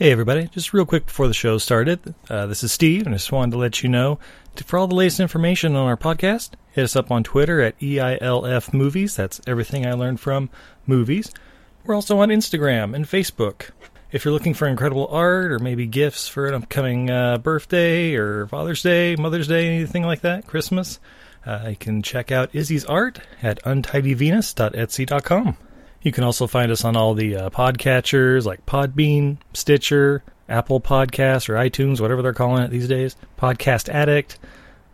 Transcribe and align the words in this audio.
Hey, 0.00 0.12
everybody. 0.12 0.46
Just 0.46 0.72
real 0.72 0.86
quick 0.86 1.06
before 1.06 1.26
the 1.26 1.34
show 1.34 1.58
started, 1.58 2.14
uh, 2.30 2.46
this 2.46 2.62
is 2.62 2.70
Steve, 2.70 3.04
and 3.04 3.16
I 3.16 3.18
just 3.18 3.32
wanted 3.32 3.50
to 3.50 3.58
let 3.58 3.82
you 3.82 3.88
know 3.88 4.20
for 4.64 4.78
all 4.78 4.86
the 4.86 4.94
latest 4.94 5.18
information 5.18 5.74
on 5.74 5.88
our 5.88 5.96
podcast, 5.96 6.50
hit 6.70 6.84
us 6.84 6.94
up 6.94 7.10
on 7.10 7.24
Twitter 7.24 7.60
at 7.60 7.76
EILF 7.80 8.72
Movies. 8.72 9.16
That's 9.16 9.40
everything 9.44 9.84
I 9.84 9.94
learned 9.94 10.20
from 10.20 10.50
movies. 10.86 11.32
We're 11.84 11.96
also 11.96 12.20
on 12.20 12.28
Instagram 12.28 12.94
and 12.94 13.06
Facebook. 13.06 13.70
If 14.12 14.24
you're 14.24 14.32
looking 14.32 14.54
for 14.54 14.68
incredible 14.68 15.08
art 15.08 15.50
or 15.50 15.58
maybe 15.58 15.88
gifts 15.88 16.28
for 16.28 16.46
an 16.46 16.54
upcoming 16.54 17.10
uh, 17.10 17.38
birthday 17.38 18.14
or 18.14 18.46
Father's 18.46 18.84
Day, 18.84 19.16
Mother's 19.16 19.48
Day, 19.48 19.66
anything 19.66 20.04
like 20.04 20.20
that, 20.20 20.46
Christmas, 20.46 21.00
uh, 21.44 21.66
you 21.70 21.76
can 21.76 22.02
check 22.02 22.30
out 22.30 22.54
Izzy's 22.54 22.84
art 22.84 23.18
at 23.42 23.60
untidyvenus.etsy.com. 23.64 25.56
You 26.02 26.12
can 26.12 26.24
also 26.24 26.46
find 26.46 26.70
us 26.70 26.84
on 26.84 26.96
all 26.96 27.14
the 27.14 27.36
uh, 27.36 27.50
podcatchers 27.50 28.44
like 28.44 28.64
Podbean, 28.66 29.38
Stitcher, 29.52 30.22
Apple 30.48 30.80
Podcasts, 30.80 31.48
or 31.48 31.54
iTunes, 31.54 32.00
whatever 32.00 32.22
they're 32.22 32.32
calling 32.32 32.62
it 32.62 32.70
these 32.70 32.88
days. 32.88 33.16
Podcast 33.38 33.88
Addict. 33.88 34.38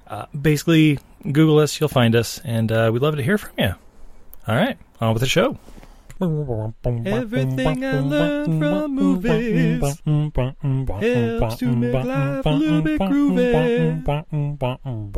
Uh, 0.06 0.26
basically, 0.38 0.98
Google 1.22 1.58
us, 1.58 1.78
you'll 1.78 1.88
find 1.88 2.16
us, 2.16 2.40
and 2.44 2.70
uh, 2.72 2.90
we'd 2.92 3.02
love 3.02 3.16
to 3.16 3.22
hear 3.22 3.38
from 3.38 3.52
you. 3.58 3.74
All 4.46 4.54
right, 4.54 4.76
on 5.00 5.12
with 5.12 5.20
the 5.20 5.28
show. 5.28 5.58
Everything 6.20 7.84
I 7.84 7.98
learned 7.98 8.60
from 8.60 8.94
movies 8.94 9.82
helps 9.82 11.56
to 11.56 11.66
make 11.74 12.04
life 12.04 12.46
a 12.46 12.50
little 12.50 12.82
bit 12.82 13.00
groovy. 13.00 14.06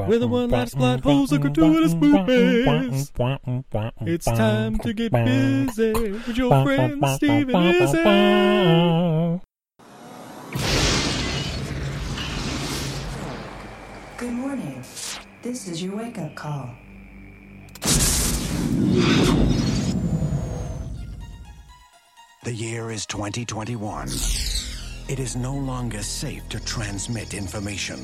With 0.09 0.23
a 0.23 0.27
one-line 0.27 0.69
plot 0.69 1.01
holes 1.01 1.33
and 1.33 1.43
gratuitous 1.43 1.93
movies. 1.95 3.13
It's 4.01 4.25
time 4.25 4.79
to 4.79 4.95
get 4.95 5.13
busy 5.13 5.93
with 5.93 6.37
your 6.37 6.65
friend 6.65 7.05
Steve 7.17 7.51
and 7.51 7.77
Izzy. 7.77 8.03
Good 14.17 14.33
morning. 14.33 14.83
This 15.43 15.69
is 15.69 15.83
your 15.83 15.97
wake 15.97 16.19
up 16.19 16.35
call. 16.35 16.71
The 22.47 22.55
year 22.55 22.93
is 22.93 23.07
2021. 23.07 24.07
It 25.09 25.19
is 25.19 25.35
no 25.35 25.53
longer 25.53 26.01
safe 26.01 26.49
to 26.51 26.61
transmit 26.61 27.35
information. 27.35 27.97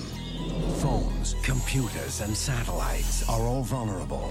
Phones, 0.81 1.37
computers, 1.45 2.21
and 2.21 2.37
satellites 2.37 3.29
are 3.29 3.41
all 3.41 3.63
vulnerable. 3.63 4.29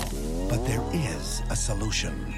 But 0.50 0.66
there 0.66 0.84
is 0.92 1.42
a 1.50 1.56
solution. 1.56 2.36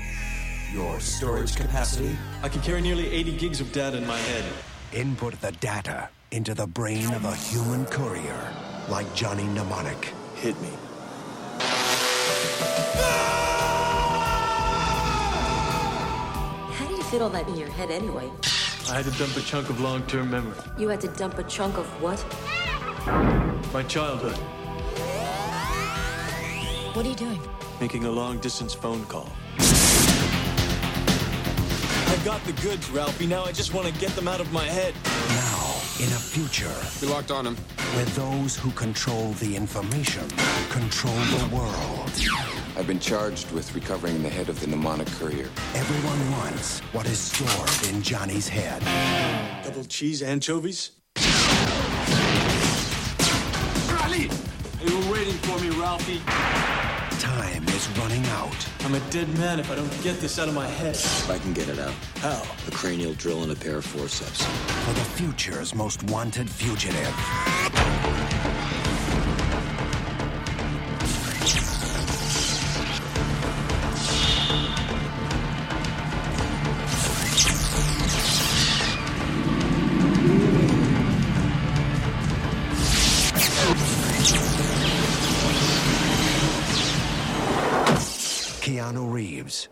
Your 0.71 0.99
storage 0.99 1.55
capacity? 1.55 2.16
I 2.44 2.49
can 2.49 2.61
carry 2.61 2.79
nearly 2.79 3.09
80 3.09 3.38
gigs 3.38 3.59
of 3.59 3.71
data 3.71 3.97
in 3.97 4.05
my 4.05 4.19
head. 4.19 4.45
Input 4.91 5.41
the 5.41 5.53
data 5.53 6.09
into 6.29 6.53
the 6.53 6.67
brain 6.67 7.11
of 7.11 7.25
a 7.25 7.35
human 7.35 7.88
courier, 7.88 8.53
like 8.88 9.11
Johnny 9.16 9.45
Mnemonic. 9.45 10.13
Hit 10.35 10.61
me. 10.61 10.69
How 11.57 13.42
fit 17.14 17.22
all 17.22 17.30
that 17.30 17.47
in 17.47 17.56
your 17.56 17.69
head 17.69 17.92
anyway? 17.92 18.28
I 18.89 18.95
had 18.95 19.06
to 19.06 19.11
dump 19.19 19.38
a 19.38 19.42
chunk 19.42 19.69
of 19.69 19.80
long 19.80 20.02
term 20.08 20.31
memory. 20.31 20.58
You 20.80 20.88
had 20.89 21.00
to 21.02 21.09
dump 21.09 21.38
a 21.38 21.44
chunk 21.44 21.78
of 21.78 21.86
what? 22.02 22.17
My 23.72 23.83
childhood. 23.83 24.36
What 26.95 27.06
are 27.06 27.09
you 27.09 27.16
doing? 27.16 27.39
Making 27.80 28.06
a 28.06 28.09
long 28.09 28.39
distance 28.39 28.73
phone 28.73 29.06
call. 29.06 29.30
I 32.14 32.19
got 32.25 32.44
the 32.45 32.53
goods, 32.64 32.89
Ralphie. 32.89 33.28
Now 33.28 33.44
I 33.44 33.52
just 33.52 33.75
want 33.75 33.86
to 33.86 33.94
get 34.00 34.09
them 34.16 34.28
out 34.28 34.39
of 34.39 34.52
my 34.52 34.66
head. 34.66 34.95
Now, 35.30 35.64
in 36.00 36.09
a 36.17 36.22
future 36.34 36.73
We 37.00 37.14
locked 37.14 37.30
on 37.30 37.45
him. 37.45 37.56
where 37.94 38.06
those 38.17 38.56
who 38.56 38.72
control 38.72 39.34
the 39.34 39.56
information 39.56 40.28
control 40.72 41.14
the 41.38 41.56
world, 41.56 42.11
I've 42.75 42.88
been 42.88 43.00
charged 43.00 43.51
with 43.51 43.73
recovering 43.75 44.23
the 44.23 44.29
head 44.29 44.50
of 44.50 44.59
the 44.59 44.67
mnemonic 44.67 45.07
courier. 45.07 45.50
everyone 45.75 46.31
wants 46.31 46.79
what 46.94 47.06
is 47.06 47.19
stored 47.19 47.94
in 47.94 48.01
Johnny's 48.01 48.47
head. 48.47 48.81
Double 49.63 49.84
cheese 49.85 50.22
anchovies? 50.23 50.91
They 54.84 54.94
were 54.94 55.11
waiting 55.13 55.34
for 55.35 55.57
me, 55.59 55.69
Ralphie. 55.79 56.19
Time 57.19 57.63
is 57.69 57.88
running 58.00 58.25
out. 58.28 58.67
I'm 58.81 58.94
a 58.95 59.00
dead 59.11 59.29
man 59.40 59.61
if 59.61 59.72
I 59.72 59.75
don't 59.75 60.03
get 60.03 60.19
this 60.19 60.38
out 60.38 60.50
of 60.50 60.53
my 60.53 60.67
head. 60.67 60.95
If 60.95 61.29
I 61.29 61.38
can 61.38 61.53
get 61.53 61.69
it 61.69 61.79
out. 61.79 61.94
How? 62.17 62.44
A 62.67 62.72
cranial 62.72 63.13
drill 63.13 63.44
and 63.44 63.51
a 63.53 63.55
pair 63.55 63.78
of 63.78 63.85
forceps. 63.85 64.44
for 64.44 64.94
the 64.94 65.05
future's 65.05 65.73
most 65.73 66.03
wanted 66.03 66.50
fugitive. 66.50 68.32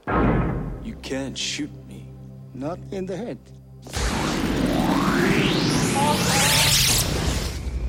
Reeves, 0.08 0.86
You 0.86 0.96
can't 1.02 1.38
shoot 1.38 1.72
me. 1.88 2.08
Not 2.54 2.80
in 2.92 3.06
the 3.06 3.16
head. 3.18 3.38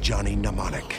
Johnny 0.00 0.34
Mnemonic, 0.36 0.96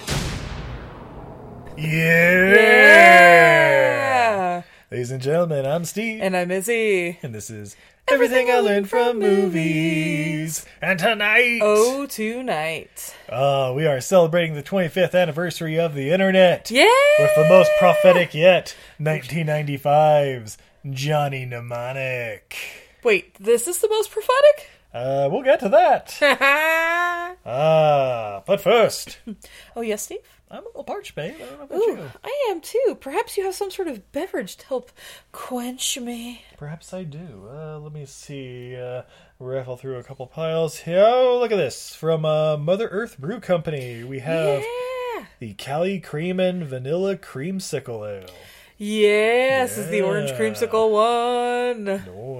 Yeah! 2.94 4.62
Ladies 4.92 5.12
and 5.12 5.22
gentlemen, 5.22 5.66
I'm 5.66 5.84
Steve. 5.86 6.22
And 6.22 6.38
I'm 6.38 6.52
Izzy. 6.52 7.18
And 7.24 7.34
this 7.36 7.50
is 7.50 7.75
Everything 8.08 8.50
I 8.50 8.59
Learned 8.59 8.90
from 8.90 9.19
Movies. 9.19 10.66
And 10.81 10.97
tonight, 11.00 11.59
Oh, 11.62 12.06
tonight. 12.06 13.13
uh, 13.30 13.74
we 13.75 13.86
are 13.88 14.00
celebrating 14.00 14.53
the 14.56 14.63
25th 14.63 15.19
anniversary 15.19 15.78
of 15.80 15.96
the 15.96 16.12
internet. 16.12 16.69
Yeah! 16.72 16.86
With 17.19 17.36
the 17.36 17.47
most 17.50 17.72
prophetic 17.80 18.34
yet, 18.34 18.75
1995's 19.02 20.58
Johnny 20.89 21.45
Mnemonic. 21.45 22.55
Wait, 23.03 23.35
this 23.35 23.67
is 23.67 23.79
the 23.79 23.89
most 23.89 24.11
prophetic? 24.11 24.69
Uh, 24.94 25.29
we'll 25.31 25.44
get 25.44 25.59
to 25.61 25.69
that. 25.69 26.17
Ah, 27.45 28.41
but 28.45 28.61
first, 28.61 29.17
oh, 29.75 29.81
yes, 29.81 30.03
Steve? 30.03 30.19
I'm 30.49 30.63
a 30.63 30.67
little 30.67 30.85
parched, 30.85 31.13
babe. 31.13 31.33
I 31.35 31.45
don't 31.45 31.57
know 31.57 31.63
about 31.66 31.77
Ooh, 31.77 31.91
you. 31.97 32.11
I 32.23 32.47
am 32.51 32.61
too. 32.61 32.97
Perhaps 33.01 33.35
you 33.35 33.44
have 33.44 33.55
some 33.55 33.69
sort 33.69 33.89
of 33.89 34.13
beverage 34.13 34.55
to 34.57 34.67
help 34.67 34.91
quench 35.33 35.99
me. 35.99 36.45
Perhaps 36.57 36.94
I 36.94 37.03
do. 37.03 37.50
Uh, 37.51 37.79
let 37.79 37.91
me 37.91 38.05
see. 38.05 38.77
Uh, 38.77 39.01
raffle 39.39 39.75
through 39.75 39.97
a 39.97 40.03
couple 40.03 40.25
piles 40.27 40.77
here. 40.77 41.03
Oh, 41.05 41.39
look 41.39 41.51
at 41.51 41.57
this. 41.57 41.94
From 41.95 42.23
uh, 42.23 42.55
Mother 42.55 42.88
Earth 42.88 43.17
Brew 43.17 43.41
Company, 43.41 44.05
we 44.05 44.19
have 44.19 44.61
yeah! 44.61 45.25
the 45.39 45.53
Cali 45.55 46.00
Cream 46.00 46.39
and 46.39 46.63
Vanilla 46.63 47.17
Creamsicle 47.17 48.21
Ale. 48.21 48.29
Yes, 48.78 49.78
is 49.78 49.89
the 49.89 50.01
orange 50.01 50.31
Yeah. 50.31 50.38
creamsicle 50.39 50.91
one. 50.91 51.84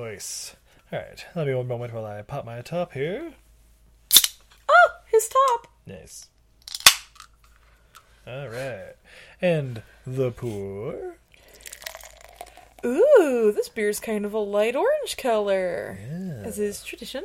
Nice. 0.06 0.56
All 0.92 1.00
right, 1.00 1.26
let 1.36 1.48
me 1.48 1.54
one 1.56 1.68
moment 1.68 1.94
while 1.94 2.06
I 2.06 2.22
pop 2.22 2.46
my 2.46 2.62
top 2.62 2.94
here. 2.94 3.34
Oh, 4.70 4.90
his 5.06 5.28
top. 5.30 5.68
Nice. 5.86 6.28
All 8.28 8.48
right, 8.48 8.94
and 9.42 9.82
the 10.06 10.32
pour. 10.32 11.18
Ooh, 12.86 13.52
this 13.56 13.70
beer's 13.70 14.00
kind 14.00 14.26
of 14.26 14.34
a 14.34 14.40
light 14.40 14.76
orange 14.76 15.18
color, 15.18 15.98
as 16.44 16.60
is 16.60 16.84
tradition. 16.84 17.24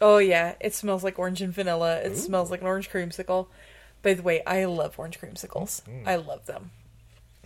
Oh 0.00 0.18
yeah, 0.18 0.54
it 0.60 0.74
smells 0.74 1.02
like 1.04 1.18
orange 1.18 1.42
and 1.42 1.52
vanilla. 1.52 1.98
It 1.98 2.16
smells 2.16 2.50
like 2.50 2.60
an 2.60 2.66
orange 2.66 2.90
creamsicle. 2.90 3.46
By 4.02 4.14
the 4.14 4.22
way, 4.22 4.42
I 4.44 4.64
love 4.64 4.98
orange 4.98 5.20
creamsicles. 5.20 5.82
Mm-hmm. 5.82 6.08
I 6.08 6.16
love 6.16 6.46
them. 6.46 6.70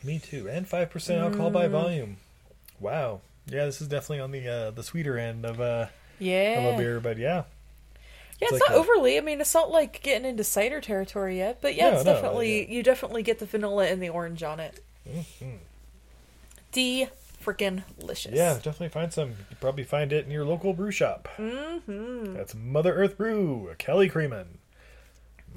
Me 0.05 0.19
too, 0.19 0.49
and 0.49 0.67
five 0.67 0.91
percent 0.91 1.21
alcohol 1.21 1.51
by 1.51 1.69
Mm. 1.69 1.71
volume. 1.71 2.17
Wow. 2.81 3.21
Yeah, 3.47 3.65
this 3.67 3.81
is 3.81 3.89
definitely 3.89 4.21
on 4.21 4.31
the 4.33 4.49
uh, 4.49 4.71
the 4.71 4.83
sweeter 4.83 5.17
end 5.19 5.45
of 5.45 5.61
uh, 5.61 5.87
Yeah, 6.19 6.59
of 6.61 6.75
a 6.75 6.79
beer, 6.79 7.01
but 7.01 7.19
yeah, 7.19 7.45
yeah. 8.41 8.49
It's, 8.49 8.53
It's 8.53 8.69
not 8.69 8.77
a- 8.77 8.81
overly. 8.81 9.17
I 9.19 9.21
mean, 9.21 9.41
it's 9.41 9.55
not 9.55 9.71
like 9.71 10.03
getting 10.03 10.29
into 10.29 10.45
cider 10.45 10.81
territory 10.81 11.39
yet, 11.39 11.59
but 11.61 11.75
yeah, 11.75 11.91
No, 11.91 11.97
it's 11.97 12.05
no, 12.05 12.15
definitely 12.15 12.63
yeah. 12.69 12.75
you 12.77 12.83
definitely 12.83 13.23
get 13.23 13.39
the 13.39 13.47
vanilla 13.47 13.87
and 13.87 14.03
the 14.03 14.09
orange 14.09 14.43
on 14.43 14.59
it. 14.61 14.83
Mm-hmm. 15.09 15.57
D 16.73 17.09
freaking 17.45 17.83
delicious. 17.99 18.33
Yeah, 18.35 18.55
definitely 18.55 18.89
find 18.91 19.13
some. 19.13 19.31
You 19.31 19.57
probably 19.61 19.85
find 19.85 20.13
it 20.13 20.25
in 20.25 20.31
your 20.31 20.45
local 20.45 20.73
brew 20.73 20.91
shop. 20.93 21.29
Mm-hmm. 21.37 22.35
That's 22.35 22.55
Mother 22.55 22.95
Earth 22.95 23.17
Brew, 23.17 23.75
Cali 23.79 24.09
Creamin. 24.09 24.47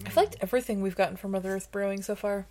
I've 0.05 0.17
liked 0.17 0.35
everything 0.41 0.81
we've 0.81 0.95
gotten 0.95 1.15
from 1.15 1.31
Mother 1.31 1.55
Earth 1.55 1.71
Brewing 1.71 2.01
so 2.01 2.15
far. 2.15 2.47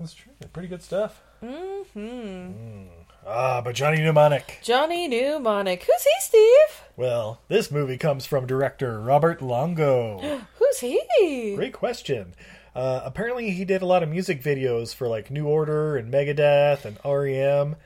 That's 0.00 0.14
true. 0.14 0.32
Pretty 0.52 0.68
good 0.68 0.82
stuff. 0.82 1.20
Mm-hmm. 1.42 2.86
Ah, 3.26 3.60
but 3.60 3.74
Johnny 3.74 3.98
Mnemonic. 3.98 4.58
Johnny 4.62 5.06
Mnemonic. 5.08 5.82
Who's 5.84 6.02
he, 6.02 6.10
Steve? 6.20 6.82
Well, 6.96 7.40
this 7.48 7.70
movie 7.70 7.98
comes 7.98 8.26
from 8.26 8.46
director 8.46 9.00
Robert 9.00 9.42
Longo. 9.42 10.18
Who's 10.58 10.80
he? 10.80 11.54
Great 11.54 11.72
question. 11.74 12.34
Uh, 12.74 13.02
apparently, 13.04 13.50
he 13.50 13.64
did 13.64 13.82
a 13.82 13.86
lot 13.86 14.02
of 14.02 14.08
music 14.08 14.42
videos 14.42 14.94
for 14.94 15.08
like 15.08 15.30
New 15.30 15.46
Order 15.46 15.96
and 15.96 16.12
Megadeth 16.12 16.84
and 16.84 16.98
REM. 17.04 17.76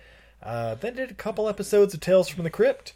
Uh, 0.42 0.74
then 0.76 0.94
did 0.94 1.10
a 1.10 1.14
couple 1.14 1.48
episodes 1.48 1.94
of 1.94 2.00
Tales 2.00 2.28
from 2.28 2.44
the 2.44 2.50
Crypt, 2.50 2.92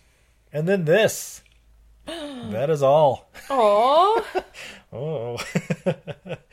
and 0.52 0.68
then 0.68 0.84
this. 0.84 1.42
that 2.06 2.70
is 2.70 2.82
all. 2.82 3.28
Aw. 3.50 4.22
Oh. 4.92 5.36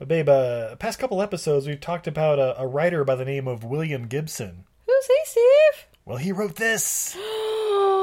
but 0.00 0.08
babe, 0.08 0.28
uh, 0.28 0.74
past 0.76 0.98
couple 0.98 1.22
episodes, 1.22 1.68
we've 1.68 1.80
talked 1.80 2.08
about 2.08 2.40
a, 2.40 2.58
a 2.60 2.66
writer 2.66 3.04
by 3.04 3.14
the 3.14 3.24
name 3.24 3.46
of 3.46 3.62
William 3.62 4.08
Gibson. 4.08 4.64
Who's 4.86 5.06
he, 5.06 5.14
Steve? 5.26 5.86
Well, 6.04 6.16
he 6.16 6.32
wrote 6.32 6.56
this. 6.56 7.16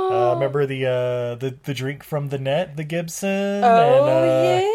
Uh, 0.08 0.36
remember 0.36 0.66
the 0.66 0.86
uh, 0.86 1.36
the 1.36 1.58
the 1.66 1.74
drink 1.74 2.02
from 2.02 2.30
the 2.30 2.38
net, 2.40 2.78
the 2.78 2.86
Gibson, 2.86 3.62
Oh, 3.62 4.06
and 4.08 4.10
uh, 4.10 4.66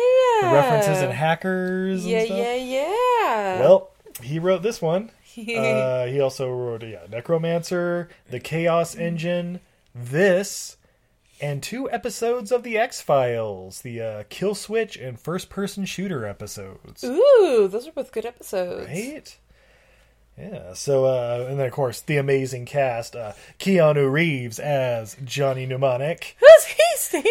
yeah. 0.44 0.46
the 0.50 0.54
references 0.54 1.02
in 1.02 1.10
hackers. 1.10 2.04
Yeah, 2.06 2.18
and 2.18 2.26
stuff? 2.26 2.38
yeah, 2.38 2.54
yeah. 2.56 3.60
Well, 3.60 3.90
he 4.22 4.38
wrote 4.38 4.62
this 4.62 4.82
one. 4.82 5.10
uh, 5.38 6.04
he 6.06 6.20
also 6.20 6.50
wrote 6.50 6.82
yeah, 6.82 7.06
Neuromancer, 7.10 8.08
The 8.28 8.40
Chaos 8.40 8.94
Engine, 8.94 9.60
this, 9.94 10.76
and 11.42 11.62
two 11.62 11.90
episodes 11.90 12.52
of 12.52 12.62
The 12.62 12.78
X 12.78 13.02
Files, 13.02 13.82
the 13.82 14.00
uh, 14.00 14.22
Kill 14.30 14.54
Switch 14.54 14.96
and 14.96 15.18
First 15.18 15.50
Person 15.50 15.84
Shooter 15.84 16.24
episodes. 16.24 17.02
Ooh, 17.04 17.68
those 17.70 17.88
are 17.88 17.92
both 17.92 18.12
good 18.12 18.24
episodes. 18.24 18.88
Right? 18.88 19.36
Yeah. 20.38 20.72
So, 20.74 21.04
uh, 21.04 21.46
and 21.50 21.58
then 21.58 21.66
of 21.66 21.72
course 21.72 22.00
the 22.00 22.16
amazing 22.16 22.64
cast: 22.64 23.14
uh, 23.16 23.32
Keanu 23.58 24.10
Reeves 24.10 24.58
as 24.58 25.16
Johnny 25.24 25.66
Mnemonic. 25.66 26.36
Who's 26.40 26.64
he, 26.64 26.82
Steve? 26.96 27.24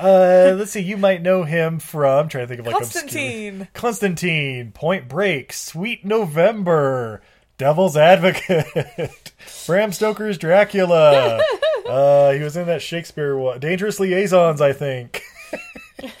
Uh, 0.00 0.54
let's 0.58 0.72
see. 0.72 0.80
You 0.80 0.96
might 0.96 1.22
know 1.22 1.44
him 1.44 1.78
from. 1.78 2.24
I'm 2.24 2.28
trying 2.28 2.44
to 2.44 2.48
think 2.48 2.60
of 2.60 2.66
like 2.66 2.76
obscure- 2.76 3.02
Constantine. 3.02 3.68
Constantine, 3.74 4.72
Point 4.72 5.08
Break, 5.08 5.52
Sweet 5.52 6.04
November, 6.04 7.22
Devil's 7.58 7.96
Advocate, 7.96 9.32
Bram 9.66 9.92
Stoker's 9.92 10.38
Dracula. 10.38 11.40
uh, 11.90 12.30
he 12.32 12.40
was 12.40 12.56
in 12.56 12.66
that 12.66 12.82
Shakespeare 12.82 13.36
one, 13.36 13.60
Dangerous 13.60 13.98
Liaisons, 14.00 14.60
I 14.60 14.72
think. 14.72 15.22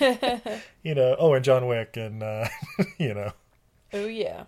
you 0.82 0.94
know. 0.94 1.16
Oh, 1.18 1.34
and 1.34 1.44
John 1.44 1.66
Wick, 1.66 1.96
and 1.96 2.22
uh, 2.22 2.48
you 2.98 3.14
know. 3.14 3.32
Oh, 3.92 4.06
yeah. 4.06 4.44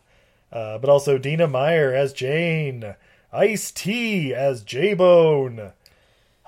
Uh, 0.52 0.78
but 0.78 0.90
also 0.90 1.18
Dina 1.18 1.48
Meyer 1.48 1.92
as 1.92 2.12
Jane, 2.12 2.94
Ice 3.32 3.70
T 3.70 4.34
as 4.34 4.62
J 4.62 4.94
Bone, 4.94 5.72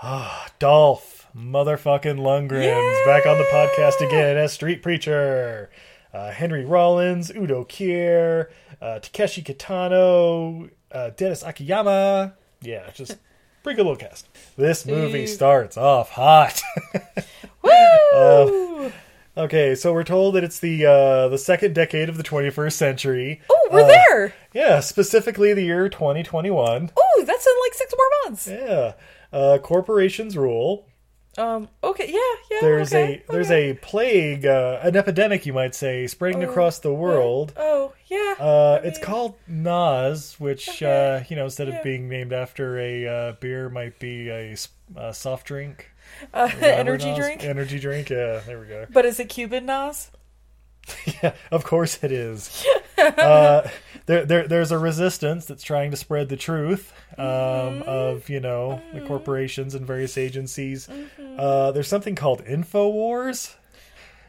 ah, 0.03 0.49
Dolph 0.59 1.27
motherfucking 1.37 2.19
Lundgren's 2.19 3.07
back 3.07 3.27
on 3.27 3.39
the 3.39 3.45
podcast 3.45 4.07
again 4.07 4.37
as 4.37 4.53
Street 4.53 4.83
Preacher, 4.83 5.71
uh, 6.13 6.31
Henry 6.31 6.65
Rollins, 6.65 7.31
Udo 7.31 7.65
Kier, 7.65 8.51
uh, 8.81 9.01
Takeshi 9.01 9.43
Kitano, 9.43 10.71
uh, 10.93 11.11
Denis 11.11 11.43
Akiyama. 11.43 12.35
Yeah, 12.61 12.91
just 12.93 13.17
pretty 13.65 13.77
good 13.79 13.87
little 13.87 13.97
cast. 13.97 14.29
This 14.57 14.87
movie 14.87 15.27
starts 15.27 15.77
off 15.77 16.11
hot. 16.11 16.63
Woo! 17.63 18.93
okay, 19.37 19.75
so 19.75 19.93
we're 19.93 20.05
told 20.05 20.35
that 20.37 20.45
it's 20.45 20.61
the 20.61 20.87
uh, 20.87 21.29
the 21.29 21.39
second 21.39 21.75
decade 21.75 22.09
of 22.09 22.17
the 22.17 22.23
21st 22.23 22.73
century. 22.73 23.41
oh, 23.51 23.69
we're 23.73 23.83
Uh, 23.83 23.89
there. 23.89 24.35
Yeah, 24.53 24.81
specifically 24.81 25.53
the 25.55 25.63
year 25.65 25.89
2021. 25.89 26.91
Oh, 26.97 27.25
that's 27.27 27.47
in 27.47 27.53
like 27.65 27.75
six 27.75 27.93
more 27.97 28.07
months. 28.25 28.47
Yeah. 28.47 28.93
Uh, 29.33 29.59
corporations 29.59 30.37
rule. 30.37 30.87
Um. 31.37 31.69
Okay. 31.83 32.07
Yeah. 32.09 32.19
Yeah. 32.51 32.59
There's 32.61 32.93
okay, 32.95 33.23
a 33.29 33.33
there's 33.33 33.47
okay. 33.51 33.71
a 33.71 33.75
plague, 33.75 34.47
uh, 34.47 34.81
an 34.83 34.97
epidemic, 34.97 35.47
you 35.47 35.53
might 35.53 35.75
say, 35.75 36.07
spreading 36.07 36.45
across 36.45 36.79
the 36.79 36.93
world. 36.93 37.53
Oh 37.57 37.93
yeah. 38.07 38.35
Uh, 38.39 38.81
I 38.83 38.87
it's 38.87 38.99
called 38.99 39.35
Nas, 39.49 40.37
which 40.39 40.69
Okay. 40.69 41.17
uh, 41.17 41.25
you 41.29 41.37
know, 41.37 41.45
instead 41.45 41.69
Yeah. 41.69 41.79
of 41.79 41.83
being 41.85 42.09
named 42.09 42.33
after 42.33 42.79
a 42.79 43.07
uh, 43.07 43.33
beer, 43.41 43.69
might 43.69 43.99
be 43.99 44.29
a 44.29 44.57
soft 45.13 45.47
drink, 45.47 45.91
uh, 46.33 46.51
energy 46.61 47.11
Nas? 47.11 47.19
drink. 47.19 47.45
Energy 47.45 47.79
drink. 47.81 48.11
Yeah, 48.11 48.41
there 48.47 48.61
we 48.61 48.67
go. 48.67 48.87
But 48.91 49.05
is 49.05 49.19
it 49.19 49.29
Cuban 49.29 49.67
Nas? 49.67 50.11
Yeah, 51.23 51.33
of 51.51 51.65
course 51.65 52.05
it 52.05 52.13
is. 52.13 52.65
Uh, 52.99 53.69
there, 54.07 54.25
there, 54.25 54.49
there's 54.49 54.71
a 54.73 54.79
resistance 54.79 55.45
that's 55.47 55.63
trying 55.63 55.91
to 55.91 55.97
spread 55.97 56.29
the 56.29 56.37
truth 56.37 56.93
um, 57.19 57.25
Mm-hmm. 57.25 57.83
of 57.89 58.29
you 58.29 58.41
know 58.41 58.81
the 58.93 59.01
corporations 59.03 59.75
and 59.75 59.87
various 59.87 60.17
agencies. 60.19 60.89
Uh, 61.39 61.71
there's 61.73 61.89
something 61.89 62.15
called 62.15 62.45
Infowars. 62.45 63.55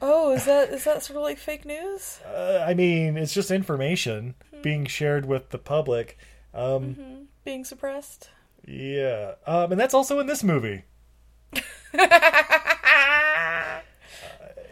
Oh, 0.02 0.34
is 0.34 0.46
that 0.46 0.70
is 0.70 0.84
that 0.84 1.04
sort 1.04 1.18
of 1.18 1.24
like 1.24 1.38
fake 1.38 1.66
news? 1.66 2.20
Uh, 2.26 2.64
I 2.68 2.74
mean, 2.74 3.18
it's 3.18 3.34
just 3.34 3.50
information 3.52 4.36
Mm-hmm. 4.54 4.62
being 4.62 4.86
shared 4.86 5.26
with 5.26 5.50
the 5.50 5.58
public. 5.58 6.18
Um, 6.54 7.28
Being 7.44 7.66
suppressed? 7.66 8.30
Yeah, 8.68 9.34
um, 9.46 9.72
and 9.72 9.80
that's 9.80 9.94
also 9.94 10.20
in 10.20 10.28
this 10.28 10.44
movie. 10.44 10.84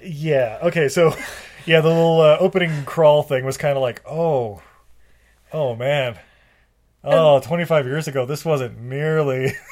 Yeah. 0.05 0.59
Okay. 0.63 0.89
So, 0.89 1.15
yeah, 1.65 1.81
the 1.81 1.87
little 1.89 2.21
uh, 2.21 2.37
opening 2.39 2.85
crawl 2.85 3.23
thing 3.23 3.45
was 3.45 3.57
kind 3.57 3.75
of 3.77 3.81
like, 3.81 4.01
oh, 4.05 4.61
oh 5.51 5.75
man, 5.75 6.19
oh, 7.03 7.39
25 7.39 7.85
years 7.85 8.07
ago, 8.07 8.25
this 8.25 8.43
wasn't 8.45 8.79
nearly. 8.79 9.53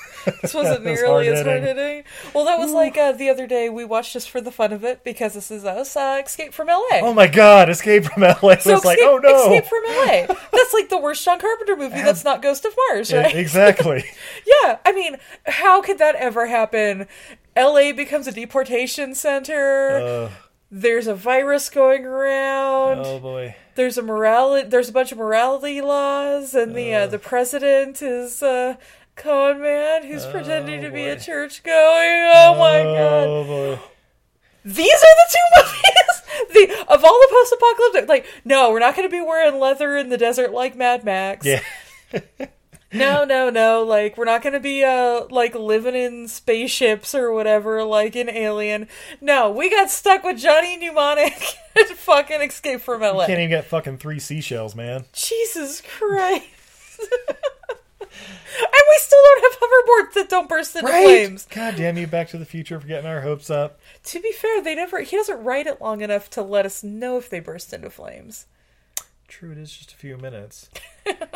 This 0.43 0.53
wasn't 0.53 0.83
nearly 0.85 1.29
as 1.29 1.43
hard 1.43 1.63
hitting. 1.63 2.03
Well, 2.35 2.45
that 2.45 2.59
was 2.59 2.71
like 2.73 2.95
uh, 2.95 3.13
the 3.13 3.29
other 3.29 3.47
day 3.47 3.69
we 3.69 3.83
watched 3.83 4.13
just 4.13 4.29
for 4.29 4.39
the 4.39 4.51
fun 4.51 4.71
of 4.71 4.83
it 4.83 5.03
because 5.03 5.33
this 5.33 5.49
is 5.49 5.65
us 5.65 5.95
uh, 5.95 6.21
Escape 6.23 6.53
from 6.53 6.67
LA. 6.67 6.99
Oh 7.01 7.11
my 7.11 7.25
God! 7.25 7.71
Escape 7.71 8.05
from 8.05 8.21
LA 8.21 8.35
was 8.44 8.63
so 8.63 8.79
like, 8.85 8.99
oh 9.01 9.17
no. 9.17 9.41
Escape 9.41 9.65
from 9.65 9.81
LA. 9.87 10.35
That's 10.53 10.73
like 10.75 10.89
the 10.89 10.99
worst 10.99 11.25
John 11.25 11.39
Carpenter 11.39 11.75
movie. 11.75 12.03
That's 12.03 12.23
not 12.23 12.44
Ghost 12.44 12.65
of 12.65 12.75
Mars, 12.89 13.09
Yeah, 13.09 13.21
right? 13.23 13.35
exactly. 13.35 14.03
Yeah, 14.45 14.77
I 14.85 14.91
mean, 14.91 15.17
how 15.47 15.81
could 15.81 15.97
that 15.97 16.13
ever 16.13 16.45
happen? 16.45 17.07
LA 17.57 17.91
becomes 17.91 18.27
a 18.27 18.31
deportation 18.31 19.15
center. 19.15 19.97
Uh, 20.29 20.29
There's 20.73 21.06
a 21.07 21.13
virus 21.15 21.69
going 21.69 22.06
around. 22.06 23.00
oh 23.06 23.19
boy. 23.19 23.56
There's 23.75 23.97
a 23.97 24.01
morality. 24.01 24.69
There's 24.69 24.88
a 24.89 24.94
bunch 24.94 25.12
of 25.12 25.18
morality 25.18 25.81
laws, 25.81 26.53
and 26.53 26.73
the 26.75 26.94
uh, 26.95 27.07
the 27.07 27.19
president 27.19 28.01
is 28.01 28.41
a 28.41 28.77
con 29.18 29.62
man 29.62 30.06
who's 30.06 30.25
pretending 30.25 30.81
to 30.81 30.89
be 30.89 31.07
a 31.09 31.15
boy. 31.15 31.21
church 31.21 31.63
going. 31.63 31.75
Oh 32.33 32.56
my 32.57 32.83
god! 32.83 33.27
Oh 33.27 33.44
boy. 33.44 33.79
These 34.63 34.94
are 34.94 35.15
the 35.18 35.35
two 35.35 35.62
movies. 35.62 36.47
the 36.53 36.85
of 36.94 37.04
all 37.04 37.19
the 37.19 37.28
post-apocalyptic, 37.31 38.07
like, 38.07 38.25
no, 38.45 38.71
we're 38.71 38.80
not 38.80 38.95
going 38.95 39.07
to 39.09 39.11
be 39.11 39.21
wearing 39.21 39.59
leather 39.59 39.97
in 39.97 40.09
the 40.09 40.18
desert 40.18 40.54
like 40.54 40.75
Mad 40.78 41.04
Max. 41.04 41.45
Yeah. 41.45 41.61
No, 42.94 43.24
no, 43.24 43.50
no. 43.50 43.83
Like, 43.83 44.18
we're 44.18 44.26
not 44.26 44.42
going 44.42 44.54
to 44.54 44.60
be, 44.60 44.83
uh, 44.83 45.26
like, 45.30 45.56
living 45.56 45.95
in 45.95 46.28
spaceships 46.28 47.16
or 47.16 47.31
whatever, 47.31 47.83
like 47.83 48.16
in 48.16 48.30
Alien. 48.30 48.88
No, 49.21 49.50
we 49.52 49.69
got 49.69 49.90
stuck 49.90 50.24
with 50.24 50.40
Johnny 50.40 50.78
Mnemonic 50.78 51.42
and 51.76 51.88
fucking 51.88 52.42
Escape 52.42 52.81
from 52.81 53.02
LA. 53.02 53.28
Can't 53.28 53.40
even 53.40 53.50
get 53.50 53.66
fucking 53.66 53.98
three 53.98 54.19
seashells, 54.19 54.76
man. 54.76 55.06
Jesus 55.14 55.81
Christ. 55.81 56.45
and 57.00 58.83
we 58.90 58.98
still 58.98 59.19
don't 59.24 59.44
have 59.44 59.60
hoverboards 59.60 60.14
that 60.16 60.30
don't 60.30 60.50
burst 60.50 60.76
into 60.76 60.90
flames. 60.90 61.48
God 61.50 61.76
damn 61.78 61.98
you, 61.98 62.07
Back 62.07 62.30
to 62.30 62.38
the 62.38 62.45
Future, 62.45 62.80
for 62.80 62.88
getting 62.88 63.10
our 63.10 63.21
hopes 63.21 63.50
up. 63.50 63.80
To 64.06 64.19
be 64.19 64.31
fair, 64.33 64.62
they 64.62 64.76
never, 64.76 65.02
he 65.02 65.16
doesn't 65.16 65.44
write 65.44 65.68
it 65.68 65.81
long 65.81 66.02
enough 66.02 66.30
to 66.31 66.42
let 66.42 66.66
us 66.66 66.83
know 66.83 67.18
if 67.18 67.30
they 67.30 67.40
burst 67.40 67.74
into 67.74 67.90
flames. 67.90 68.48
True, 69.31 69.54
it 69.54 69.57
is 69.57 69.71
just 69.71 69.94
a 69.94 69.95
few 69.95 70.18
minutes. 70.18 70.69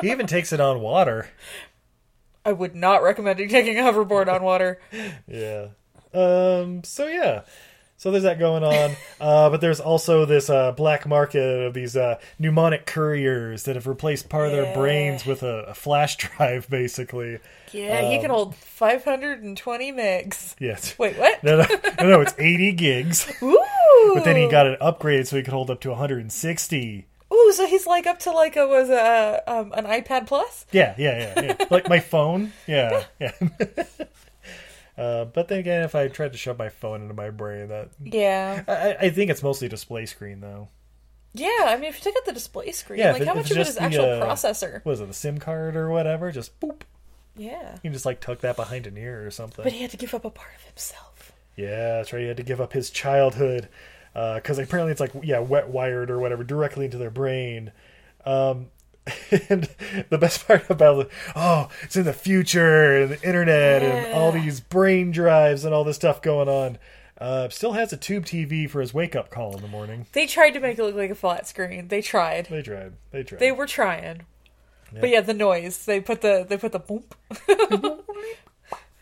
he 0.02 0.12
even 0.12 0.28
takes 0.28 0.52
it 0.52 0.60
on 0.60 0.82
water. 0.82 1.30
I 2.44 2.52
would 2.52 2.76
not 2.76 3.02
recommend 3.02 3.40
taking 3.50 3.80
a 3.80 3.84
hoverboard 3.84 4.28
on 4.28 4.44
water. 4.44 4.82
Yeah. 5.28 5.68
Um. 6.14 6.84
So 6.84 7.08
yeah. 7.08 7.44
So 7.96 8.12
there's 8.12 8.24
that 8.24 8.38
going 8.38 8.66
on. 8.66 8.98
Uh, 9.22 9.50
but 9.50 9.62
there's 9.62 9.80
also 9.80 10.26
this 10.26 10.50
uh, 10.50 10.74
black 10.74 11.08
market 11.08 11.68
of 11.68 11.74
these 11.74 11.96
uh, 11.96 12.20
mnemonic 12.38 12.86
couriers 12.86 13.64
that 13.64 13.76
have 13.76 13.88
replaced 13.88 14.28
part 14.28 14.48
of 14.48 14.52
their 14.52 14.76
brains 14.76 15.26
with 15.26 15.42
a, 15.44 15.64
a 15.64 15.74
flash 15.74 16.18
drive, 16.18 16.70
basically. 16.70 17.40
Yeah, 17.72 18.12
he 18.12 18.20
can 18.20 18.30
hold 18.30 18.56
520 18.56 19.94
megs. 19.94 20.56
Yes. 20.60 21.00
Wait, 21.00 21.18
what? 21.18 21.42
No, 21.44 21.58
no, 21.62 21.66
no, 22.02 22.10
no, 22.10 22.22
it's 22.22 22.36
80 22.38 22.74
gigs. 22.74 23.32
Ooh. 23.42 23.58
But 24.14 24.26
then 24.26 24.36
he 24.36 24.50
got 24.50 24.68
it 24.68 24.78
upgraded 24.82 25.28
so 25.28 25.38
he 25.38 25.44
could 25.44 25.54
hold 25.54 25.72
up 25.72 25.80
to 25.80 25.90
160. 25.90 27.08
So 27.54 27.66
he's 27.68 27.88
like 27.88 28.06
up 28.08 28.20
to 28.20 28.32
like 28.32 28.56
a 28.56 28.68
was 28.68 28.90
a 28.90 29.42
um, 29.48 29.72
an 29.74 29.86
iPad 29.86 30.28
Plus. 30.28 30.66
Yeah, 30.72 30.94
yeah, 30.98 31.34
yeah, 31.38 31.56
yeah. 31.60 31.66
like 31.72 31.88
my 31.88 32.00
phone. 32.00 32.52
Yeah, 32.68 33.04
yeah. 33.20 33.32
uh, 34.98 35.26
but 35.26 35.48
then 35.48 35.60
again, 35.60 35.84
if 35.84 35.96
I 35.96 36.08
tried 36.08 36.32
to 36.34 36.38
shove 36.38 36.58
my 36.58 36.70
phone 36.70 37.02
into 37.04 37.14
my 37.14 37.30
brain, 37.30 37.68
that 37.70 37.90
Yeah, 38.04 38.64
I, 38.68 39.08
I 39.08 39.10
think 39.10 39.30
it's 39.32 39.44
mostly 39.44 39.68
display 39.68 40.06
screen 40.06 40.40
though. 40.42 40.70
yeah. 41.34 41.50
I 41.66 41.76
mean, 41.78 41.90
if 41.90 41.98
you 41.98 42.04
take 42.04 42.18
out 42.18 42.26
the 42.26 42.34
display 42.34 42.72
screen, 42.72 43.00
Yeah, 43.00 43.12
like 43.14 43.22
it- 43.22 43.28
how 43.28 43.34
much 43.34 43.52
of 43.52 43.58
it 43.58 43.68
is 43.68 43.76
the, 43.76 43.84
actual 43.84 44.06
uh, 44.06 44.26
processor? 44.26 44.84
Was 44.86 45.02
it, 45.02 45.08
the 45.08 45.14
SIM 45.14 45.38
card 45.38 45.76
or 45.76 45.90
whatever? 45.90 46.32
Just 46.32 46.60
boop. 46.60 46.82
Yeah. 47.38 47.78
He 47.84 47.90
just 47.90 48.06
like 48.06 48.22
tuck 48.22 48.40
that 48.40 48.56
behind 48.56 48.88
an 48.88 48.98
ear 48.98 49.26
or 49.26 49.32
something. 49.32 49.64
But 49.64 49.74
he 49.74 49.82
had 49.82 49.92
to 49.92 49.98
give 49.98 50.14
up 50.14 50.24
a 50.26 50.30
part 50.30 50.52
of 50.56 50.64
himself. 50.64 51.34
Yeah, 51.58 51.98
that's 51.98 52.12
right. 52.14 52.22
He 52.22 52.28
had 52.28 52.38
to 52.38 52.44
give 52.44 52.62
up 52.62 52.74
his 52.74 52.90
childhood 52.90 53.68
because 54.16 54.58
apparently 54.58 54.92
it's 54.92 55.02
like 55.02 55.12
yeah, 55.24 55.40
wet 55.40 55.70
wired 55.70 56.10
or 56.10 56.20
whatever 56.20 56.44
directly 56.44 56.86
into 56.86 56.98
their 56.98 57.12
brain. 57.12 57.72
Um, 58.26 58.68
and 59.50 59.70
the 60.10 60.18
best 60.18 60.48
part 60.48 60.68
about 60.70 61.06
it, 61.06 61.12
oh, 61.36 61.70
it's 61.84 61.96
in 61.96 62.06
the 62.06 62.14
future 62.14 63.02
and 63.02 63.12
the 63.12 63.22
internet 63.22 63.84
and 63.84 64.14
all 64.14 64.32
these 64.32 64.60
brain 64.60 65.12
drives 65.12 65.64
and 65.64 65.76
all 65.76 65.84
this 65.84 65.98
stuff 65.98 66.22
going 66.22 66.50
on. 66.50 66.80
Uh, 67.18 67.48
still 67.50 67.74
has 67.74 67.94
a 67.94 67.98
tube 67.98 68.26
TV 68.26 68.70
for 68.70 68.82
his 68.82 68.94
wake 68.94 69.16
up 69.16 69.30
call 69.30 69.56
in 69.56 69.62
the 69.62 69.68
morning. 69.68 70.08
They 70.14 70.26
tried 70.26 70.52
to 70.52 70.60
make 70.60 70.80
it 70.80 70.84
look 70.84 70.96
like 70.96 71.12
a 71.12 71.16
flat 71.16 71.48
screen. 71.48 71.88
They 71.88 72.02
tried. 72.02 72.48
They 72.48 72.62
tried. 72.62 72.94
They 73.12 73.24
tried. 73.24 73.40
They 73.40 73.52
were 73.52 73.68
trying. 73.68 74.24
But 75.00 75.10
yeah, 75.10 75.22
the 75.22 75.34
noise. 75.34 75.86
They 75.86 76.00
put 76.00 76.22
the 76.22 76.46
they 76.48 76.58
put 76.58 76.72
the 76.72 76.80
boom. 76.80 77.04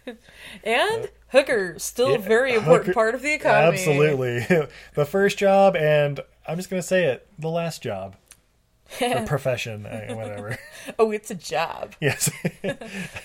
and 0.64 1.10
hooker 1.34 1.76
still 1.80 2.12
Yeah, 2.12 2.16
a 2.16 2.20
very 2.20 2.54
important 2.54 2.86
hooker- 2.88 2.94
part 2.94 3.16
of 3.16 3.22
the 3.22 3.34
economy. 3.34 3.78
Absolutely. 3.78 4.40
the 4.96 5.06
first 5.06 5.38
job, 5.38 5.76
and 5.76 6.22
I'm 6.48 6.56
just 6.58 6.70
going 6.70 6.82
to 6.82 6.88
say 6.88 7.06
it 7.06 7.28
the 7.38 7.50
last 7.50 7.84
job. 7.84 8.16
or 9.02 9.26
profession, 9.26 9.86
eh, 9.88 10.14
whatever. 10.14 10.58
Oh, 11.00 11.12
it's 11.12 11.32
a 11.32 11.36
job. 11.36 11.96
Yes. 12.02 12.30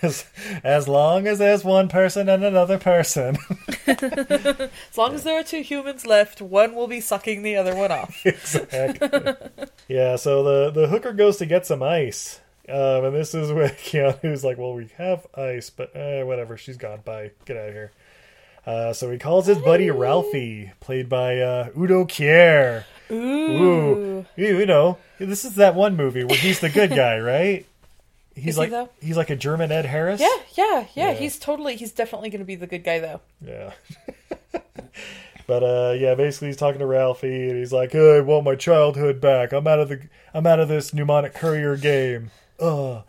as, 0.01 0.25
as 0.65 0.87
long 0.89 1.27
as 1.27 1.39
there's 1.39 1.65
one 1.65 1.89
person 1.89 2.29
and 2.29 2.43
another 2.45 2.79
person. 2.79 3.37
As 3.87 4.97
long 4.97 5.15
as 5.15 5.25
there 5.25 5.39
are 5.41 5.43
two 5.43 5.61
humans 5.63 6.07
left, 6.07 6.41
one 6.41 6.75
will 6.75 6.87
be 6.87 7.01
sucking 7.01 7.43
the 7.43 7.57
other 7.57 7.75
one 7.75 7.91
off. 7.91 8.25
exactly. 8.25 9.35
Yeah, 9.89 10.15
so 10.17 10.43
the, 10.45 10.71
the 10.71 10.87
hooker 10.89 11.13
goes 11.13 11.37
to 11.39 11.47
get 11.47 11.67
some 11.67 11.83
ice. 11.83 12.41
Um, 12.69 13.05
and 13.07 13.15
this 13.15 13.35
is 13.35 13.53
where 13.53 13.69
Keanu's 13.71 14.45
like, 14.45 14.59
well, 14.59 14.75
we 14.75 14.89
have 14.99 15.27
ice, 15.35 15.71
but 15.71 15.95
eh, 15.97 16.23
whatever. 16.23 16.57
She's 16.57 16.77
gone. 16.77 17.01
Bye. 17.05 17.33
Get 17.45 17.57
out 17.57 17.69
of 17.69 17.75
here. 17.75 17.93
Uh, 18.67 18.93
so 18.93 19.11
he 19.11 19.17
calls 19.19 19.47
his 19.47 19.59
buddy 19.59 19.91
Ralphie, 19.91 20.73
played 20.81 21.09
by 21.09 21.39
uh, 21.39 21.71
Udo 21.75 22.05
Kier. 22.05 22.85
Ooh. 23.11 24.27
You, 24.37 24.59
you 24.59 24.67
know, 24.67 24.99
this 25.19 25.47
is 25.47 25.55
that 25.55 25.75
one 25.75 25.97
movie 25.97 26.23
where 26.25 26.37
he's 26.37 26.61
the 26.61 26.69
good 26.69 26.91
guy, 26.95 27.19
right? 27.19 27.65
He's 28.35 28.49
Is 28.49 28.55
he, 28.57 28.61
like 28.61 28.71
though? 28.71 28.91
he's 29.01 29.17
like 29.17 29.31
a 29.31 29.37
German 29.37 29.73
Ed 29.73 29.87
Harris. 29.87 30.21
Yeah, 30.21 30.29
yeah, 30.55 30.81
yeah. 30.95 31.11
Yeah. 31.11 31.13
He's 31.15 31.39
totally. 31.39 31.77
He's 31.77 31.93
definitely 31.93 32.29
going 32.29 32.41
to 32.41 32.45
be 32.45 32.57
the 32.57 32.67
good 32.67 32.85
guy, 32.85 32.99
though. 32.99 33.21
Yeah. 33.41 33.73
but 35.47 35.63
uh 35.63 35.95
yeah, 35.99 36.15
basically 36.15 36.49
he's 36.49 36.57
talking 36.59 36.79
to 36.79 36.87
Ralphie 36.87 37.49
and 37.49 37.59
he's 37.59 37.73
like, 37.73 37.93
hey, 37.93 38.19
I 38.19 38.21
want 38.21 38.45
my 38.45 38.55
childhood 38.55 39.21
back. 39.21 39.53
I'm 39.53 39.67
out 39.67 39.81
of 39.81 39.89
the 39.89 40.03
I'm 40.35 40.47
out 40.47 40.61
of 40.61 40.69
this 40.69 40.93
mnemonic 40.93 41.35
courier 41.35 41.77
game. 41.77 42.31
Uh 42.59 43.03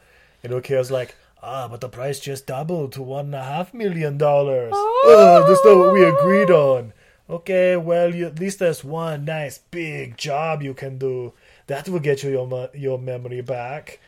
and 0.44 0.54
Okio's 0.54 0.92
like, 0.92 1.16
ah, 1.44 1.68
but 1.68 1.82
the 1.82 1.90
price 1.90 2.20
just 2.20 2.48
doubled 2.48 2.94
to 2.94 3.02
one 3.02 3.26
and 3.26 3.36
a 3.36 3.44
half 3.44 3.74
million 3.74 4.18
dollars. 4.18 4.72
Oh, 4.74 5.46
that's 5.48 5.66
not 5.66 5.78
what 5.78 5.94
we 5.94 6.04
agreed 6.04 6.50
on. 6.50 6.94
Okay, 7.30 7.76
well, 7.76 8.16
you, 8.16 8.26
at 8.26 8.40
least 8.40 8.60
there's 8.60 8.84
one 8.84 9.26
nice 9.26 9.60
big 9.60 10.18
job 10.18 10.64
you 10.64 10.74
can 10.74 10.98
do. 10.98 11.34
That 11.68 11.88
will 11.88 12.00
get 12.00 12.24
you 12.24 12.32
your 12.32 12.70
your 12.74 12.98
memory 12.98 13.42
back. 13.42 14.00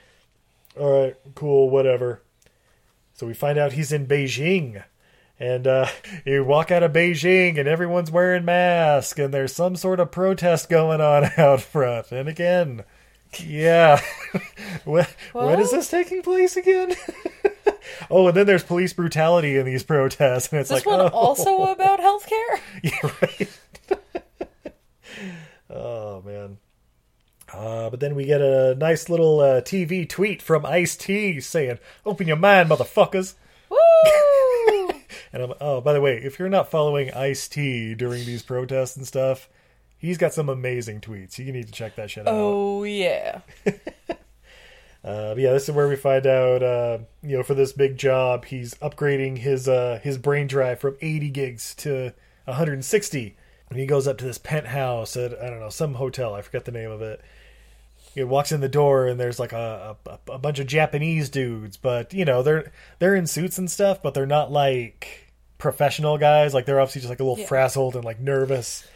All 0.79 1.03
right, 1.03 1.15
cool, 1.35 1.69
whatever. 1.69 2.21
So 3.13 3.27
we 3.27 3.33
find 3.33 3.59
out 3.59 3.73
he's 3.73 3.91
in 3.91 4.07
Beijing. 4.07 4.83
And 5.39 5.67
uh, 5.67 5.87
you 6.25 6.43
walk 6.43 6.71
out 6.71 6.81
of 6.83 6.93
Beijing 6.93 7.59
and 7.59 7.67
everyone's 7.67 8.09
wearing 8.09 8.45
masks 8.45 9.19
and 9.19 9.33
there's 9.33 9.53
some 9.53 9.75
sort 9.75 9.99
of 9.99 10.11
protest 10.11 10.69
going 10.69 11.01
on 11.01 11.25
out 11.37 11.61
front. 11.61 12.11
And 12.11 12.27
again, 12.27 12.83
yeah. 13.39 14.01
when, 14.83 15.05
when 15.33 15.59
is 15.59 15.71
this 15.71 15.89
taking 15.89 16.21
place 16.21 16.57
again? 16.57 16.93
oh, 18.09 18.27
and 18.27 18.37
then 18.37 18.45
there's 18.45 18.63
police 18.63 18.93
brutality 18.93 19.57
in 19.57 19.65
these 19.65 19.83
protests. 19.83 20.51
And 20.51 20.61
it's 20.61 20.69
This 20.69 20.85
like, 20.85 20.85
one 20.85 20.99
oh, 20.99 21.07
also 21.07 21.63
about 21.63 21.99
healthcare. 21.99 22.59
yeah, 22.83 23.11
right. 23.21 23.59
oh, 25.69 26.21
man. 26.21 26.57
Uh, 27.53 27.89
but 27.89 27.99
then 27.99 28.15
we 28.15 28.25
get 28.25 28.41
a 28.41 28.75
nice 28.75 29.09
little 29.09 29.39
uh, 29.41 29.61
TV 29.61 30.07
tweet 30.07 30.41
from 30.41 30.65
Ice 30.65 30.95
T 30.95 31.41
saying, 31.41 31.79
Open 32.05 32.27
your 32.27 32.37
mind, 32.37 32.69
motherfuckers. 32.69 33.35
Woo! 33.69 33.77
And 35.33 35.43
I'm, 35.43 35.49
like, 35.49 35.57
oh, 35.61 35.81
by 35.81 35.93
the 35.93 36.01
way, 36.01 36.17
if 36.17 36.39
you're 36.39 36.49
not 36.49 36.71
following 36.71 37.11
Ice 37.11 37.47
T 37.47 37.95
during 37.95 38.25
these 38.25 38.43
protests 38.43 38.97
and 38.97 39.07
stuff, 39.07 39.49
he's 40.01 40.17
got 40.17 40.33
some 40.33 40.49
amazing 40.49 40.99
tweets. 40.99 41.37
You 41.39 41.53
need 41.53 41.67
to 41.67 41.71
check 41.73 41.95
that 41.95 42.11
shit 42.11 42.27
out. 42.27 42.33
oh 42.35 42.83
yeah. 42.83 43.39
Uh, 45.03 45.33
but 45.33 45.39
yeah, 45.39 45.51
this 45.51 45.67
is 45.67 45.71
where 45.73 45.87
we 45.87 45.95
find 45.95 46.27
out, 46.27 46.61
uh, 46.61 46.99
you 47.23 47.35
know, 47.35 47.41
for 47.41 47.55
this 47.55 47.73
big 47.73 47.97
job, 47.97 48.45
he's 48.45 48.75
upgrading 48.75 49.39
his 49.39 49.67
uh, 49.67 49.99
his 50.03 50.19
brain 50.19 50.45
drive 50.45 50.79
from 50.79 50.95
80 51.01 51.29
gigs 51.31 51.73
to 51.77 52.13
160. 52.45 53.35
And 53.71 53.79
he 53.79 53.87
goes 53.87 54.07
up 54.07 54.19
to 54.19 54.25
this 54.25 54.37
penthouse 54.37 55.17
at 55.17 55.33
I 55.41 55.49
don't 55.49 55.59
know 55.59 55.69
some 55.69 55.95
hotel. 55.95 56.35
I 56.35 56.43
forget 56.43 56.65
the 56.65 56.71
name 56.71 56.91
of 56.91 57.01
it. 57.01 57.19
He 58.13 58.23
walks 58.23 58.51
in 58.51 58.61
the 58.61 58.69
door 58.69 59.07
and 59.07 59.19
there's 59.19 59.39
like 59.39 59.53
a, 59.53 59.95
a 60.05 60.33
a 60.33 60.37
bunch 60.37 60.59
of 60.59 60.67
Japanese 60.67 61.29
dudes, 61.29 61.77
but 61.77 62.13
you 62.13 62.23
know 62.25 62.43
they're 62.43 62.71
they're 62.99 63.15
in 63.15 63.25
suits 63.25 63.57
and 63.57 63.71
stuff, 63.71 64.03
but 64.03 64.13
they're 64.13 64.27
not 64.27 64.51
like 64.51 65.31
professional 65.57 66.19
guys. 66.19 66.53
Like 66.53 66.67
they're 66.67 66.79
obviously 66.79 67.01
just 67.01 67.09
like 67.09 67.21
a 67.21 67.23
little 67.23 67.39
Yeah. 67.39 67.47
frazzled 67.47 67.95
and 67.95 68.05
like 68.05 68.19
nervous. 68.19 68.87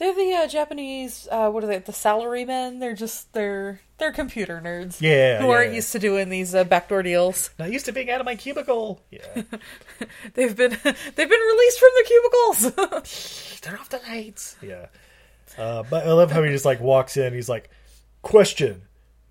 They're 0.00 0.14
the 0.14 0.32
uh, 0.32 0.46
Japanese. 0.48 1.28
Uh, 1.30 1.50
what 1.50 1.62
are 1.62 1.66
they? 1.66 1.76
The 1.76 1.92
salary 1.92 2.46
men. 2.46 2.78
They're 2.78 2.94
just 2.94 3.34
they're 3.34 3.82
they're 3.98 4.12
computer 4.12 4.58
nerds. 4.58 4.98
Yeah, 4.98 5.42
who 5.42 5.48
yeah, 5.48 5.52
aren't 5.52 5.68
yeah. 5.68 5.74
used 5.76 5.92
to 5.92 5.98
doing 5.98 6.30
these 6.30 6.54
uh, 6.54 6.64
backdoor 6.64 7.02
deals. 7.02 7.50
Not 7.58 7.70
used 7.70 7.84
to 7.84 7.92
being 7.92 8.08
out 8.08 8.18
of 8.18 8.24
my 8.24 8.34
cubicle. 8.34 9.02
Yeah, 9.10 9.26
They've 10.32 10.56
been 10.56 10.70
they've 10.82 10.94
been 11.14 11.28
released 11.28 11.78
from 11.78 11.90
the 11.96 12.04
cubicles. 12.06 13.58
turn 13.60 13.78
off 13.78 13.90
the 13.90 14.00
lights. 14.08 14.56
Yeah. 14.62 14.86
Uh, 15.58 15.82
but 15.82 16.06
I 16.06 16.12
love 16.12 16.30
how 16.30 16.42
he 16.44 16.50
just 16.50 16.64
like 16.64 16.80
walks 16.80 17.18
in. 17.18 17.34
He's 17.34 17.50
like, 17.50 17.68
"Question: 18.22 18.80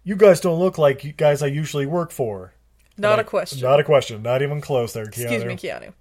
You 0.03 0.15
guys 0.15 0.39
don't 0.39 0.59
look 0.59 0.77
like 0.77 1.03
you 1.03 1.13
guys 1.13 1.41
I 1.41 1.47
usually 1.47 1.87
work 1.87 2.11
for." 2.11 2.53
Not 2.95 3.17
a 3.17 3.23
question. 3.23 3.61
Not 3.61 3.79
a 3.79 3.83
question. 3.83 4.21
Not 4.21 4.43
even 4.43 4.61
close 4.61 4.93
there, 4.93 5.07
Keanu. 5.07 5.31
Excuse 5.31 5.45
me, 5.45 5.55
Keanu. 5.55 5.93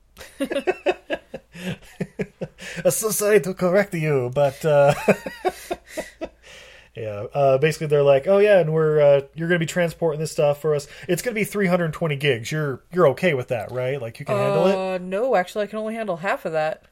I'm 2.85 2.91
so 2.91 3.11
sorry 3.11 3.41
to 3.41 3.55
correct 3.55 3.95
you, 3.95 4.31
but 4.35 4.65
uh, 4.65 4.95
yeah. 6.97 7.27
Uh, 7.33 7.59
basically, 7.59 7.87
they're 7.87 8.03
like, 8.03 8.27
"Oh 8.27 8.39
yeah, 8.39 8.59
and 8.61 8.73
we're 8.73 9.01
uh, 9.01 9.21
you're 9.35 9.49
going 9.49 9.61
to 9.61 9.65
be 9.65 9.67
transporting 9.67 10.21
this 10.21 10.33
stuff 10.33 10.61
for 10.61 10.75
us. 10.75 10.87
It's 11.09 11.23
going 11.23 11.35
to 11.35 11.41
be 11.41 11.45
320 11.45 12.17
gigs. 12.17 12.51
You're 12.51 12.83
you're 12.93 13.09
okay 13.09 13.35
with 13.35 13.49
that, 13.49 13.71
right? 13.71 14.01
Like 14.01 14.19
you 14.21 14.27
can 14.27 14.37
handle 14.37 14.67
it." 14.67 14.75
Uh, 14.75 14.99
no, 14.99 15.35
actually, 15.37 15.65
I 15.65 15.67
can 15.69 15.79
only 15.79 15.95
handle 15.95 16.17
half 16.17 16.45
of 16.45 16.53
that. 16.53 16.85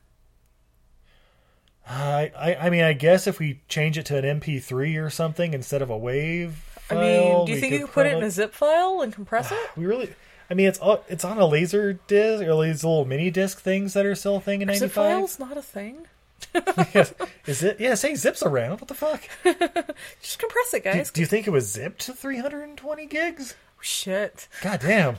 I, 1.88 2.32
I 2.37 2.54
I 2.66 2.70
mean, 2.70 2.82
I 2.82 2.92
guess 2.92 3.26
if 3.26 3.38
we 3.38 3.61
change 3.68 3.96
it 3.99 4.06
to 4.06 4.18
an 4.18 4.40
MP3 4.40 5.04
or 5.04 5.11
something 5.11 5.54
instead 5.54 5.82
of 5.82 5.90
a 5.90 5.96
wave. 5.96 6.62
I 6.88 6.94
File, 6.94 7.00
mean, 7.00 7.46
do 7.46 7.52
you 7.52 7.61
think 7.61 7.73
you 7.73 7.80
could 7.80 7.92
put 7.92 8.06
it 8.06 8.16
in 8.16 8.23
a 8.23 8.30
zip 8.30 8.54
file 8.54 9.00
and 9.02 9.12
compress 9.12 9.50
it? 9.52 9.70
We 9.76 9.87
really. 9.87 10.14
I 10.50 10.54
mean, 10.54 10.68
it's 10.68 10.78
it's 11.08 11.24
on 11.24 11.38
a 11.38 11.46
laser 11.46 11.94
disc 12.06 12.42
or 12.44 12.64
these 12.64 12.84
little 12.84 13.04
mini 13.04 13.30
disc 13.30 13.60
things 13.60 13.94
that 13.94 14.06
are 14.06 14.14
still 14.14 14.36
a 14.36 14.40
thing 14.40 14.62
in 14.62 14.68
Zip 14.74 14.94
'95. 14.94 14.94
files 14.94 15.38
not 15.38 15.56
a 15.56 15.62
thing. 15.62 16.06
yes. 16.94 17.14
Is 17.46 17.62
it? 17.62 17.80
Yeah, 17.80 17.94
say 17.94 18.14
zips 18.14 18.42
around. 18.42 18.80
What 18.80 18.88
the 18.88 18.94
fuck? 18.94 19.22
Just 20.22 20.38
compress 20.38 20.74
it, 20.74 20.84
guys. 20.84 21.10
do 21.10 21.20
you 21.20 21.26
think 21.26 21.46
it 21.46 21.50
was 21.50 21.70
zipped 21.70 22.00
to 22.02 22.12
320 22.12 23.06
gigs? 23.06 23.54
Oh, 23.56 23.78
Shit. 23.80 24.48
God 24.62 24.80
damn. 24.80 25.18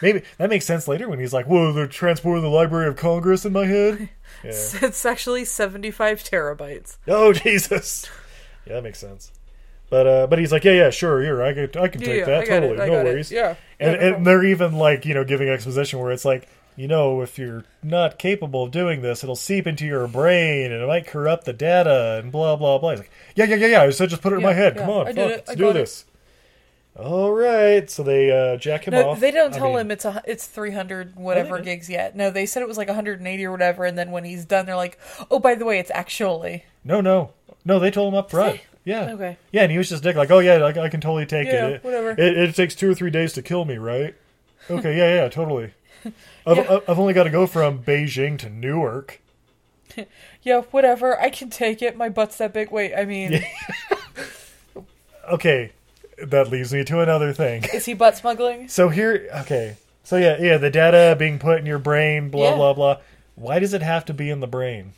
Maybe 0.00 0.22
that 0.38 0.48
makes 0.48 0.64
sense 0.64 0.88
later 0.88 1.08
when 1.08 1.18
he's 1.18 1.32
like, 1.34 1.46
"Whoa, 1.46 1.72
they're 1.72 1.86
transporting 1.86 2.42
the 2.42 2.48
Library 2.48 2.88
of 2.88 2.96
Congress 2.96 3.44
in 3.44 3.52
my 3.52 3.66
head." 3.66 4.08
Yeah. 4.42 4.50
It's 4.50 5.04
actually 5.06 5.44
seventy-five 5.44 6.24
terabytes. 6.24 6.96
Oh 7.06 7.32
Jesus. 7.32 8.08
Yeah, 8.66 8.74
that 8.76 8.82
makes 8.82 8.98
sense. 8.98 9.30
But 9.92 10.06
uh, 10.06 10.26
but 10.26 10.38
he's 10.38 10.50
like, 10.52 10.64
yeah, 10.64 10.72
yeah, 10.72 10.88
sure, 10.90 11.20
here, 11.20 11.42
I 11.42 11.52
can, 11.52 11.64
I 11.78 11.86
can 11.88 12.00
take 12.00 12.20
Yeah, 12.20 12.24
that 12.24 12.40
I 12.40 12.44
totally, 12.46 12.76
no 12.78 12.86
got 12.86 12.92
it. 12.92 13.04
worries. 13.04 13.30
Yeah. 13.30 13.56
and, 13.78 14.00
no 14.00 14.06
and 14.16 14.26
they're 14.26 14.42
even 14.42 14.72
like, 14.72 15.04
you 15.04 15.12
know, 15.12 15.22
giving 15.22 15.50
exposition 15.50 15.98
where 15.98 16.10
it's 16.12 16.24
like, 16.24 16.48
you 16.76 16.88
know, 16.88 17.20
if 17.20 17.38
you're 17.38 17.64
not 17.82 18.18
capable 18.18 18.62
of 18.62 18.70
doing 18.70 19.02
this, 19.02 19.22
it'll 19.22 19.36
seep 19.36 19.66
into 19.66 19.84
your 19.84 20.08
brain 20.08 20.72
and 20.72 20.82
it 20.82 20.86
might 20.86 21.06
corrupt 21.06 21.44
the 21.44 21.52
data 21.52 22.18
and 22.22 22.32
blah 22.32 22.56
blah 22.56 22.78
blah. 22.78 22.92
He's 22.92 23.00
like, 23.00 23.10
yeah, 23.36 23.44
yeah, 23.44 23.56
yeah, 23.56 23.66
yeah. 23.66 23.82
I 23.82 23.90
said 23.90 24.08
just 24.08 24.22
put 24.22 24.32
it 24.32 24.36
in 24.36 24.42
my 24.42 24.54
head. 24.54 24.78
Come 24.78 24.88
on, 24.88 25.08
I 25.08 25.12
fuck, 25.12 25.16
let's 25.28 25.50
I 25.50 25.54
do 25.56 25.64
got 25.64 25.70
it. 25.70 25.74
this. 25.74 26.06
All 26.96 27.30
right, 27.32 27.90
so 27.90 28.02
they 28.02 28.30
uh, 28.30 28.56
jack 28.56 28.84
him 28.88 28.92
No, 28.92 29.10
off. 29.10 29.20
they 29.20 29.30
don't 29.30 29.52
I 29.54 29.58
tell 29.58 29.68
mean- 29.72 29.78
him 29.80 29.90
it's 29.90 30.06
a 30.06 30.22
it's 30.26 30.46
three 30.46 30.70
hundred 30.72 31.16
whatever 31.16 31.58
gigs 31.60 31.90
yet. 31.90 32.16
No, 32.16 32.30
they 32.30 32.46
said 32.46 32.62
it 32.62 32.68
was 32.68 32.78
like 32.78 32.88
one 32.88 32.94
hundred 32.94 33.18
and 33.18 33.28
eighty 33.28 33.44
or 33.44 33.50
whatever, 33.50 33.84
and 33.84 33.98
then 33.98 34.10
when 34.10 34.24
he's 34.24 34.46
done, 34.46 34.64
they're 34.64 34.74
like, 34.76 34.98
"Oh, 35.30 35.38
by 35.38 35.54
the 35.54 35.66
way, 35.66 35.78
it's 35.78 35.90
actually." 35.94 36.64
No, 36.82 37.02
no, 37.02 37.32
no. 37.66 37.78
They 37.78 37.90
told 37.90 38.14
him 38.14 38.18
up 38.18 38.30
front. 38.30 38.60
Yeah. 38.84 39.12
Okay. 39.12 39.36
Yeah, 39.52 39.62
and 39.62 39.70
he 39.72 39.78
was 39.78 39.88
just 39.88 40.02
dick 40.02 40.16
like, 40.16 40.30
"Oh 40.30 40.40
yeah, 40.40 40.54
I, 40.54 40.68
I 40.84 40.88
can 40.88 41.00
totally 41.00 41.26
take 41.26 41.46
Yeah, 41.46 41.66
it. 41.68 41.72
It- 41.74 41.84
whatever. 41.84 42.10
It, 42.10 42.18
it 42.36 42.54
takes 42.54 42.74
two 42.74 42.90
or 42.90 42.94
three 42.94 43.10
days 43.10 43.32
to 43.34 43.42
kill 43.42 43.64
me, 43.64 43.76
right? 43.78 44.14
Okay, 44.70 44.96
yeah, 44.96 45.22
yeah, 45.22 45.28
totally. 45.28 45.72
I've, 46.46 46.56
Yeah. 46.56 46.78
I've 46.88 46.98
only 46.98 47.12
got 47.14 47.24
to 47.24 47.30
go 47.30 47.46
from 47.46 47.82
Beijing 47.82 48.38
to 48.40 48.50
Newark. 48.50 49.20
Yeah, 50.44 50.62
whatever. 50.72 51.20
I 51.20 51.30
can 51.30 51.50
take 51.50 51.82
it. 51.82 51.96
My 51.96 52.08
butt's 52.08 52.38
that 52.38 52.52
big. 52.52 52.72
Wait, 52.72 52.92
I 52.96 53.04
mean, 53.04 53.44
Okay, 55.30 55.70
that 56.26 56.48
leads 56.48 56.72
me 56.72 56.82
to 56.84 57.00
another 57.00 57.32
thing. 57.32 57.62
is 57.72 57.84
he 57.84 57.94
butt 57.94 58.16
smuggling? 58.16 58.68
So 58.68 58.88
here, 58.88 59.28
okay, 59.42 59.76
So 60.02 60.16
yeah, 60.16 60.36
yeah, 60.40 60.56
the 60.58 60.70
data 60.70 61.14
being 61.16 61.38
put 61.38 61.58
in 61.60 61.66
your 61.66 61.78
brain, 61.78 62.28
blah 62.30 62.50
Yeah. 62.50 62.56
blah 62.56 62.72
blah. 62.72 62.96
Why 63.36 63.58
does 63.60 63.72
it 63.72 63.82
have 63.82 64.04
to 64.06 64.14
be 64.14 64.30
in 64.30 64.40
the 64.40 64.46
brain? 64.48 64.94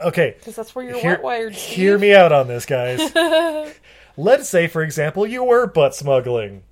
Okay, 0.00 0.34
Because 0.38 0.54
that's 0.56 0.74
where 0.74 0.84
you're 0.84 0.98
hear, 0.98 1.20
wired. 1.20 1.54
hear 1.54 1.98
me 1.98 2.14
out 2.14 2.30
on 2.32 2.46
this, 2.48 2.66
guys. 2.66 3.12
Let's 4.16 4.48
say, 4.48 4.66
for 4.68 4.82
example, 4.82 5.26
you 5.26 5.44
were 5.44 5.66
butt 5.66 5.94
smuggling 5.94 6.62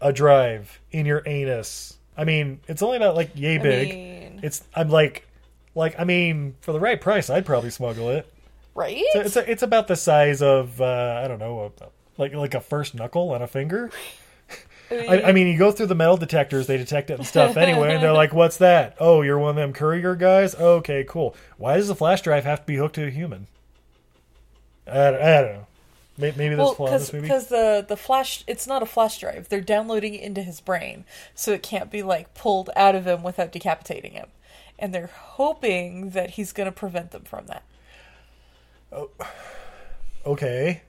a 0.00 0.12
drive 0.12 0.80
in 0.90 1.06
your 1.06 1.22
anus. 1.26 1.98
I 2.16 2.24
mean, 2.24 2.60
it's 2.68 2.82
only 2.82 2.96
about 2.96 3.14
like 3.16 3.30
yay 3.34 3.58
I 3.58 3.62
big. 3.62 3.88
mean- 3.90 4.40
It's 4.42 4.64
I'm 4.74 4.88
like, 4.90 5.26
like 5.74 5.98
I 5.98 6.04
mean, 6.04 6.56
for 6.60 6.72
the 6.72 6.80
right 6.80 7.00
price, 7.00 7.28
I'd 7.30 7.46
probably 7.46 7.70
smuggle 7.70 8.10
it. 8.10 8.30
Right? 8.74 9.02
So 9.12 9.20
it's 9.20 9.36
it's 9.36 9.62
about 9.62 9.88
the 9.88 9.96
size 9.96 10.40
of 10.42 10.80
uh, 10.80 11.20
I 11.24 11.28
don't 11.28 11.38
know, 11.38 11.72
a, 11.80 12.20
like 12.20 12.32
like 12.34 12.54
a 12.54 12.60
first 12.60 12.94
knuckle 12.94 13.30
on 13.32 13.42
a 13.42 13.46
finger. 13.46 13.90
I, 14.90 15.22
I 15.26 15.32
mean, 15.32 15.46
you 15.46 15.56
go 15.56 15.70
through 15.70 15.86
the 15.86 15.94
metal 15.94 16.16
detectors; 16.16 16.66
they 16.66 16.76
detect 16.76 17.10
it 17.10 17.14
and 17.14 17.26
stuff 17.26 17.56
anyway. 17.56 17.94
And 17.94 18.02
they're 18.02 18.12
like, 18.12 18.32
"What's 18.32 18.56
that? 18.58 18.96
Oh, 18.98 19.22
you're 19.22 19.38
one 19.38 19.50
of 19.50 19.56
them 19.56 19.72
courier 19.72 20.16
guys. 20.16 20.54
Okay, 20.54 21.04
cool. 21.08 21.36
Why 21.58 21.76
does 21.76 21.88
the 21.88 21.94
flash 21.94 22.22
drive 22.22 22.44
have 22.44 22.60
to 22.60 22.66
be 22.66 22.76
hooked 22.76 22.96
to 22.96 23.06
a 23.06 23.10
human? 23.10 23.46
I, 24.86 24.92
don't- 25.10 25.22
I 25.22 25.40
don't 25.42 25.52
know. 25.52 25.66
Maybe, 26.18 26.36
maybe 26.36 26.54
that's 26.56 26.64
well, 26.64 26.72
a 26.72 26.76
flaw 26.76 26.86
in 26.88 26.92
this 26.94 27.12
movie. 27.12 27.22
because 27.28 27.46
the 27.46 27.84
the 27.88 27.96
flash, 27.96 28.44
it's 28.46 28.66
not 28.66 28.82
a 28.82 28.86
flash 28.86 29.18
drive. 29.18 29.48
They're 29.48 29.60
downloading 29.60 30.14
it 30.14 30.22
into 30.22 30.42
his 30.42 30.60
brain, 30.60 31.04
so 31.34 31.52
it 31.52 31.62
can't 31.62 31.90
be 31.90 32.02
like 32.02 32.34
pulled 32.34 32.68
out 32.76 32.94
of 32.94 33.06
him 33.06 33.22
without 33.22 33.52
decapitating 33.52 34.12
him. 34.12 34.26
And 34.78 34.92
they're 34.94 35.10
hoping 35.14 36.10
that 36.10 36.30
he's 36.30 36.52
going 36.52 36.66
to 36.66 36.72
prevent 36.72 37.12
them 37.12 37.22
from 37.22 37.46
that. 37.46 37.62
Oh, 38.92 39.10
Okay, 40.26 40.82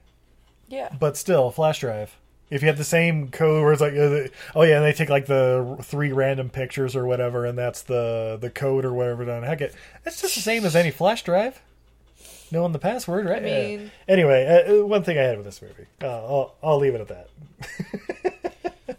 Yeah. 0.68 0.90
but 0.98 1.16
still, 1.16 1.50
flash 1.50 1.80
drive. 1.80 2.16
If 2.52 2.62
you 2.62 2.68
have 2.68 2.76
the 2.78 2.84
same 2.84 3.30
code 3.30 3.62
where 3.62 3.72
it's 3.72 3.80
like, 3.80 3.94
uh, 3.94 4.28
oh 4.54 4.62
yeah, 4.62 4.76
and 4.76 4.84
they 4.84 4.92
take 4.92 5.08
like 5.08 5.26
the 5.26 5.78
three 5.82 6.12
random 6.12 6.50
pictures 6.50 6.94
or 6.94 7.06
whatever, 7.06 7.46
and 7.46 7.56
that's 7.56 7.82
the 7.82 8.36
the 8.40 8.50
code 8.50 8.84
or 8.84 8.92
whatever. 8.92 9.24
Done. 9.24 9.42
Heck, 9.42 9.60
it 9.62 9.74
it's 10.04 10.20
just 10.20 10.34
the 10.34 10.40
same 10.42 10.64
as 10.64 10.76
any 10.76 10.90
flash 10.90 11.22
drive. 11.24 11.60
Knowing 12.50 12.72
the 12.72 12.78
password, 12.78 13.24
right? 13.24 13.38
I 13.38 13.44
mean- 13.44 13.80
Yeah. 13.80 13.88
anyway, 14.08 14.44
uh, 14.68 14.82
uh, 14.82 14.86
one 14.86 15.02
thing 15.02 15.16
I 15.18 15.22
had 15.22 15.38
with 15.38 15.46
this 15.46 15.62
movie, 15.62 15.86
uh, 16.02 16.06
I'll 16.06 16.54
I'll 16.62 16.78
leave 16.78 16.94
it 16.94 17.00
at 17.00 17.08
that. 17.08 17.28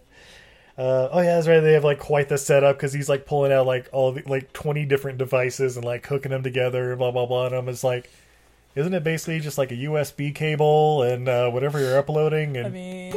uh, 0.77 1.09
oh 1.11 1.21
yeah, 1.21 1.35
that's 1.35 1.47
right. 1.47 1.59
They 1.59 1.73
have 1.73 1.83
like 1.83 1.99
quite 1.99 2.29
the 2.29 2.37
setup 2.39 2.77
because 2.77 2.93
he's 2.93 3.07
like 3.09 3.25
pulling 3.27 3.51
out 3.51 3.67
like 3.67 3.89
all 3.91 4.11
the, 4.13 4.23
like 4.25 4.51
twenty 4.53 4.85
different 4.85 5.19
devices 5.19 5.77
and 5.77 5.85
like 5.85 6.05
hooking 6.07 6.31
them 6.31 6.41
together, 6.43 6.95
blah 6.95 7.11
blah 7.11 7.27
blah. 7.27 7.45
And 7.47 7.55
I'm 7.55 7.67
just 7.67 7.83
like, 7.83 8.09
isn't 8.75 8.93
it 8.93 9.03
basically 9.03 9.39
just 9.39 9.57
like 9.57 9.71
a 9.71 9.75
USB 9.75 10.33
cable 10.33 11.03
and 11.03 11.27
uh, 11.29 11.49
whatever 11.49 11.79
you're 11.79 11.97
uploading? 11.97 12.57
And 12.57 12.67
I 12.67 12.69
mean, 12.69 13.11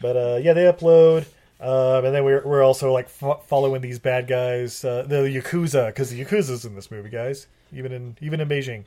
but 0.00 0.16
uh, 0.16 0.38
yeah, 0.42 0.52
they 0.52 0.64
upload, 0.64 1.24
um, 1.60 2.04
and 2.04 2.14
then 2.14 2.24
we're 2.24 2.42
we're 2.44 2.62
also 2.62 2.92
like 2.92 3.08
fo- 3.08 3.40
following 3.46 3.80
these 3.80 3.98
bad 3.98 4.26
guys, 4.26 4.84
uh, 4.84 5.04
the 5.06 5.16
yakuza, 5.22 5.86
because 5.86 6.10
the 6.10 6.22
yakuza's 6.22 6.64
in 6.64 6.74
this 6.74 6.90
movie, 6.90 7.08
guys. 7.08 7.46
Even 7.72 7.92
in 7.92 8.16
even 8.20 8.40
in 8.40 8.48
Beijing, 8.48 8.84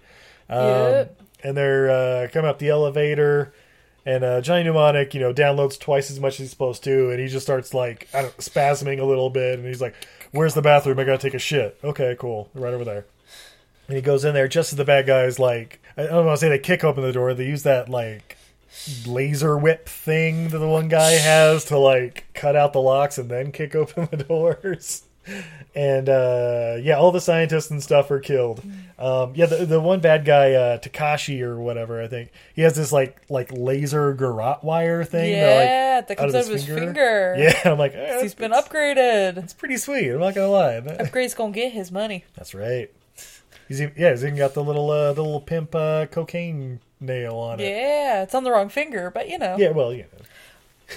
um, 0.49 0.59
Yep. 0.59 1.21
and 1.43 1.57
they're 1.57 1.89
uh, 1.89 2.27
coming 2.31 2.49
up 2.49 2.59
the 2.59 2.69
elevator, 2.69 3.51
and 4.05 4.23
uh, 4.23 4.41
Johnny 4.41 4.63
Mnemonic, 4.63 5.13
you 5.13 5.19
know, 5.19 5.33
downloads 5.33 5.79
twice 5.79 6.09
as 6.11 6.19
much 6.19 6.33
as 6.33 6.37
he's 6.39 6.49
supposed 6.51 6.83
to, 6.85 7.09
and 7.09 7.19
he 7.19 7.27
just 7.27 7.45
starts 7.45 7.73
like 7.73 8.07
I 8.13 8.21
don't, 8.23 8.37
spasming 8.37 8.99
a 8.99 9.05
little 9.05 9.29
bit, 9.29 9.57
and 9.57 9.67
he's 9.67 9.81
like, 9.81 9.95
"Where's 10.31 10.53
the 10.53 10.61
bathroom? 10.61 10.99
I 10.99 11.03
gotta 11.03 11.17
take 11.17 11.33
a 11.33 11.39
shit." 11.39 11.77
Okay, 11.83 12.15
cool, 12.19 12.49
right 12.53 12.73
over 12.73 12.85
there. 12.85 13.05
And 13.87 13.95
he 13.95 14.01
goes 14.01 14.25
in 14.25 14.33
there 14.33 14.47
just 14.47 14.73
as 14.73 14.77
the 14.77 14.85
bad 14.85 15.05
guys 15.07 15.39
like 15.39 15.79
I 15.95 16.03
don't 16.03 16.25
want 16.25 16.37
to 16.39 16.45
say 16.45 16.49
they 16.49 16.59
kick 16.59 16.83
open 16.83 17.03
the 17.03 17.13
door. 17.13 17.33
They 17.33 17.45
use 17.45 17.63
that 17.63 17.89
like 17.89 18.37
laser 19.05 19.57
whip 19.57 19.87
thing 19.89 20.49
that 20.49 20.59
the 20.59 20.67
one 20.67 20.87
guy 20.87 21.11
has 21.13 21.65
to 21.65 21.77
like 21.77 22.25
cut 22.33 22.55
out 22.55 22.73
the 22.73 22.81
locks 22.81 23.17
and 23.17 23.29
then 23.29 23.51
kick 23.51 23.75
open 23.75 24.07
the 24.11 24.17
doors. 24.23 25.03
And 25.75 26.07
uh, 26.07 26.77
yeah, 26.81 26.95
all 26.97 27.11
the 27.11 27.19
scientists 27.19 27.69
and 27.69 27.83
stuff 27.83 28.09
are 28.11 28.19
killed. 28.21 28.63
Um, 28.97 29.33
yeah, 29.35 29.45
the 29.45 29.65
the 29.65 29.79
one 29.81 29.99
bad 29.99 30.23
guy, 30.23 30.53
uh, 30.53 30.77
Takashi 30.77 31.41
or 31.41 31.59
whatever, 31.59 32.01
I 32.01 32.07
think 32.07 32.31
he 32.55 32.61
has 32.61 32.75
this 32.75 32.91
like 32.93 33.21
like 33.29 33.51
laser 33.51 34.13
garrote 34.13 34.63
wire 34.63 35.03
thing. 35.03 35.31
yeah, 35.31 35.99
that, 36.01 36.07
that 36.07 36.17
comes 36.17 36.33
out 36.33 36.45
of 36.45 36.49
his 36.49 36.65
finger. 36.65 37.35
Yeah, 37.37 37.59
I'm 37.65 37.77
like, 37.77 37.93
eh, 37.93 38.21
He's 38.21 38.35
been 38.35 38.51
upgraded. 38.51 39.37
it's 39.37 39.53
pretty 39.53 39.77
sweet. 39.77 40.09
I'm 40.11 40.19
not 40.19 40.33
gonna 40.33 40.47
lie. 40.47 40.75
Upgrade's 40.77 41.33
gonna 41.33 41.51
get 41.51 41.73
his 41.73 41.91
money. 41.91 42.23
That's 42.35 42.53
right. 42.55 42.89
He's 43.67 43.81
even, 43.81 43.93
yeah, 43.97 44.11
he's 44.11 44.23
even 44.23 44.37
got 44.37 44.53
the 44.53 44.63
little 44.63 44.89
uh, 44.89 45.13
the 45.13 45.23
little 45.23 45.41
pimp 45.41 45.75
uh, 45.75 46.05
cocaine 46.07 46.79
nail 46.99 47.35
on 47.35 47.59
it. 47.59 47.69
Yeah, 47.69 48.23
it's 48.23 48.33
on 48.33 48.43
the 48.43 48.51
wrong 48.51 48.69
finger, 48.69 49.11
but 49.11 49.29
you 49.29 49.37
know. 49.37 49.57
Yeah, 49.57 49.71
well, 49.71 49.93
you 49.93 50.05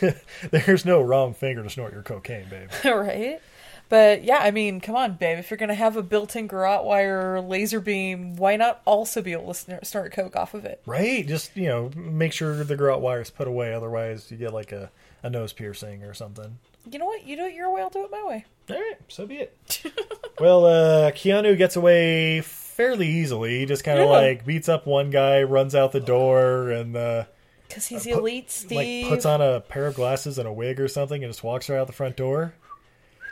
know, 0.02 0.12
there's 0.50 0.84
no 0.84 1.00
wrong 1.00 1.34
finger 1.34 1.62
to 1.62 1.70
snort 1.70 1.92
your 1.92 2.02
cocaine, 2.02 2.48
babe. 2.48 2.70
right? 2.84 3.40
But 3.88 4.22
yeah, 4.22 4.38
I 4.38 4.52
mean, 4.52 4.80
come 4.80 4.94
on, 4.94 5.14
babe. 5.14 5.38
If 5.38 5.50
you're 5.50 5.58
gonna 5.58 5.74
have 5.74 5.96
a 5.96 6.02
built-in 6.02 6.46
garrote 6.46 6.84
wire 6.84 7.40
laser 7.40 7.80
beam, 7.80 8.36
why 8.36 8.54
not 8.56 8.82
also 8.84 9.20
be 9.20 9.32
able 9.32 9.48
to 9.48 9.54
snort, 9.54 9.86
snort 9.86 10.12
coke 10.12 10.36
off 10.36 10.54
of 10.54 10.64
it? 10.64 10.80
Right? 10.86 11.26
Just 11.26 11.56
you 11.56 11.66
know, 11.66 11.90
make 11.96 12.32
sure 12.32 12.62
the 12.62 12.76
garrote 12.76 13.00
wire 13.00 13.20
is 13.20 13.30
put 13.30 13.48
away. 13.48 13.74
Otherwise, 13.74 14.30
you 14.30 14.36
get 14.36 14.54
like 14.54 14.70
a, 14.70 14.90
a 15.24 15.30
nose 15.30 15.52
piercing 15.52 16.04
or 16.04 16.14
something. 16.14 16.58
You 16.88 17.00
know 17.00 17.06
what? 17.06 17.26
You 17.26 17.36
do 17.36 17.46
it 17.46 17.54
your 17.54 17.72
way. 17.72 17.82
I'll 17.82 17.90
do 17.90 18.04
it 18.04 18.10
my 18.12 18.24
way. 18.24 18.44
All 18.70 18.76
right, 18.76 18.96
so 19.08 19.26
be 19.26 19.36
it. 19.38 19.82
well, 20.40 20.64
uh, 20.66 21.10
Keanu 21.10 21.58
gets 21.58 21.74
away 21.74 22.42
fairly 22.80 23.08
easily. 23.08 23.58
He 23.58 23.66
just 23.66 23.84
kind 23.84 23.98
of 23.98 24.06
Yeah. 24.06 24.12
like 24.12 24.46
beats 24.46 24.68
up 24.68 24.86
one 24.86 25.10
guy, 25.10 25.42
runs 25.42 25.74
out 25.74 25.92
the 25.92 26.00
door, 26.00 26.70
and 26.70 26.96
uh, 26.96 27.24
Because 27.68 27.86
he's 27.86 28.04
put- 28.04 28.12
elite, 28.14 28.50
Steve. 28.50 29.04
like 29.04 29.10
puts 29.12 29.26
on 29.26 29.42
a 29.42 29.60
pair 29.60 29.86
of 29.86 29.94
glasses 29.94 30.38
and 30.38 30.48
a 30.48 30.52
wig 30.52 30.80
or 30.80 30.88
something, 30.88 31.22
and 31.22 31.30
just 31.30 31.44
walks 31.44 31.68
right 31.68 31.78
out 31.78 31.86
the 31.88 31.92
front 31.92 32.16
door. 32.16 32.54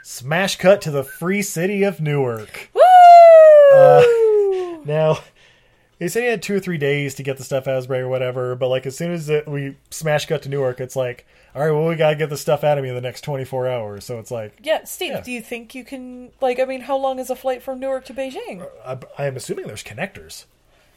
Smash 0.03 0.57
cut 0.57 0.83
to 0.83 0.91
the 0.91 1.03
free 1.03 1.41
city 1.43 1.83
of 1.83 1.99
Newark. 2.01 2.69
Woo! 2.75 2.83
Now, 4.85 5.19
they 5.99 6.09
said 6.09 6.23
he 6.23 6.29
had 6.29 6.43
two 6.43 6.57
or 6.57 6.61
three 6.61 6.79
days 6.79 7.15
to 7.17 7.23
get 7.23 7.39
the 7.39 7.45
stuff 7.45 7.67
out 7.67 7.75
of 7.75 7.77
his 7.79 7.87
brain 7.87 8.03
or 8.03 8.09
whatever, 8.09 8.55
but 8.55 8.69
like 8.69 8.87
as 8.87 8.97
soon 8.97 9.13
as 9.13 9.29
it, 9.29 9.49
we 9.49 9.77
smash 9.91 10.27
cut 10.27 10.43
to 10.43 10.49
Newark, 10.49 10.81
it's 10.81 10.97
like, 10.97 11.27
all 11.55 11.63
right, 11.63 11.71
well, 11.73 11.87
we 11.89 11.97
gotta 11.97 12.17
get 12.17 12.31
the 12.31 12.37
stuff 12.37 12.63
out 12.65 12.79
of 12.79 12.85
me 12.85 12.91
in 12.91 12.95
the 12.95 13.01
next 13.01 13.23
24 13.23 13.69
hours. 13.69 14.05
So 14.05 14.19
it's 14.19 14.31
like, 14.31 14.59
yeah, 14.63 14.85
Steve. 14.85 15.13
Yeah. 15.13 15.21
Do 15.23 15.33
you 15.33 15.41
think 15.43 15.75
you 15.75 15.85
can? 15.85 16.31
Like, 16.41 16.61
I 16.61 16.65
mean, 16.65 16.83
how 16.83 16.97
long 16.97 17.19
is 17.19 17.31
a 17.31 17.37
flight 17.37 17.63
from 17.63 17.81
Newark 17.81 18.05
to 18.07 18.15
Beijing? 18.15 18.67
Uh, 18.85 18.97
I, 19.19 19.27
I'm 19.27 19.37
assuming 19.37 19.67
there's 19.67 19.85
connectors. 19.85 20.45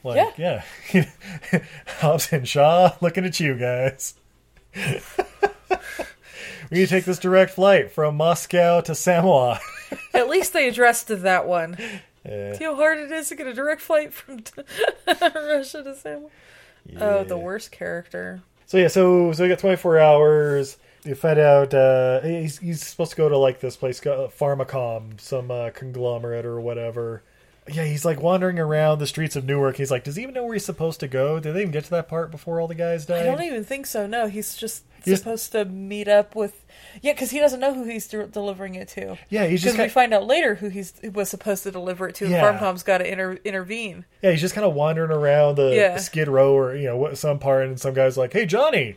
Like, 0.04 0.34
Yeah. 0.36 0.62
yeah. 0.92 1.10
Hobbs 2.00 2.32
and 2.32 2.46
Shaw, 2.46 2.92
looking 3.00 3.24
at 3.24 3.38
you 3.40 3.56
guys. 3.56 4.14
we 4.76 6.78
need 6.78 6.80
to 6.80 6.86
take 6.86 7.04
this 7.04 7.18
direct 7.18 7.52
flight 7.52 7.92
from 7.92 8.16
Moscow 8.16 8.80
to 8.82 8.94
Samoa. 8.94 9.60
At 10.14 10.28
least 10.28 10.52
they 10.52 10.68
addressed 10.68 11.08
that 11.08 11.46
one. 11.46 11.76
Yeah. 12.24 12.54
See 12.54 12.64
how 12.64 12.76
hard 12.76 12.98
it 12.98 13.10
is 13.10 13.28
to 13.28 13.36
get 13.36 13.46
a 13.46 13.54
direct 13.54 13.80
flight 13.80 14.12
from 14.12 14.42
Russia 15.06 15.82
to 15.82 15.94
Samoa. 15.94 16.30
Oh, 16.98 17.24
the 17.24 17.38
worst 17.38 17.72
character. 17.72 18.42
So 18.66 18.78
yeah, 18.78 18.88
so 18.88 19.32
so 19.32 19.42
we 19.42 19.48
got 19.48 19.58
24 19.58 19.98
hours. 19.98 20.78
You 21.04 21.14
find 21.14 21.38
out 21.38 21.74
uh, 21.74 22.20
he's 22.20 22.58
he's 22.58 22.86
supposed 22.86 23.10
to 23.10 23.16
go 23.16 23.28
to 23.28 23.36
like 23.36 23.60
this 23.60 23.76
place, 23.76 24.04
uh, 24.06 24.28
Pharmacom, 24.38 25.20
some 25.20 25.50
uh, 25.50 25.70
conglomerate 25.70 26.46
or 26.46 26.60
whatever. 26.60 27.22
Yeah, 27.68 27.84
he's 27.84 28.04
like 28.04 28.20
wandering 28.20 28.58
around 28.58 28.98
the 28.98 29.06
streets 29.06 29.36
of 29.36 29.44
Newark. 29.44 29.76
He's 29.76 29.90
like, 29.90 30.04
does 30.04 30.16
he 30.16 30.22
even 30.22 30.34
know 30.34 30.44
where 30.44 30.54
he's 30.54 30.64
supposed 30.64 31.00
to 31.00 31.08
go? 31.08 31.38
Did 31.38 31.54
they 31.54 31.60
even 31.60 31.72
get 31.72 31.84
to 31.84 31.90
that 31.90 32.08
part 32.08 32.30
before 32.30 32.60
all 32.60 32.66
the 32.66 32.74
guys 32.74 33.06
died? 33.06 33.22
I 33.22 33.24
don't 33.24 33.42
even 33.42 33.64
think 33.64 33.86
so. 33.86 34.06
No, 34.06 34.26
he's 34.26 34.56
just 34.56 34.84
He's- 35.04 35.18
supposed 35.18 35.52
to 35.52 35.64
meet 35.64 36.08
up 36.08 36.34
with. 36.34 36.64
Yeah, 37.00 37.12
because 37.12 37.30
he 37.30 37.38
doesn't 37.38 37.60
know 37.60 37.72
who 37.74 37.84
he's 37.84 38.06
de- 38.06 38.26
delivering 38.26 38.74
it 38.74 38.88
to. 38.88 39.16
Yeah, 39.30 39.46
he's 39.46 39.62
just 39.62 39.74
because 39.76 39.86
we 39.86 39.92
find 39.92 40.12
out 40.12 40.26
later 40.26 40.56
who 40.56 40.68
he's 40.68 40.92
who 41.00 41.10
was 41.10 41.28
supposed 41.28 41.62
to 41.64 41.70
deliver 41.70 42.08
it 42.08 42.14
to. 42.16 42.28
Yeah. 42.28 42.36
And 42.48 42.58
Pharmacom's 42.58 42.82
got 42.82 42.98
to 42.98 43.10
inter- 43.10 43.38
intervene. 43.44 44.04
Yeah, 44.22 44.30
he's 44.32 44.40
just 44.40 44.54
kind 44.54 44.66
of 44.66 44.74
wandering 44.74 45.10
around 45.10 45.56
the 45.56 45.74
Yeah. 45.74 45.96
Skid 45.98 46.28
Row 46.28 46.52
or 46.56 46.74
you 46.76 46.86
know 46.86 46.96
what 46.96 47.16
some 47.18 47.38
part, 47.38 47.66
and 47.66 47.80
some 47.80 47.94
guy's 47.94 48.16
like, 48.16 48.32
"Hey, 48.32 48.46
Johnny, 48.46 48.96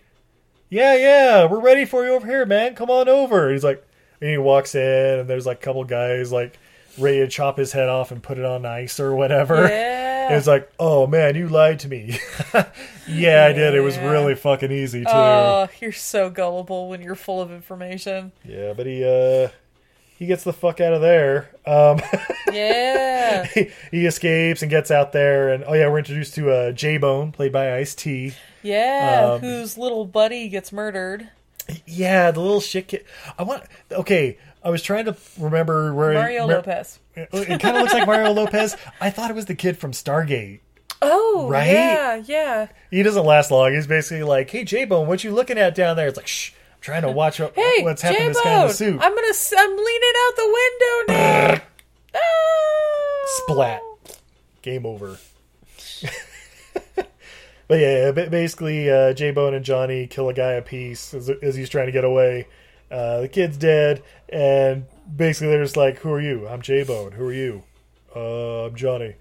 yeah, 0.70 0.96
yeah, 0.96 1.46
we're 1.46 1.60
ready 1.62 1.86
for 1.86 2.06
you 2.06 2.14
over 2.14 2.26
here, 2.28 2.46
man. 2.46 2.76
Come 2.76 2.90
on 2.90 3.08
over." 3.08 3.46
And 3.46 3.54
he's 3.54 3.64
like, 3.64 3.86
and 4.22 4.30
he 4.30 4.38
walks 4.38 4.76
in, 4.76 5.20
and 5.20 5.30
there's 5.30 5.46
like 5.46 5.58
a 5.58 5.62
couple 5.62 5.84
guys 5.84 6.32
like 6.32 6.58
ready 6.98 7.18
to 7.20 7.28
chop 7.28 7.58
his 7.58 7.72
head 7.74 7.90
off 7.90 8.12
and 8.12 8.24
put 8.24 8.38
it 8.38 8.46
on 8.46 8.66
ice 8.66 9.00
or 9.00 9.14
whatever. 9.16 9.68
Yeah. 9.68 10.15
And 10.26 10.36
it's 10.36 10.48
like, 10.48 10.72
"Oh 10.80 11.08
man, 11.08 11.36
you 11.36 11.48
lied 11.48 11.80
to 11.80 11.88
me." 11.88 12.18
yeah, 13.08 13.46
I 13.46 13.54
did. 13.54 13.74
It 13.76 13.82
was 13.82 13.98
really 13.98 14.36
fucking 14.36 14.72
easy 14.72 15.02
too. 15.02 15.10
Oh, 15.10 15.68
you're 15.80 15.92
so 15.92 16.30
gullible 16.30 16.90
when 16.90 17.02
you're 17.02 17.16
full 17.16 17.42
of 17.42 17.52
information. 17.52 18.32
yeah, 18.44 18.74
but 18.74 18.86
he 18.86 19.04
uh 19.04 19.50
he 20.18 20.26
gets 20.26 20.44
the 20.44 20.54
fuck 20.54 20.80
out 20.80 20.94
of 20.94 21.02
there. 21.02 21.50
Um, 21.66 22.00
Yeah. 22.56 23.46
he, 23.54 23.70
he 23.92 24.06
escapes 24.06 24.62
and 24.62 24.72
gets 24.72 24.90
out 24.90 25.12
there, 25.12 25.50
and 25.50 25.64
oh 25.68 25.74
yeah, 25.74 25.88
we're 25.90 26.00
introduced 26.00 26.36
to 26.36 26.50
uh, 26.52 26.72
J 26.72 26.98
Bone, 26.98 27.32
played 27.32 27.52
by 27.52 27.76
Ice 27.76 27.94
T. 27.94 28.34
Yeah. 28.64 29.32
Um, 29.34 29.42
whose 29.42 29.78
little 29.78 30.06
buddy 30.06 30.48
gets 30.48 30.72
murdered. 30.72 31.30
Yeah, 31.86 32.32
the 32.32 32.40
little 32.42 32.62
shit 32.62 32.88
kid. 32.88 33.06
I 33.40 33.44
want. 33.44 33.64
Okay, 33.92 34.38
I 34.64 34.70
was 34.70 34.82
trying 34.84 35.06
to 35.06 35.16
remember 35.40 35.94
where 35.94 36.14
Mario 36.14 36.48
mer- 36.48 36.56
Lopez. 36.58 37.00
It, 37.16 37.32
kind 37.60 37.78
of 37.78 37.82
looks 37.84 37.94
like 37.94 38.06
Mario 38.08 38.32
Lopez. 38.34 38.76
I 39.02 39.10
thought 39.10 39.32
it 39.32 39.36
was 39.36 39.46
the 39.46 39.56
kid 39.56 39.78
from 39.78 39.92
Stargate. 39.92 40.60
Oh, 41.02 41.48
Right? 41.50 41.72
Yeah, 41.72 42.16
yeah. 42.26 42.68
He 42.92 43.04
doesn't 43.04 43.26
last 43.26 43.52
long. 43.52 43.74
He's 43.74 43.88
basically 43.88 44.24
like, 44.24 44.50
"Hey, 44.50 44.64
J 44.64 44.86
Bone, 44.86 45.08
what 45.08 45.24
you 45.24 45.32
looking 45.34 45.58
at 45.58 45.76
down 45.76 45.96
there?" 45.98 46.08
It's 46.08 46.18
like, 46.18 46.28
"Shh, 46.28 46.52
I'm 46.74 46.82
trying 46.82 47.02
to 47.04 47.12
watch 47.12 47.40
what- 47.40 47.54
Hey, 47.56 47.84
what's 47.84 48.02
happening 48.02 48.28
to 48.30 48.34
this 48.34 48.44
guy 48.44 48.62
in 48.62 48.68
the 48.68 48.74
suit. 48.74 49.00
I'm 49.02 49.14
gonna. 49.16 49.28
s- 49.28 49.54
I'm 49.58 49.70
leaning 49.76 50.14
out 50.28 50.36
the 50.36 50.46
window 50.46 51.14
now. 51.14 51.62
Ah! 52.16 53.26
Splat. 53.48 53.82
Game 54.62 54.86
over. 54.86 55.18
But 57.68 57.80
yeah, 57.80 58.12
basically, 58.12 58.90
uh, 58.90 59.14
J 59.14 59.32
Bone 59.32 59.54
and 59.54 59.66
Johnny 59.66 60.08
kill 60.08 60.30
a 60.30 60.34
guy 60.34 60.54
apiece 60.54 61.14
as, 61.14 61.30
as 61.30 61.56
he's 61.56 61.70
trying 61.70 61.88
to 61.88 61.92
get 61.92 62.04
away. 62.04 62.48
Uh, 62.92 63.22
the 63.22 63.28
kid's 63.28 63.58
dead, 63.58 64.04
and 64.30 64.86
basically 65.16 65.48
they're 65.50 65.64
just 65.64 65.78
like, 65.78 65.98
"Who 65.98 66.12
are 66.12 66.22
you? 66.22 66.48
I'm 66.48 66.62
J 66.62 66.84
Bone. 66.84 67.14
Who 67.14 67.26
are 67.26 67.34
you? 67.34 67.64
Uh, 68.16 68.66
I'm 68.66 68.76
Johnny. 68.76 69.16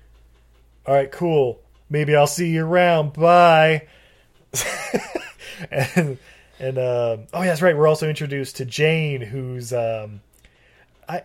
All 0.87 0.95
right, 0.95 1.11
cool. 1.11 1.61
Maybe 1.89 2.15
I'll 2.15 2.27
see 2.27 2.51
you 2.51 2.67
around. 2.67 3.15
Bye." 3.15 3.87
and 5.71 6.19
and 6.59 6.79
uh, 6.79 7.17
oh 7.33 7.43
yeah, 7.43 7.47
that's 7.47 7.63
right. 7.63 7.77
We're 7.77 7.89
also 7.89 8.09
introduced 8.09 8.57
to 8.57 8.65
Jane, 8.65 9.21
who's 9.21 9.73
um, 9.73 10.21
I 11.09 11.23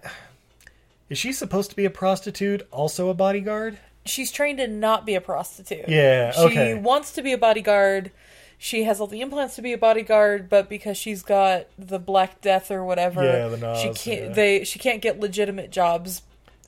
is 1.10 1.18
she 1.18 1.34
supposed 1.34 1.72
to 1.72 1.76
be 1.76 1.86
a 1.86 1.90
prostitute, 1.90 2.68
also 2.72 3.10
a 3.10 3.14
bodyguard? 3.16 3.80
She's 4.10 4.32
trained 4.32 4.58
to 4.58 4.67
not 4.67 5.06
be 5.06 5.15
a 5.15 5.22
prostitute. 5.22 5.88
Yeah, 5.88 6.32
She 6.32 6.39
okay. 6.41 6.74
wants 6.74 7.12
to 7.13 7.22
be 7.22 7.32
a 7.34 7.38
bodyguard. 7.38 8.12
She 8.58 8.84
has 8.84 9.00
all 9.00 9.08
the 9.08 9.22
implants 9.22 9.56
to 9.56 9.62
be 9.62 9.72
a 9.72 9.78
bodyguard, 9.78 10.50
but 10.50 10.67
because 10.67 10.98
she's 10.98 11.24
got 11.24 11.67
the 11.78 11.98
Black 12.00 12.41
Death 12.41 12.72
or 12.72 12.84
whatever, 12.84 13.24
Yeah, 13.24 13.48
the 13.48 13.76
she 13.76 13.89
can't. 13.93 14.22
yeah. 14.30 14.34
They 14.34 14.63
she 14.65 14.80
can't 14.80 15.02
get 15.02 15.19
legitimate 15.19 15.72
jobs, 15.72 16.24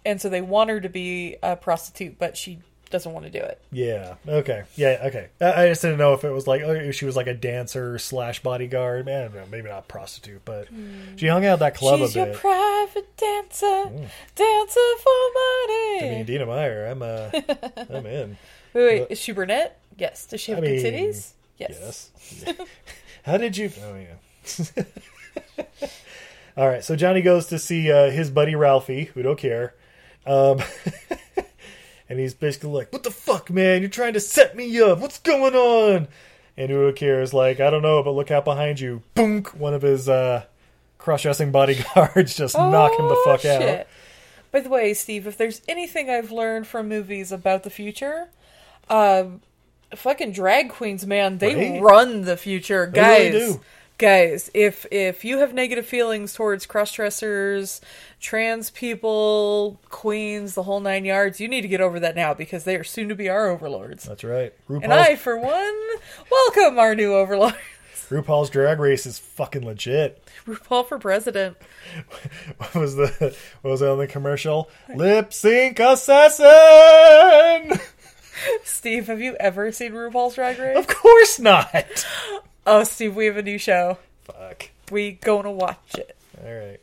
and 0.06 0.21
so 0.21 0.30
they 0.30 0.41
want 0.41 0.69
her 0.69 0.80
to 0.80 0.88
be 0.88 1.36
a 1.43 1.58
prostitute, 1.58 2.17
but 2.17 2.38
she 2.38 2.60
doesn't 2.91 3.12
want 3.12 3.25
to 3.25 3.32
do 3.32 3.39
it. 3.39 3.60
Yeah. 3.71 4.15
Okay. 4.27 4.63
Yeah. 4.75 4.99
Okay. 5.06 5.30
I 5.39 5.63
I 5.63 5.67
just 5.69 5.82
didn't 5.82 5.97
know 5.97 6.13
if 6.13 6.23
it 6.23 6.30
was 6.32 6.47
like 6.47 6.62
oh, 6.62 6.71
if 6.71 6.95
she 6.95 7.06
was 7.06 7.15
like 7.15 7.27
a 7.27 7.34
dancer 7.34 7.97
slash 7.97 8.43
bodyguard. 8.43 9.06
Man, 9.06 9.21
I 9.21 9.23
don't 9.25 9.36
know, 9.36 9.45
maybe 9.49 9.69
not 9.69 9.88
prostitute, 9.88 10.43
but 10.45 10.67
she 11.15 11.27
hung 11.27 11.45
out 11.45 11.54
at 11.54 11.60
that 11.60 11.75
club 11.75 11.99
she's 11.99 12.15
a 12.15 12.19
your 12.19 12.25
bit. 12.27 12.36
private 12.36 13.17
dancer, 13.17 13.84
dancer 14.36 14.80
for 15.04 15.19
money. 15.34 15.97
I 15.99 16.13
mean, 16.15 16.25
Dina 16.25 16.45
Meyer, 16.45 16.88
I'm 16.88 17.01
uh, 17.01 17.32
I'm 17.89 18.06
in. 18.06 18.38
wait, 18.73 18.86
wait, 18.86 19.08
is 19.10 19.17
she 19.19 19.32
brunette? 19.32 19.80
Yes. 19.97 20.25
Does 20.27 20.41
she 20.41 20.51
have 20.51 20.63
I 20.63 20.67
good 20.67 20.84
mean, 20.84 20.93
titties? 20.93 21.32
Yes. 21.58 22.10
Yes. 22.45 22.56
How 23.23 23.38
did 23.38 23.56
you? 23.58 23.71
Oh 23.84 23.95
yeah. 23.95 24.84
All 26.58 26.67
right. 26.67 26.84
So 26.84 26.95
Johnny 26.95 27.21
goes 27.21 27.47
to 27.47 27.60
see 27.60 27.91
uh, 27.91 28.10
his 28.12 28.30
buddy 28.30 28.56
Ralphie, 28.56 29.06
who 29.06 29.21
don't 29.21 29.38
care, 29.38 29.73
um, 30.25 30.60
and 32.12 32.19
he's 32.19 32.34
basically 32.34 32.69
like, 32.71 32.91
"What 32.91 33.04
the 33.04 33.10
fuck, 33.12 33.50
man? 33.50 33.80
You're 33.82 33.89
trying 33.89 34.12
to 34.13 34.19
set 34.19 34.56
me 34.56 34.80
up. 34.82 35.00
What's 35.00 35.17
going 35.19 35.56
on?" 35.56 36.10
And 36.58 36.69
Udo 36.69 36.91
Kier 36.91 37.21
is 37.24 37.34
like, 37.34 37.60
"I 37.62 37.69
don't 37.69 37.82
know, 37.82 38.04
but 38.04 38.12
look 38.12 38.30
out 38.30 38.43
behind 38.43 38.80
you." 38.82 39.02
Boom! 39.15 39.43
One 39.58 39.74
of 39.74 39.82
his 39.82 40.10
uh, 40.10 40.43
cross-dressing 40.97 41.52
bodyguards 41.52 42.36
just 42.38 42.58
knock 42.58 42.91
him 43.00 43.08
the 43.08 43.15
Oh, 43.17 43.24
fuck 43.26 43.45
out. 43.45 43.88
By 44.52 44.60
the 44.60 44.69
way, 44.69 44.93
Steve, 44.93 45.26
if 45.28 45.38
there's 45.38 45.62
anything 45.69 46.10
I've 46.10 46.30
learned 46.32 46.67
from 46.67 46.89
movies 46.89 47.32
about 47.32 47.63
the 47.63 47.69
future, 47.69 48.28
um, 48.89 49.41
fucking 49.95 50.34
drag 50.34 50.69
queens, 50.69 51.06
man, 51.08 51.38
they 51.38 51.56
Right? 51.71 51.82
run 51.82 52.21
the 52.24 52.36
future, 52.36 52.91
They 52.93 53.00
guys. 53.00 53.34
really. 53.34 53.60
Guys, 54.02 54.50
if 54.56 54.88
if 54.90 55.24
you 55.24 55.38
have 55.38 55.54
negative 55.54 55.86
feelings 55.86 56.34
towards 56.34 56.66
cross 56.66 56.92
dressers, 56.92 57.82
trans 58.20 58.72
people, 58.72 59.80
queens, 59.90 60.56
the 60.56 60.64
whole 60.64 60.80
nine 60.80 61.06
yards, 61.06 61.40
you 61.40 61.48
need 61.48 61.62
to 61.62 61.68
get 61.68 61.82
over 61.82 62.00
that 62.00 62.16
now 62.16 62.34
because 62.34 62.64
they 62.64 62.76
are 62.76 62.84
soon 62.84 63.10
to 63.10 63.16
be 63.16 63.30
our 63.30 63.48
overlords. 63.48 64.06
That's 64.06 64.24
right. 64.24 64.56
RuPaul's, 64.68 64.84
And 64.86 64.92
I, 64.92 65.16
for 65.18 65.38
one, 65.38 65.80
welcome 66.32 66.80
our 66.80 66.96
new 66.96 67.14
overlord, 67.14 67.54
RuPaul's 68.10 68.50
Drag 68.50 68.80
Race 68.80 69.06
is 69.06 69.20
fucking 69.20 69.64
legit. 69.64 70.28
RuPaul 70.48 70.88
for 70.88 70.98
president. 70.98 71.58
What 72.58 72.74
was 72.74 72.96
the 72.96 73.36
what 73.62 73.70
was 73.70 73.84
it 73.84 73.88
on 73.88 74.00
the 74.00 74.08
commercial? 74.08 74.68
Lip 74.96 75.32
sync 75.32 75.80
assassin. 75.80 77.80
Steve, 78.64 79.06
have 79.06 79.22
you 79.22 79.36
ever 79.40 79.72
seen 79.72 79.92
RuPaul's 79.92 80.34
Drag 80.34 80.58
Race? 80.58 80.76
Of 80.76 80.88
course 80.88 81.38
not. 81.38 82.04
Oh, 82.65 82.84
Steve, 82.84 83.15
we 83.15 83.26
have 83.26 83.38
a 83.38 83.41
new 83.43 83.58
show. 83.58 83.97
Fuck. 84.24 84.69
We 84.91 85.13
gonna 85.13 85.52
watch 85.52 85.95
it. 85.97 86.15
All 86.43 86.54
right. 86.54 86.80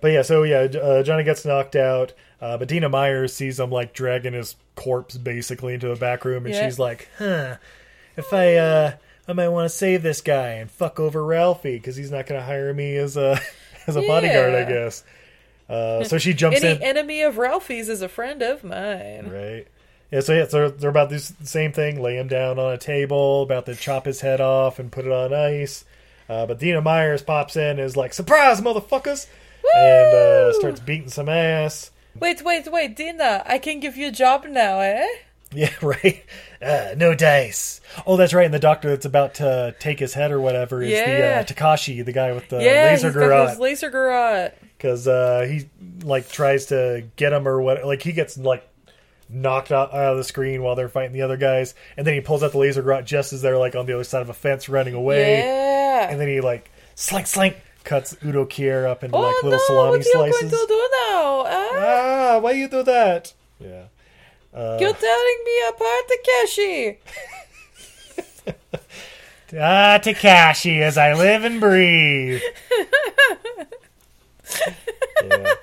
But 0.00 0.08
yeah, 0.12 0.22
so 0.22 0.42
yeah, 0.44 0.60
uh, 0.80 1.02
Johnny 1.02 1.24
gets 1.24 1.44
knocked 1.44 1.74
out. 1.76 2.12
Uh, 2.40 2.56
but 2.56 2.68
Dina 2.68 2.88
Myers 2.88 3.34
sees 3.34 3.58
him 3.58 3.70
like 3.70 3.92
dragging 3.92 4.32
his 4.32 4.54
corpse 4.76 5.16
basically 5.16 5.74
into 5.74 5.88
the 5.88 5.96
back 5.96 6.24
room, 6.24 6.46
and 6.46 6.54
Yeah. 6.54 6.66
she's 6.66 6.78
like, 6.78 7.08
"Huh? 7.18 7.56
If 8.16 8.32
I 8.32 8.54
uh, 8.56 8.92
I 9.26 9.32
might 9.32 9.48
want 9.48 9.64
to 9.64 9.76
save 9.76 10.02
this 10.04 10.20
guy 10.20 10.50
and 10.52 10.70
fuck 10.70 11.00
over 11.00 11.24
Ralphie 11.24 11.76
because 11.78 11.96
he's 11.96 12.12
not 12.12 12.26
going 12.26 12.40
to 12.40 12.46
hire 12.46 12.72
me 12.72 12.96
as 12.96 13.16
a 13.16 13.40
as 13.88 13.96
a 13.96 14.02
bodyguard, 14.02 14.54
I 14.54 14.64
guess." 14.70 15.02
Uh, 15.68 16.04
so 16.04 16.16
she 16.18 16.32
jumps 16.32 16.60
in. 16.60 16.66
Any 16.66 16.76
in. 16.76 16.82
enemy 16.82 17.22
of 17.22 17.36
Ralphie's 17.38 17.88
is 17.88 18.00
a 18.02 18.08
friend 18.08 18.40
of 18.42 18.62
mine. 18.62 19.28
Right. 19.30 19.66
Yeah, 20.10 20.20
so 20.20 20.32
yeah, 20.32 20.48
so 20.48 20.68
they're 20.70 20.88
about 20.90 21.10
this 21.10 21.32
same 21.42 21.72
thing, 21.72 22.00
lay 22.00 22.16
him 22.16 22.28
down 22.28 22.58
on 22.58 22.72
a 22.72 22.78
table, 22.78 23.42
about 23.42 23.66
to 23.66 23.74
chop 23.74 24.06
his 24.06 24.20
head 24.22 24.40
off 24.40 24.78
and 24.78 24.90
put 24.90 25.04
it 25.04 25.12
on 25.12 25.34
ice. 25.34 25.84
Uh, 26.28 26.46
but 26.46 26.58
Dina 26.58 26.80
Myers 26.80 27.22
pops 27.22 27.56
in 27.56 27.62
and 27.62 27.80
is 27.80 27.96
like, 27.96 28.14
surprise, 28.14 28.60
motherfuckers! 28.60 29.26
And 29.76 30.14
uh, 30.14 30.52
starts 30.54 30.80
beating 30.80 31.10
some 31.10 31.28
ass. 31.28 31.90
Wait, 32.18 32.42
wait, 32.42 32.70
wait, 32.72 32.96
Dina, 32.96 33.42
I 33.46 33.58
can 33.58 33.80
give 33.80 33.96
you 33.96 34.08
a 34.08 34.10
job 34.12 34.44
now, 34.48 34.80
eh? 34.80 35.06
Yeah, 35.52 35.72
right. 35.82 36.24
Uh, 36.60 36.94
no 36.96 37.14
dice. 37.14 37.80
Oh, 38.06 38.16
that's 38.16 38.34
right. 38.34 38.44
And 38.44 38.52
the 38.54 38.58
doctor 38.58 38.88
that's 38.90 39.06
about 39.06 39.34
to 39.34 39.74
take 39.78 39.98
his 39.98 40.14
head 40.14 40.30
or 40.32 40.40
whatever 40.40 40.82
is 40.82 40.90
Yeah. 40.90 41.42
the 41.42 41.52
uh, 41.52 41.54
Takashi, 41.54 42.04
the 42.04 42.12
guy 42.12 42.32
with 42.32 42.48
the 42.48 42.62
yeah, 42.62 42.84
laser 42.90 43.10
garrote. 43.12 43.58
laser 43.58 43.90
garrote. 43.90 44.52
because 44.76 45.06
uh, 45.08 45.46
he 45.48 45.68
like 46.02 46.28
tries 46.28 46.66
to 46.66 47.04
get 47.16 47.32
him 47.32 47.46
or 47.48 47.60
what 47.62 47.84
like 47.86 48.02
he 48.02 48.12
gets 48.12 48.36
like 48.36 48.67
knocked 49.30 49.70
out, 49.72 49.92
out 49.92 50.12
of 50.12 50.16
the 50.16 50.24
screen 50.24 50.62
while 50.62 50.74
they're 50.74 50.88
fighting 50.88 51.12
the 51.12 51.22
other 51.22 51.36
guys 51.36 51.74
and 51.96 52.06
then 52.06 52.14
he 52.14 52.20
pulls 52.20 52.42
out 52.42 52.52
the 52.52 52.58
laser 52.58 52.82
garrote 52.82 53.04
just 53.04 53.32
as 53.32 53.42
they're 53.42 53.58
like 53.58 53.74
on 53.74 53.84
the 53.86 53.92
other 53.94 54.04
side 54.04 54.22
of 54.22 54.28
a 54.30 54.34
fence 54.34 54.68
running 54.68 54.94
away 54.94 55.38
Yeah. 55.40 56.08
and 56.10 56.18
then 56.20 56.28
he 56.28 56.40
like 56.40 56.70
slink 56.94 57.26
slink 57.26 57.56
cuts 57.84 58.16
Udo 58.24 58.44
Kier 58.46 58.86
up 58.86 59.04
into 59.04 59.16
oh 59.16 59.20
like 59.20 59.34
little 59.42 59.58
no, 59.58 59.64
salami 59.66 59.90
what 59.90 59.94
are 59.94 60.26
you 60.26 60.32
slices 60.32 60.50
going 60.50 60.66
to 60.66 60.66
do 60.68 60.88
now? 61.10 61.42
eh? 61.44 61.68
ah 61.74 62.38
why 62.40 62.52
you 62.52 62.68
do 62.68 62.82
that 62.82 63.32
yeah 63.60 63.84
You're 64.54 64.92
tearing 64.94 65.38
me 65.44 65.68
apart, 65.68 66.04
Takeshi. 66.08 66.98
ah 69.60 69.98
Takashi 70.02 70.80
as 70.80 70.96
I 70.98 71.12
live 71.14 71.44
and 71.44 71.60
breathe 71.60 72.40
yeah 75.24 75.54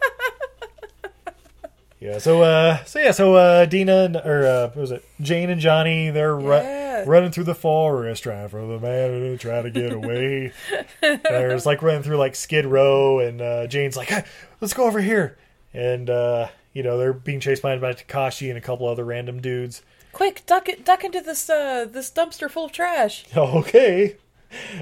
Yeah, 2.05 2.19
so 2.19 2.43
uh, 2.43 2.83
so 2.83 2.99
yeah, 2.99 3.09
so 3.09 3.33
uh, 3.33 3.65
Dina 3.65 4.03
and, 4.03 4.15
or 4.17 4.45
uh, 4.45 4.67
what 4.67 4.75
was 4.75 4.91
it 4.91 5.03
Jane 5.21 5.49
and 5.49 5.59
Johnny? 5.59 6.11
They're 6.11 6.35
ru- 6.35 7.03
running 7.03 7.31
through 7.31 7.45
the 7.45 7.55
forest, 7.55 8.21
trying 8.21 8.47
for 8.47 8.61
the 8.61 8.79
man 8.79 9.09
to 9.09 9.37
try 9.39 9.63
to 9.63 9.71
get 9.71 9.91
away. 9.91 10.51
There's 11.01 11.65
like 11.65 11.81
running 11.81 12.03
through 12.03 12.17
like 12.17 12.35
Skid 12.35 12.67
Row, 12.67 13.17
and 13.17 13.41
uh, 13.41 13.65
Jane's 13.65 13.97
like, 13.97 14.09
hey, 14.09 14.23
"Let's 14.61 14.75
go 14.75 14.83
over 14.83 15.01
here," 15.01 15.39
and 15.73 16.07
uh, 16.07 16.49
you 16.73 16.83
know 16.83 16.99
they're 16.99 17.11
being 17.11 17.39
chased 17.39 17.63
by 17.63 17.75
by 17.79 17.93
Takashi 17.93 18.49
and 18.49 18.57
a 18.59 18.61
couple 18.61 18.87
other 18.87 19.03
random 19.03 19.41
dudes. 19.41 19.81
Quick, 20.11 20.45
duck 20.45 20.69
it, 20.69 20.85
duck 20.85 21.03
into 21.03 21.21
this 21.21 21.49
uh, 21.49 21.87
this 21.89 22.11
dumpster 22.11 22.51
full 22.51 22.65
of 22.65 22.71
trash. 22.71 23.25
Okay, 23.35 24.17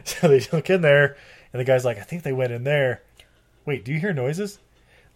so 0.03 0.27
they 0.27 0.41
look 0.51 0.69
in 0.69 0.81
there, 0.81 1.15
and 1.53 1.61
the 1.61 1.63
guy's 1.63 1.85
like, 1.85 1.99
"I 1.99 2.03
think 2.03 2.23
they 2.23 2.33
went 2.33 2.51
in 2.51 2.65
there." 2.65 3.01
Wait, 3.65 3.85
do 3.85 3.93
you 3.93 3.99
hear 4.01 4.11
noises? 4.11 4.59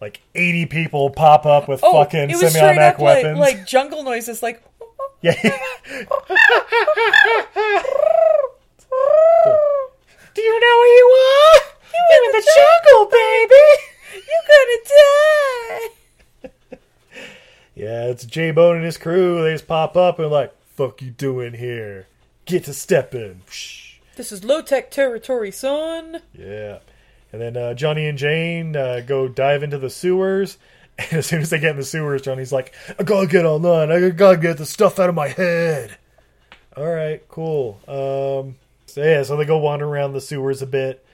Like 0.00 0.20
eighty 0.34 0.64
people 0.66 1.10
pop 1.10 1.44
up 1.46 1.68
with 1.68 1.80
Oh, 1.82 1.92
fucking 1.92 2.30
it 2.30 2.36
was 2.36 2.38
straight 2.38 2.52
semi-automatic 2.52 2.94
up 2.96 3.00
like, 3.00 3.24
weapons. 3.24 3.38
like 3.40 3.66
jungle 3.66 4.02
noises, 4.04 4.42
like 4.42 4.62
Yeah. 5.22 5.34
Do 10.34 10.42
you 10.42 10.60
know 10.60 10.78
where 10.78 10.96
you 10.98 11.06
are? 11.06 11.60
You 11.94 12.24
in 12.26 12.32
the 12.32 12.44
jungle, 12.56 13.10
baby. 13.10 13.66
you're 14.28 14.46
gonna 14.48 14.80
die. 16.70 16.78
Yeah, 17.74 18.06
it's 18.06 18.24
J 18.24 18.50
Bone 18.52 18.76
and 18.76 18.84
his 18.84 18.96
crew. 18.98 19.42
They 19.42 19.52
just 19.52 19.66
pop 19.66 19.96
up 19.96 20.18
and 20.18 20.30
like, 20.30 20.52
"Fuck 20.76 21.02
you 21.02 21.10
doing 21.10 21.54
here? 21.54 22.06
Get 22.44 22.64
to 22.64 22.72
stepping." 22.74 23.42
This 24.16 24.32
is 24.32 24.44
low 24.44 24.62
tech 24.62 24.90
territory, 24.90 25.50
son. 25.50 26.20
Yeah, 26.32 26.78
and 27.32 27.40
then 27.40 27.56
uh, 27.56 27.74
Johnny 27.74 28.06
and 28.08 28.18
Jane 28.18 28.76
uh, 28.76 29.00
go 29.06 29.28
dive 29.28 29.62
into 29.62 29.78
the 29.78 29.90
sewers. 29.90 30.58
And 31.00 31.18
as 31.18 31.26
soon 31.26 31.42
as 31.42 31.50
they 31.50 31.60
get 31.60 31.70
in 31.70 31.76
the 31.76 31.84
sewers, 31.84 32.22
Johnny's 32.22 32.50
like, 32.50 32.74
"I 32.98 33.04
gotta 33.04 33.28
get 33.28 33.44
online. 33.44 33.92
I 33.92 34.10
gotta 34.10 34.36
get 34.36 34.58
the 34.58 34.66
stuff 34.66 34.98
out 34.98 35.08
of 35.08 35.14
my 35.14 35.28
head." 35.28 35.96
All 36.76 36.88
right, 36.88 37.22
cool. 37.28 37.78
Um, 37.86 38.56
so 38.86 39.04
yeah, 39.04 39.22
so 39.22 39.36
they 39.36 39.44
go 39.44 39.58
wander 39.58 39.86
around 39.86 40.12
the 40.12 40.20
sewers 40.20 40.60
a 40.60 40.66
bit. 40.66 41.04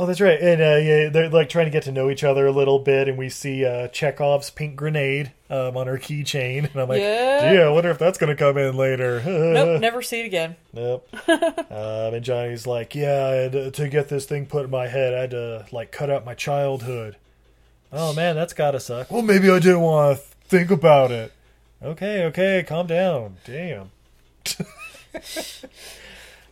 Oh, 0.00 0.06
that's 0.06 0.18
right. 0.22 0.40
And 0.40 0.62
uh, 0.62 0.76
yeah, 0.76 1.08
they're 1.10 1.28
like 1.28 1.50
trying 1.50 1.66
to 1.66 1.70
get 1.70 1.82
to 1.82 1.92
know 1.92 2.08
each 2.08 2.24
other 2.24 2.46
a 2.46 2.50
little 2.50 2.78
bit, 2.78 3.06
and 3.06 3.18
we 3.18 3.28
see 3.28 3.66
uh, 3.66 3.88
Chekhov's 3.88 4.48
pink 4.48 4.74
grenade 4.74 5.32
um, 5.50 5.76
on 5.76 5.88
her 5.88 5.98
keychain, 5.98 6.70
and 6.72 6.80
I'm 6.80 6.88
like, 6.88 7.02
Yeah. 7.02 7.52
gee, 7.52 7.60
I 7.60 7.68
wonder 7.68 7.90
if 7.90 7.98
that's 7.98 8.16
going 8.16 8.34
to 8.34 8.36
come 8.36 8.56
in 8.56 8.78
later. 8.78 9.20
Nope, 9.50 9.78
never 9.82 10.00
see 10.00 10.20
it 10.20 10.24
again. 10.24 10.56
Nope. 10.72 11.06
um, 11.28 12.14
and 12.14 12.24
Johnny's 12.24 12.66
like, 12.66 12.94
yeah, 12.94 13.26
I 13.26 13.30
had 13.32 13.52
to, 13.52 13.70
to 13.72 13.88
get 13.90 14.08
this 14.08 14.24
thing 14.24 14.46
put 14.46 14.64
in 14.64 14.70
my 14.70 14.86
head, 14.86 15.12
I 15.12 15.20
had 15.20 15.30
to 15.32 15.66
like 15.70 15.92
cut 15.92 16.08
out 16.08 16.24
my 16.24 16.34
childhood. 16.34 17.16
Oh 17.92 18.14
man, 18.14 18.36
that's 18.36 18.54
gotta 18.54 18.80
suck. 18.80 19.10
Well, 19.10 19.20
maybe 19.20 19.50
I 19.50 19.58
didn't 19.58 19.82
want 19.82 20.16
to 20.16 20.24
think 20.48 20.70
about 20.70 21.10
it. 21.10 21.30
Okay, 21.82 22.24
okay, 22.24 22.64
calm 22.66 22.86
down. 22.86 23.36
Damn. 23.44 23.90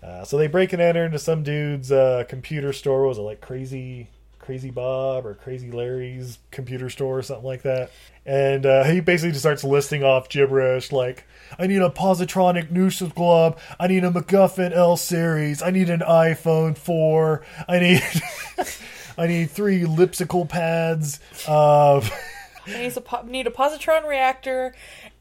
uh, 0.03 0.25
so 0.25 0.39
they 0.39 0.47
break 0.47 0.73
and 0.73 0.83
enter 0.83 1.05
into 1.05 1.19
some 1.19 1.43
dude's 1.43 1.91
uh, 1.91 2.25
computer 2.29 2.73
store. 2.73 3.07
Was 3.07 3.19
it 3.19 3.23
like 3.23 3.41
crazy, 3.41 4.09
crazy 4.39 4.71
Bob 4.71 5.27
or 5.27 5.35
Crazy 5.35 5.71
Larry's 5.71 6.39
computer 6.51 6.89
store 6.91 7.19
or 7.19 7.23
something 7.23 7.47
like 7.47 7.63
that? 7.63 7.91
And 8.25 8.67
uh, 8.67 8.85
he 8.85 9.01
basically 9.01 9.31
just 9.31 9.43
starts 9.43 9.65
listing 9.65 10.05
off 10.05 10.29
gibberish 10.29 10.93
like, 10.93 11.25
I 11.59 11.67
need 11.67 11.81
a 11.81 11.89
positronic 11.89 12.71
Noosa 12.71 13.15
glove. 13.15 13.61
I 13.81 13.87
need 13.87 14.05
a 14.05 14.11
MacGuffin 14.11 14.73
L 14.73 14.97
series. 14.97 15.63
I 15.63 15.71
need 15.71 15.89
an 15.91 16.01
iPhone 16.01 16.77
4. 16.77 17.45
I 17.67 17.79
need. 17.79 18.03
I 19.19 19.27
need 19.27 19.51
three 19.51 19.85
lipsical 19.85 20.47
pads. 20.47 21.19
Uh, 21.47 22.01
I 22.67 22.71
need 22.71 22.97
a, 22.97 23.27
need 23.27 23.47
a 23.49 23.51
positron 23.51 24.07
reactor, 24.07 24.75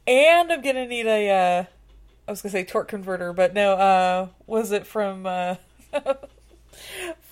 and 0.06 0.52
I'm 0.52 0.62
gonna 0.62 0.86
need 0.86 1.08
a. 1.08 1.68
I 2.28 2.32
was 2.32 2.42
gonna 2.42 2.52
say 2.52 2.63
torque 2.63 2.90
converter, 2.90 3.32
but 3.34 3.54
no. 3.54 3.74
Uh, 3.74 4.28
was 4.46 4.72
it 4.72 4.86
from? 4.86 5.26
Uh, 5.26 5.56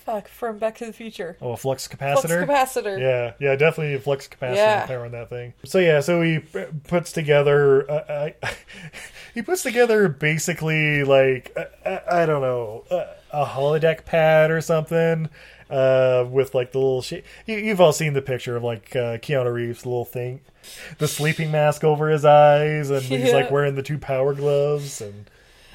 fuck, 0.06 0.28
from 0.28 0.58
Back 0.58 0.76
to 0.78 0.86
the 0.86 0.92
Future. 0.92 1.36
oh, 1.42 1.52
a 1.52 1.56
flux 1.56 1.86
capacitor. 1.88 2.46
Flux 2.46 2.74
capacitor. 2.74 2.98
Yeah, 2.98 3.34
yeah, 3.40 3.56
definitely 3.56 3.94
a 3.94 3.98
flux 3.98 4.28
capacitor 4.28 4.54
Yeah. 4.56 4.86
power 4.86 5.04
on 5.04 5.10
that 5.12 5.28
thing. 5.28 5.52
So 5.64 5.78
yeah, 5.78 6.00
so 6.00 6.22
he 6.22 6.38
puts 6.84 7.12
together. 7.12 7.90
Uh, 7.90 8.30
I, 8.42 8.54
he 9.34 9.42
puts 9.42 9.62
together 9.62 10.08
basically 10.08 11.04
like 11.04 11.52
uh, 11.56 11.64
uh, 11.86 11.98
I 12.10 12.24
don't 12.24 12.40
know 12.40 12.84
uh, 12.90 13.04
a 13.32 13.44
holodeck 13.44 14.04
pad 14.06 14.50
or 14.50 14.60
something. 14.60 15.28
Uh, 15.68 16.24
with 16.30 16.54
like 16.54 16.70
the 16.70 16.78
little 16.78 17.02
shit. 17.02 17.24
You, 17.44 17.56
you've 17.56 17.80
all 17.80 17.92
seen 17.92 18.12
the 18.12 18.22
picture 18.22 18.56
of 18.56 18.62
like 18.62 18.94
uh, 18.94 19.18
Keanu 19.18 19.52
Reeves, 19.52 19.84
little 19.84 20.04
thing, 20.04 20.40
the 20.98 21.08
sleeping 21.08 21.50
mask 21.50 21.82
over 21.82 22.08
his 22.08 22.24
eyes, 22.24 22.88
and 22.90 23.02
he's 23.02 23.32
like 23.32 23.50
wearing 23.50 23.74
the 23.74 23.82
two 23.82 23.98
power 23.98 24.32
gloves 24.32 25.00
and 25.00 25.28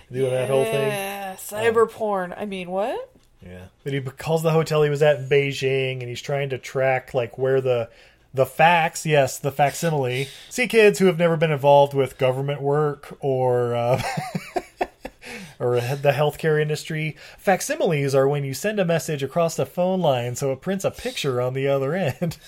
doing 0.09 0.31
that 0.31 0.49
whole 0.49 0.63
thing. 0.63 0.87
Yeah, 0.87 1.35
cyber 1.35 1.91
porn. 1.91 2.33
I 2.37 2.45
mean, 2.45 2.71
what? 2.71 3.10
Yeah. 3.45 3.65
But 3.83 3.93
he 3.93 4.01
calls 4.01 4.43
the 4.43 4.51
hotel 4.51 4.83
he 4.83 4.89
was 4.89 5.01
at 5.01 5.19
in 5.19 5.29
Beijing 5.29 5.99
and 5.99 6.09
he's 6.09 6.21
trying 6.21 6.49
to 6.49 6.57
track 6.57 7.13
like 7.13 7.37
where 7.37 7.61
the 7.61 7.89
the 8.33 8.45
fax, 8.45 9.05
yes, 9.05 9.37
the 9.39 9.51
facsimile. 9.51 10.29
See 10.49 10.67
kids 10.67 10.99
who 10.99 11.07
have 11.07 11.19
never 11.19 11.35
been 11.35 11.51
involved 11.51 11.93
with 11.93 12.17
government 12.17 12.61
work 12.61 13.17
or 13.19 13.75
uh, 13.75 14.01
or 15.59 15.75
the 15.81 16.13
healthcare 16.15 16.61
industry. 16.61 17.17
Facsimiles 17.37 18.15
are 18.15 18.27
when 18.27 18.43
you 18.43 18.53
send 18.53 18.79
a 18.79 18.85
message 18.85 19.21
across 19.23 19.55
the 19.55 19.65
phone 19.65 19.99
line 19.99 20.35
so 20.35 20.51
it 20.51 20.61
prints 20.61 20.85
a 20.85 20.91
picture 20.91 21.41
on 21.41 21.53
the 21.53 21.67
other 21.67 21.93
end. 21.93 22.37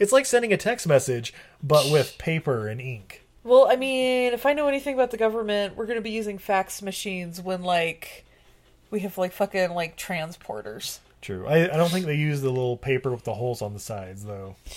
It's 0.00 0.10
like 0.10 0.26
sending 0.26 0.52
a 0.52 0.56
text 0.56 0.88
message 0.88 1.32
but 1.62 1.88
with 1.90 2.18
paper 2.18 2.66
and 2.66 2.80
ink. 2.80 3.24
Well, 3.44 3.68
I 3.70 3.76
mean, 3.76 4.32
if 4.32 4.44
I 4.44 4.52
know 4.52 4.66
anything 4.66 4.94
about 4.94 5.12
the 5.12 5.16
government, 5.16 5.76
we're 5.76 5.86
gonna 5.86 6.00
be 6.00 6.10
using 6.10 6.36
fax 6.36 6.82
machines 6.82 7.40
when 7.40 7.62
like 7.62 8.26
we 8.90 9.00
have 9.00 9.18
like 9.18 9.32
fucking 9.32 9.70
like 9.74 9.96
transporters. 9.96 10.98
True. 11.20 11.46
I, 11.46 11.64
I 11.64 11.76
don't 11.76 11.90
think 11.90 12.06
they 12.06 12.14
use 12.14 12.40
the 12.42 12.50
little 12.50 12.76
paper 12.76 13.10
with 13.10 13.24
the 13.24 13.34
holes 13.34 13.60
on 13.60 13.72
the 13.74 13.80
sides, 13.80 14.24
though. 14.24 14.54
I 14.66 14.70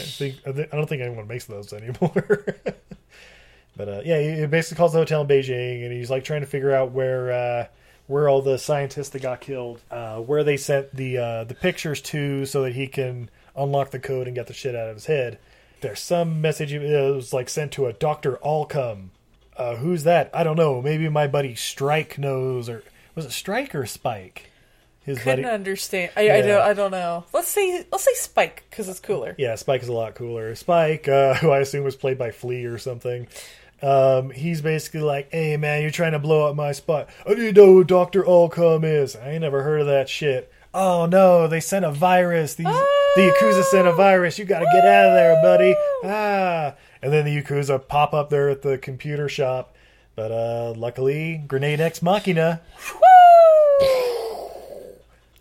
think- 0.00 0.36
I 0.46 0.50
don't 0.52 0.88
think 0.88 1.00
anyone 1.02 1.28
makes 1.28 1.44
those 1.46 1.72
anymore. 1.72 2.44
but 3.76 3.88
uh, 3.88 4.00
yeah, 4.04 4.20
he 4.40 4.46
basically 4.46 4.78
calls 4.78 4.92
the 4.92 4.98
hotel 4.98 5.22
in 5.22 5.28
Beijing, 5.28 5.84
and 5.84 5.92
he's 5.92 6.10
like 6.10 6.24
trying 6.24 6.40
to 6.40 6.46
figure 6.46 6.74
out 6.74 6.92
where 6.92 7.32
uh, 7.32 7.66
where 8.08 8.28
all 8.28 8.42
the 8.42 8.58
scientists 8.58 9.10
that 9.10 9.22
got 9.22 9.40
killed, 9.40 9.80
uh, 9.90 10.16
where 10.18 10.42
they 10.44 10.56
sent 10.56 10.94
the 10.94 11.18
uh, 11.18 11.44
the 11.44 11.54
pictures 11.54 12.00
to, 12.02 12.46
so 12.46 12.62
that 12.62 12.74
he 12.74 12.86
can 12.86 13.30
unlock 13.54 13.90
the 13.90 13.98
code 13.98 14.26
and 14.26 14.34
get 14.34 14.46
the 14.48 14.54
shit 14.54 14.74
out 14.74 14.88
of 14.88 14.96
his 14.96 15.06
head. 15.06 15.38
There's 15.82 16.00
some 16.00 16.40
message 16.40 16.72
it 16.72 16.80
was 17.14 17.32
like 17.32 17.48
sent 17.48 17.72
to 17.72 17.86
a 17.86 17.92
Doctor 17.92 18.38
Allcome. 18.44 19.08
Uh, 19.56 19.76
who's 19.76 20.02
that? 20.04 20.30
I 20.34 20.42
don't 20.42 20.56
know. 20.56 20.82
Maybe 20.82 21.08
my 21.08 21.26
buddy 21.26 21.54
Strike 21.54 22.18
knows, 22.18 22.68
or 22.68 22.82
was 23.16 23.24
it 23.26 23.32
Strike 23.32 23.74
or 23.74 23.84
Spike? 23.86 24.50
His 25.00 25.18
Couldn't 25.18 25.42
buddy. 25.44 25.54
understand. 25.54 26.10
I, 26.16 26.30
I 26.30 26.42
don't. 26.42 26.60
I 26.60 26.72
don't 26.72 26.90
know. 26.90 27.24
Let's 27.32 27.46
say 27.48 27.84
let's 27.92 28.04
say 28.04 28.14
Spike 28.14 28.64
because 28.68 28.88
it's 28.88 28.98
cooler. 28.98 29.36
Yeah, 29.38 29.54
Spike 29.54 29.82
is 29.82 29.88
a 29.88 29.92
lot 29.92 30.14
cooler. 30.16 30.54
Spike, 30.56 31.06
uh, 31.08 31.34
who 31.36 31.50
I 31.50 31.58
assume 31.60 31.84
was 31.84 31.94
played 31.94 32.18
by 32.18 32.32
Flea 32.32 32.64
or 32.64 32.76
something, 32.76 33.28
um, 33.82 34.30
he's 34.30 34.60
basically 34.60 35.02
like, 35.02 35.30
"Hey 35.30 35.56
man, 35.56 35.82
you're 35.82 35.92
trying 35.92 36.12
to 36.12 36.18
blow 36.18 36.48
up 36.50 36.56
my 36.56 36.72
spot. 36.72 37.08
I 37.24 37.34
need 37.34 37.54
to 37.54 37.60
know 37.60 37.66
who 37.72 37.84
Doctor 37.84 38.24
Allcome 38.24 38.82
is. 38.84 39.14
I 39.14 39.30
ain't 39.30 39.42
never 39.42 39.62
heard 39.62 39.80
of 39.82 39.86
that 39.86 40.08
shit. 40.08 40.50
Oh 40.74 41.06
no, 41.06 41.46
they 41.46 41.60
sent 41.60 41.84
a 41.84 41.92
virus. 41.92 42.54
These 42.56 42.66
the 42.66 43.32
Yakuza 43.32 43.62
sent 43.62 43.86
a 43.86 43.92
virus. 43.92 44.40
You 44.40 44.44
got 44.44 44.58
to 44.58 44.66
get 44.66 44.84
out 44.84 45.10
of 45.10 45.14
there, 45.14 45.40
buddy. 45.40 45.76
Ah!" 46.02 46.74
And 47.00 47.12
then 47.12 47.24
the 47.24 47.42
Yakuza 47.42 47.86
pop 47.86 48.12
up 48.12 48.28
there 48.30 48.48
at 48.48 48.62
the 48.62 48.76
computer 48.76 49.28
shop, 49.28 49.75
but 50.16 50.32
uh, 50.32 50.72
luckily, 50.76 51.44
Grenade 51.46 51.80
Ex 51.80 52.02
Machina. 52.02 52.60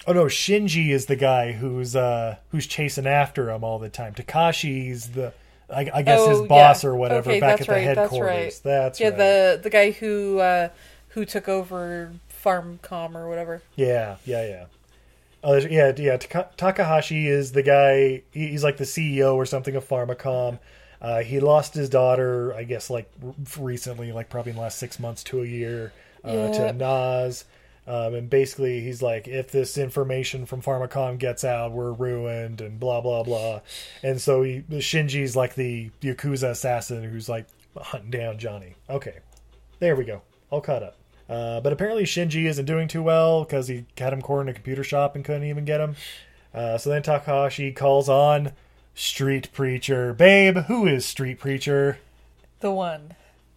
Oh 0.08 0.14
no, 0.14 0.26
Shinji 0.26 0.90
is 0.92 1.08
the 1.08 1.16
guy 1.16 1.54
who's 1.54 1.96
uh 1.96 2.36
who's 2.50 2.68
chasing 2.68 3.08
after 3.08 3.50
him 3.50 3.64
all 3.64 3.80
the 3.80 3.90
time. 3.90 4.14
Takashi's 4.14 5.10
the 5.10 5.34
I, 5.68 5.90
I 5.92 6.02
guess 6.04 6.28
his 6.28 6.42
Oh, 6.42 6.46
boss 6.46 6.84
yeah. 6.84 6.90
or 6.92 6.96
whatever 6.96 7.32
Okay, 7.32 7.40
back 7.40 7.60
at 7.62 7.66
the 7.66 7.74
right, 7.74 7.84
headquarters. 7.84 8.60
That's 8.60 8.66
right. 8.66 8.72
That's 8.84 9.00
yeah, 9.00 9.08
right. 9.10 9.18
the 9.18 9.60
the 9.64 9.70
guy 9.72 9.92
who 9.92 10.38
uh, 10.40 10.70
who 11.10 11.26
took 11.26 11.50
over 11.50 12.12
Pharmacom 12.44 13.16
or 13.16 13.28
whatever. 13.28 13.64
Yeah, 13.76 14.18
yeah, 14.26 14.46
yeah. 14.48 14.66
Oh, 15.44 15.58
yeah, 15.58 15.92
yeah. 15.98 16.18
Taka- 16.18 16.50
Takahashi 16.58 17.28
is 17.28 17.52
the 17.52 17.62
guy. 17.64 18.22
he- 18.32 18.48
He's 18.50 18.64
like 18.64 18.78
the 18.78 18.84
CEO 18.84 19.36
or 19.36 19.46
something 19.46 19.76
of 19.76 19.88
Pharmacom. 19.88 20.60
Uh, 21.06 21.22
he 21.22 21.40
lost 21.40 21.76
his 21.76 21.88
daughter, 21.88 22.52
I 22.56 22.64
guess, 22.64 22.90
like 22.90 23.12
recently, 23.60 24.12
like 24.12 24.28
probably 24.28 24.50
in 24.50 24.56
the 24.56 24.64
last 24.64 24.80
six 24.80 25.00
months 25.00 25.24
to 25.26 25.44
a 25.44 25.46
year, 25.46 25.94
uh, 26.24 26.32
to 26.52 26.60
Yep. 26.74 26.76
Nas. 26.78 27.46
Um, 27.86 28.16
and 28.16 28.28
basically, 28.28 28.82
he's 28.82 29.04
like, 29.04 29.28
if 29.28 29.52
this 29.52 29.78
information 29.78 30.48
from 30.48 30.64
Pharmacom 30.64 31.20
gets 31.20 31.44
out, 31.44 31.74
we're 31.74 31.92
ruined, 31.92 32.60
and 32.60 32.80
blah 32.80 33.02
blah 33.02 33.22
blah. 33.22 33.62
And 34.02 34.20
so 34.20 34.42
he, 34.42 34.64
Shinji's 34.72 35.36
like 35.36 35.54
the 35.54 35.92
yakuza 36.02 36.50
assassin 36.50 37.04
who's 37.04 37.30
like 37.30 37.46
hunting 37.78 38.10
down 38.10 38.40
Johnny. 38.40 38.74
Okay, 38.90 39.20
there 39.78 39.96
we 39.96 40.06
go, 40.06 40.24
all 40.50 40.62
caught 40.62 40.82
up. 40.82 40.98
Uh, 41.30 41.62
but 41.62 41.72
apparently 41.72 42.06
Shinji 42.06 42.46
isn't 42.48 42.66
doing 42.66 42.88
too 42.88 43.04
well 43.04 43.44
because 43.44 43.68
he 43.68 43.86
had 43.96 44.12
him 44.12 44.24
cornered 44.24 44.48
in 44.48 44.50
a 44.50 44.54
computer 44.54 44.84
shop 44.84 45.16
and 45.16 45.24
couldn't 45.24 45.44
even 45.48 45.66
get 45.66 45.80
him. 45.80 45.96
Uh, 46.52 46.80
so 46.80 46.90
then 46.90 47.04
Takahashi 47.04 47.72
calls 47.72 48.10
on 48.10 48.54
Street 48.96 49.50
Preacher. 49.54 50.14
Babe, 50.14 50.58
who 50.68 50.88
is 50.88 51.06
Street 51.06 51.40
Preacher? 51.40 52.00
The 52.62 52.72
one, 52.72 53.14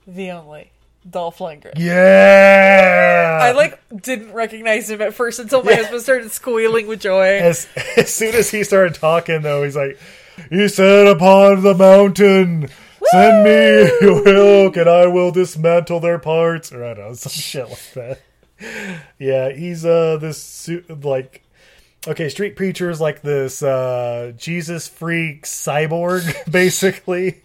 the 0.07 0.33
only, 0.33 0.72
Dolph 1.09 1.38
Lundgren. 1.38 1.72
Yeah! 1.77 3.38
I 3.40 3.53
like 3.53 3.81
didn't 4.03 4.33
recognize 4.33 4.90
him 4.90 5.01
at 5.01 5.14
first 5.14 5.38
until 5.38 5.62
my 5.62 5.74
husband 5.74 6.03
started 6.03 6.31
squealing 6.33 6.88
with 6.88 7.01
joy. 7.01 7.38
As, 7.38 7.68
as 7.96 8.12
soon 8.12 8.35
as 8.35 8.51
he 8.51 8.64
started 8.64 8.94
talking, 8.96 9.42
though, 9.42 9.62
he's 9.62 9.77
like, 9.77 9.98
He 10.51 10.68
said 10.68 11.07
upon 11.07 11.62
the 11.62 11.74
mountain, 11.74 12.68
send 13.11 13.44
me 13.44 13.90
your 14.01 14.27
ilk 14.29 14.77
and 14.77 14.88
I 14.88 15.07
will 15.07 15.31
dismantle 15.31 16.01
their 16.01 16.18
parts. 16.18 16.72
Or 16.72 16.85
I 16.85 16.94
don't 16.94 17.09
know, 17.09 17.14
some 17.14 17.31
shit 17.31 17.68
like 17.68 17.92
that. 17.94 18.20
Yeah, 19.20 19.51
he's 19.53 19.85
uh 19.85 20.16
this 20.16 20.42
suit 20.42 21.05
like 21.05 21.44
okay, 22.09 22.29
street 22.29 22.57
preacher 22.57 22.90
is 22.90 23.01
like 23.01 23.23
this 23.23 23.62
uh 23.62 24.33
Jesus 24.37 24.88
freak 24.88 25.44
cyborg 25.44 26.23
basically. 26.51 27.42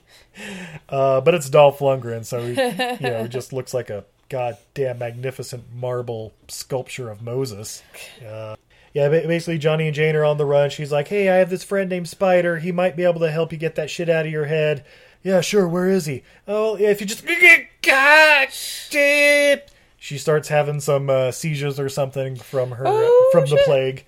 Uh 0.90 1.22
but 1.22 1.34
it's 1.36 1.50
Dolph 1.50 1.80
Lundgren, 1.80 2.26
so 2.26 2.42
he 2.42 2.50
you 2.50 3.12
know, 3.12 3.24
he 3.24 3.30
just 3.30 3.54
looks 3.54 3.74
like 3.74 3.90
a 3.90 4.06
goddamn 4.30 5.00
magnificent 5.00 5.64
marble 5.76 6.34
sculpture 6.48 7.10
of 7.10 7.22
Moses. 7.22 7.84
Uh 8.28 8.56
yeah, 8.94 9.10
basically 9.10 9.58
Johnny 9.58 9.88
and 9.88 9.96
Jane 9.96 10.16
are 10.16 10.26
on 10.26 10.38
the 10.38 10.46
run. 10.46 10.70
She's 10.70 10.92
like, 10.92 11.08
"Hey, 11.08 11.28
I 11.28 11.38
have 11.38 11.50
this 11.50 11.64
friend 11.64 11.90
named 11.90 12.08
Spider. 12.08 12.60
He 12.60 12.72
might 12.72 12.96
be 12.96 13.04
able 13.04 13.22
to 13.22 13.32
help 13.32 13.52
you 13.52 13.58
get 13.58 13.74
that 13.76 13.90
shit 13.90 14.08
out 14.08 14.28
of 14.28 14.32
your 14.32 14.46
head." 14.46 14.86
Yeah, 15.24 15.42
sure. 15.42 15.68
Where 15.68 15.90
is 15.90 16.06
he? 16.06 16.22
Oh, 16.48 16.78
yeah. 16.78 16.90
If 16.90 17.02
you 17.02 17.08
just 17.08 17.26
God 17.82 18.52
shit. 18.52 19.72
She 19.98 20.18
starts 20.18 20.50
having 20.50 20.82
some 20.82 21.10
uh, 21.10 21.32
seizures 21.32 21.80
or 21.80 21.88
something 21.88 22.36
from 22.36 22.72
her 22.72 22.84
Oh, 22.86 23.30
from 23.32 23.46
the 23.46 23.62
plague, 23.64 24.06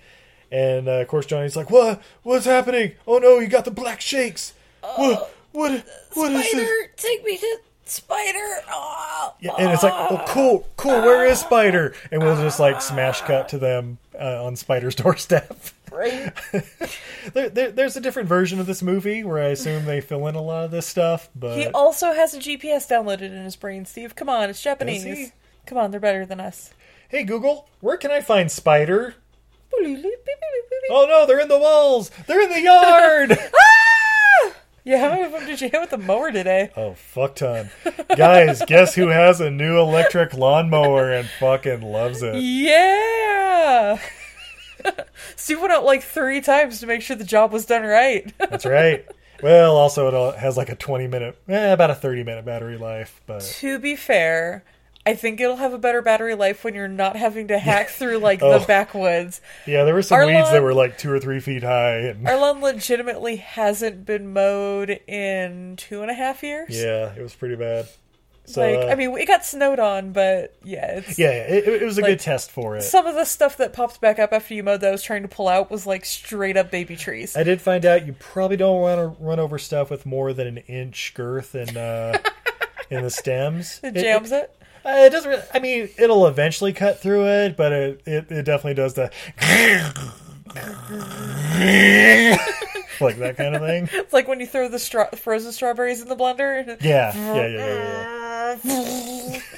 and 0.50 0.88
uh, 0.88 0.92
of 0.92 1.08
course 1.08 1.26
Johnny's 1.26 1.56
like, 1.56 1.70
"What? 1.70 2.02
What's 2.22 2.46
happening? 2.46 2.92
Oh 3.06 3.18
no, 3.18 3.38
you 3.38 3.48
got 3.48 3.64
the 3.64 3.70
black 3.70 4.00
shakes. 4.00 4.52
What? 4.80 5.34
What? 5.52 5.84
What 6.14 6.32
is 6.32 6.46
Spider, 6.50 6.64
it?" 6.64 6.96
take 6.96 7.24
me 7.24 7.36
to 7.38 7.58
Spider. 7.84 8.62
Oh, 8.70 9.34
Yeah, 9.40 9.52
and 9.58 9.72
it's 9.72 9.82
like, 9.84 9.92
oh, 9.94 10.22
cool, 10.26 10.66
cool. 10.76 11.02
Where 11.02 11.24
is 11.24 11.38
Spider? 11.40 11.94
And 12.10 12.20
we'll 12.22 12.36
just 12.36 12.58
like 12.58 12.82
smash 12.82 13.20
cut 13.22 13.48
to 13.50 13.58
them 13.58 13.98
uh, 14.18 14.44
on 14.44 14.56
Spider's 14.56 14.94
doorstep. 14.96 15.56
right. 15.92 16.32
there, 17.32 17.48
there, 17.48 17.70
there's 17.70 17.96
a 17.96 18.00
different 18.00 18.28
version 18.28 18.58
of 18.58 18.66
this 18.66 18.82
movie 18.82 19.22
where 19.22 19.38
I 19.38 19.48
assume 19.48 19.84
they 19.84 20.00
fill 20.00 20.26
in 20.26 20.34
a 20.34 20.42
lot 20.42 20.64
of 20.64 20.70
this 20.72 20.86
stuff, 20.86 21.28
but 21.36 21.56
He 21.56 21.68
also 21.68 22.12
has 22.12 22.34
a 22.34 22.38
GPS 22.38 22.88
downloaded 22.88 23.22
in 23.22 23.44
his 23.44 23.54
brain. 23.56 23.84
Steve, 23.86 24.16
come 24.16 24.28
on, 24.28 24.50
it's? 24.50 24.60
Japanese. 24.62 25.32
Come 25.64 25.78
on, 25.78 25.90
they're 25.92 26.00
better 26.00 26.26
than 26.26 26.40
us. 26.40 26.72
hey 27.08 27.22
Google, 27.22 27.68
where 27.80 27.96
can 27.96 28.10
I 28.10 28.20
find 28.20 28.50
Spider? 28.50 29.14
Oh 30.90 31.06
no, 31.08 31.26
they're 31.26 31.40
in 31.40 31.48
the 31.48 31.58
walls. 31.58 32.10
They're 32.26 32.42
in 32.42 32.50
the 32.50 32.60
yard. 32.60 33.38
Yeah, 34.84 35.00
how 35.00 35.10
many 35.10 35.22
of 35.24 35.32
them 35.32 35.44
did 35.46 35.60
you 35.60 35.68
hit 35.68 35.80
with 35.80 35.90
the 35.90 35.98
mower 35.98 36.30
today? 36.30 36.70
oh 36.76 36.94
fuck 36.94 37.34
ton, 37.34 37.70
guys. 38.16 38.62
guess 38.68 38.94
who 38.94 39.08
has 39.08 39.40
a 39.40 39.50
new 39.50 39.80
electric 39.80 40.32
lawnmower 40.32 41.10
and 41.10 41.28
fucking 41.40 41.82
loves 41.82 42.22
it? 42.22 42.36
Yeah. 42.36 43.98
Steve 45.36 45.60
went 45.60 45.72
out 45.72 45.84
like 45.84 46.04
three 46.04 46.40
times 46.40 46.78
to 46.78 46.86
make 46.86 47.02
sure 47.02 47.16
the 47.16 47.24
job 47.24 47.50
was 47.52 47.66
done 47.66 47.82
right. 47.82 48.32
That's 48.38 48.64
right. 48.64 49.04
Well, 49.42 49.76
also 49.76 50.30
it 50.30 50.38
has 50.38 50.56
like 50.56 50.68
a 50.68 50.76
20 50.76 51.08
minute, 51.08 51.36
eh, 51.48 51.72
about 51.72 51.90
a 51.90 51.94
30 51.96 52.22
minute 52.22 52.44
battery 52.44 52.78
life, 52.78 53.20
but 53.26 53.40
to 53.58 53.80
be 53.80 53.96
fair, 53.96 54.62
I 55.06 55.14
think 55.14 55.40
it'll 55.40 55.56
have 55.56 55.72
a 55.72 55.78
better 55.78 56.02
battery 56.02 56.34
life 56.34 56.64
when 56.64 56.74
you're 56.74 56.88
not 56.88 57.14
having 57.16 57.48
to 57.48 57.58
hack 57.58 57.88
through 57.90 58.18
like 58.18 58.42
Oh. 58.42 58.58
the 58.58 58.66
backwoods. 58.66 59.40
yeah, 59.66 59.84
there 59.84 59.94
were 59.94 60.02
some 60.02 60.18
Our 60.18 60.26
weeds 60.26 60.50
that 60.50 60.62
were 60.62 60.74
like 60.74 60.98
two 60.98 61.12
or 61.12 61.20
three 61.20 61.40
feet 61.40 61.62
high, 61.62 61.98
and 61.98 62.26
Our 62.28 62.36
lawn 62.38 62.60
legitimately 62.60 63.36
hasn't 63.36 64.04
been 64.04 64.32
mowed 64.32 64.90
in 65.06 65.76
two 65.76 66.02
and 66.02 66.10
a 66.10 66.14
half 66.14 66.42
years. 66.42 66.70
yeah, 66.76 67.14
it 67.14 67.22
was 67.22 67.34
pretty 67.34 67.54
bad. 67.56 67.86
So, 68.48 68.60
like, 68.60 68.78
uh, 68.78 68.92
I 68.92 68.94
mean, 68.94 69.16
it 69.18 69.26
got 69.26 69.44
snowed 69.44 69.80
on, 69.80 70.12
but 70.12 70.54
yeah, 70.62 70.98
it's 70.98 71.18
yeah, 71.18 71.30
it, 71.30 71.66
it 71.66 71.82
was 71.84 71.98
a 71.98 72.00
like, 72.00 72.12
good 72.12 72.20
test 72.20 72.52
for 72.52 72.76
it. 72.76 72.82
some 72.82 73.04
of 73.04 73.16
the 73.16 73.24
stuff 73.24 73.56
that 73.56 73.72
popped 73.72 74.00
back 74.00 74.20
up 74.20 74.32
after 74.32 74.54
you 74.54 74.62
mowed 74.62 74.82
that 74.82 74.88
I 74.88 74.92
was 74.92 75.02
trying 75.02 75.22
to 75.22 75.28
pull 75.28 75.48
out 75.48 75.68
was 75.68 75.84
like 75.84 76.04
straight 76.04 76.56
up 76.56 76.70
baby 76.70 76.94
trees. 76.94 77.36
I 77.36 77.42
did 77.42 77.60
find 77.60 77.84
out 77.84 78.06
you 78.06 78.12
probably 78.12 78.56
don't 78.56 78.80
want 78.80 78.98
to 79.00 79.20
run 79.24 79.40
over 79.40 79.58
stuff 79.58 79.90
with 79.90 80.06
more 80.06 80.32
than 80.32 80.46
an 80.46 80.58
inch 80.58 81.12
girth 81.14 81.56
in 81.56 81.76
uh, 81.76 82.18
in 82.90 83.02
the 83.02 83.10
stems. 83.10 83.80
It 83.82 83.94
jams 83.94 84.30
it. 84.30 84.52
Uh, 84.86 85.04
it 85.04 85.10
doesn't. 85.10 85.28
Really, 85.30 85.42
I 85.52 85.58
mean, 85.58 85.88
it'll 85.98 86.26
eventually 86.28 86.72
cut 86.72 87.00
through 87.00 87.26
it, 87.26 87.56
but 87.56 87.72
it 87.72 88.02
it, 88.06 88.30
it 88.30 88.42
definitely 88.44 88.74
does 88.74 88.94
the 88.94 89.10
like 93.00 93.16
that 93.18 93.36
kind 93.36 93.54
of 93.56 93.62
thing. 93.62 93.88
It's 93.92 94.12
like 94.12 94.28
when 94.28 94.38
you 94.40 94.46
throw 94.46 94.68
the 94.68 94.78
straw- 94.78 95.10
frozen 95.10 95.50
strawberries 95.52 96.02
in 96.02 96.08
the 96.08 96.16
blender. 96.16 96.80
Yeah, 96.82 97.14
yeah, 97.16 97.46
yeah, 97.46 98.56
yeah, 98.64 98.64
yeah. 98.64 99.40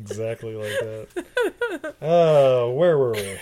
Exactly 0.00 0.54
like 0.54 0.72
that. 0.80 1.94
Oh, 2.00 2.70
where 2.72 2.96
were 2.96 3.12
we? 3.12 3.36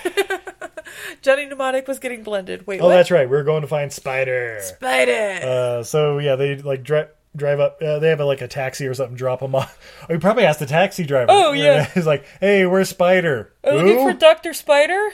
Johnny 1.22 1.46
Mnemonic 1.46 1.86
was 1.86 2.00
getting 2.00 2.24
blended. 2.24 2.66
Wait, 2.66 2.80
Oh, 2.80 2.86
what? 2.86 2.94
that's 2.94 3.12
right. 3.12 3.30
We 3.30 3.36
are 3.36 3.44
going 3.44 3.62
to 3.62 3.68
find 3.68 3.92
Spider. 3.92 4.58
Spider. 4.62 5.46
Uh, 5.46 5.82
so 5.84 6.18
yeah, 6.18 6.34
they 6.34 6.56
like 6.56 6.82
drive 6.82 7.10
drive 7.38 7.60
up. 7.60 7.80
Uh, 7.82 7.98
they 7.98 8.08
have 8.08 8.20
a, 8.20 8.24
like 8.24 8.40
a 8.40 8.48
taxi 8.48 8.86
or 8.86 8.94
something. 8.94 9.16
Drop 9.16 9.40
them 9.40 9.54
off. 9.54 9.78
Oh, 10.08 10.14
he 10.14 10.18
probably 10.18 10.44
asked 10.44 10.60
the 10.60 10.66
taxi 10.66 11.04
driver. 11.04 11.26
Oh, 11.30 11.52
yeah. 11.52 11.84
he's 11.94 12.06
like, 12.06 12.24
"Hey, 12.40 12.64
where's 12.66 12.88
Spider? 12.88 13.52
Are 13.64 13.72
you 13.72 13.82
looking 13.82 14.12
for 14.12 14.18
Doctor 14.18 14.54
Spider? 14.54 15.10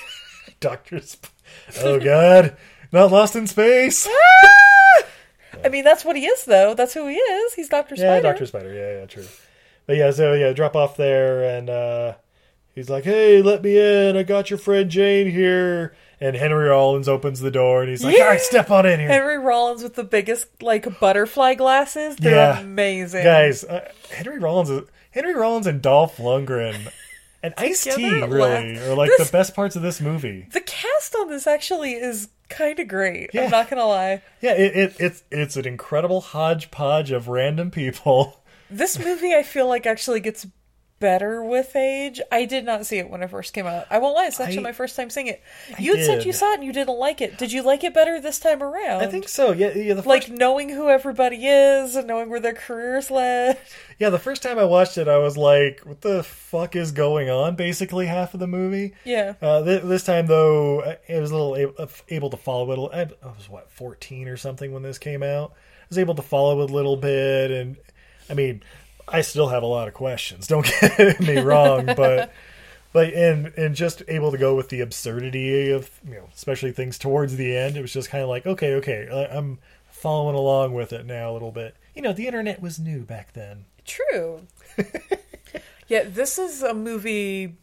Doctor. 0.60 1.00
Sp- 1.04 1.32
oh 1.80 2.00
God, 2.00 2.56
not 2.92 3.10
lost 3.10 3.36
in 3.36 3.46
space. 3.46 4.08
I 5.64 5.68
mean, 5.68 5.84
that's 5.84 6.04
what 6.04 6.16
he 6.16 6.24
is, 6.24 6.44
though. 6.44 6.74
That's 6.74 6.94
who 6.94 7.06
he 7.08 7.16
is. 7.16 7.54
He's 7.54 7.68
Doctor 7.68 7.94
yeah, 7.94 8.02
Spider. 8.02 8.22
Doctor 8.22 8.46
Spider. 8.46 8.72
Yeah, 8.72 9.00
yeah, 9.00 9.06
true. 9.06 9.26
But 9.86 9.96
yeah, 9.96 10.10
so 10.12 10.34
yeah, 10.34 10.52
drop 10.52 10.76
off 10.76 10.96
there, 10.96 11.42
and 11.56 11.68
uh, 11.68 12.14
he's 12.74 12.88
like, 12.88 13.04
"Hey, 13.04 13.42
let 13.42 13.62
me 13.62 13.78
in. 13.78 14.16
I 14.16 14.22
got 14.22 14.50
your 14.50 14.58
friend 14.58 14.90
Jane 14.90 15.30
here." 15.30 15.94
And 16.20 16.34
Henry 16.34 16.68
Rollins 16.68 17.08
opens 17.08 17.38
the 17.40 17.50
door, 17.50 17.80
and 17.82 17.90
he's 17.90 18.02
like, 18.02 18.16
Yeah. 18.16 18.24
"All 18.24 18.28
right, 18.30 18.40
step 18.52 18.70
on 18.70 18.86
in 18.86 18.98
here." 18.98 19.08
Henry 19.08 19.38
Rollins 19.38 19.82
with 19.84 19.94
the 19.94 20.02
biggest 20.04 20.46
like 20.62 20.98
butterfly 20.98 21.54
glasses. 21.54 22.16
They're 22.16 22.34
Yeah. 22.34 22.60
amazing, 22.60 23.22
guys 23.24 23.62
uh, 23.64 23.88
henry 24.10 24.38
rollins 24.38 24.70
is, 24.70 24.82
henry 25.12 25.34
rollins 25.34 25.66
and 25.66 25.80
dolph 25.82 26.16
lundgren 26.16 26.90
and 27.42 27.54
ice 27.58 27.84
t 27.84 27.90
really 28.04 28.20
laugh. 28.76 28.88
are 28.88 28.94
like 28.94 29.10
This- 29.16 29.28
the 29.28 29.32
best 29.32 29.54
parts 29.54 29.76
of 29.76 29.82
this 29.82 30.00
movie 30.00 30.48
The 30.52 30.60
cast 30.60 31.14
on 31.14 31.28
this 31.28 31.46
actually 31.46 31.92
is 31.92 32.28
kind 32.48 32.78
of 32.80 32.88
great. 32.88 33.30
Yeah. 33.34 33.44
I'm 33.44 33.50
not 33.50 33.70
gonna 33.70 33.86
lie. 33.86 34.22
yeah 34.40 34.52
it, 34.54 34.76
it 34.76 34.96
it's 34.98 35.22
it's 35.30 35.56
an 35.56 35.66
incredible 35.66 36.20
hodgepodge 36.20 37.10
of 37.12 37.28
random 37.28 37.70
people 37.70 38.42
This 38.70 38.98
movie, 38.98 39.34
I 39.34 39.42
feel 39.44 39.66
like, 39.68 39.86
actually 39.86 40.20
gets 40.20 40.46
better 41.00 41.42
with 41.44 41.74
age. 41.76 42.20
I 42.32 42.44
did 42.44 42.64
not 42.64 42.86
see 42.86 42.98
it 42.98 43.08
when 43.08 43.22
it 43.22 43.30
first 43.30 43.52
came 43.52 43.66
out. 43.66 43.86
I 43.90 43.98
won't 43.98 44.16
lie; 44.16 44.26
it's 44.26 44.40
actually 44.40 44.58
I- 44.58 44.62
my 44.62 44.72
first 44.72 44.96
time 44.96 45.10
seeing 45.10 45.26
it. 45.28 45.42
You 45.78 45.96
had 45.96 46.04
said 46.04 46.24
you 46.24 46.32
saw 46.32 46.52
it 46.52 46.56
and 46.56 46.64
you 46.64 46.72
didn't 46.72 46.98
like 46.98 47.20
it. 47.20 47.38
Did 47.38 47.52
you 47.52 47.62
like 47.62 47.84
it 47.84 47.94
better 47.94 48.20
this 48.20 48.38
time 48.40 48.62
around? 48.62 49.00
i 49.02 49.06
think 49.06 49.28
so 49.28 49.52
yeah 49.52 49.70
yeah 49.74 49.94
the 49.94 50.02
first, 50.02 50.06
like 50.06 50.28
knowing 50.30 50.68
who 50.70 50.88
everybody 50.88 51.46
is 51.46 51.94
and 51.96 52.06
knowing 52.06 52.28
where 52.30 52.40
their 52.40 52.52
careers 52.54 53.10
led. 53.10 53.58
yeah 53.98 54.10
the 54.10 54.18
first 54.18 54.42
time 54.42 54.58
i 54.58 54.64
watched 54.64 54.96
it 54.98 55.08
i 55.08 55.18
was 55.18 55.36
like 55.36 55.80
what 55.84 56.00
the 56.00 56.22
fuck 56.22 56.74
is 56.76 56.92
going 56.92 57.28
on 57.30 57.54
basically 57.56 58.06
half 58.06 58.34
of 58.34 58.40
the 58.40 58.46
movie 58.46 58.94
Yeah. 59.04 59.34
uh, 59.42 59.62
th- 59.62 59.82
this 59.82 60.04
time 60.04 60.26
though 60.26 60.82
i 60.82 61.18
was 61.20 61.30
a 61.30 61.34
little 61.36 61.56
able, 61.56 61.88
able 62.08 62.30
to 62.30 62.36
follow 62.36 62.90
it 62.90 62.94
I, 62.94 63.00
I 63.26 63.30
was 63.32 63.48
what 63.48 63.70
14 63.70 64.28
or 64.28 64.36
something 64.36 64.72
when 64.72 64.82
this 64.82 64.98
came 64.98 65.22
out 65.22 65.52
i 65.54 65.86
was 65.88 65.98
able 65.98 66.14
to 66.16 66.22
follow 66.22 66.62
it 66.62 66.70
a 66.70 66.74
little 66.74 66.96
bit 66.96 67.50
and 67.50 67.76
i 68.30 68.34
mean 68.34 68.62
i 69.12 69.20
still 69.20 69.48
have 69.48 69.62
a 69.62 69.66
lot 69.66 69.88
of 69.88 69.94
questions 69.94 70.46
don't 70.46 70.66
get 70.80 71.20
me 71.20 71.38
wrong 71.38 71.86
but 71.86 72.32
but 72.92 73.12
and 73.14 73.46
and 73.56 73.74
just 73.74 74.02
able 74.08 74.30
to 74.30 74.38
go 74.38 74.54
with 74.54 74.68
the 74.68 74.80
absurdity 74.80 75.70
of 75.70 75.90
you 76.06 76.14
know 76.14 76.28
especially 76.34 76.72
things 76.72 76.98
towards 76.98 77.36
the 77.36 77.56
end 77.56 77.76
it 77.76 77.82
was 77.82 77.92
just 77.92 78.10
kind 78.10 78.22
of 78.22 78.28
like 78.30 78.46
okay 78.46 78.74
okay 78.74 79.28
i'm 79.32 79.58
following 79.90 80.36
along 80.36 80.72
with 80.74 80.92
it 80.92 81.04
now 81.06 81.30
a 81.30 81.32
little 81.32 81.52
bit 81.52 81.76
you 81.94 82.02
know 82.02 82.12
the 82.12 82.26
internet 82.26 82.60
was 82.62 82.78
new 82.78 83.00
back 83.04 83.32
then 83.32 83.64
True. 83.84 84.42
yeah, 85.88 86.02
this 86.06 86.38
is 86.38 86.62
a 86.62 86.74
movie 86.74 87.56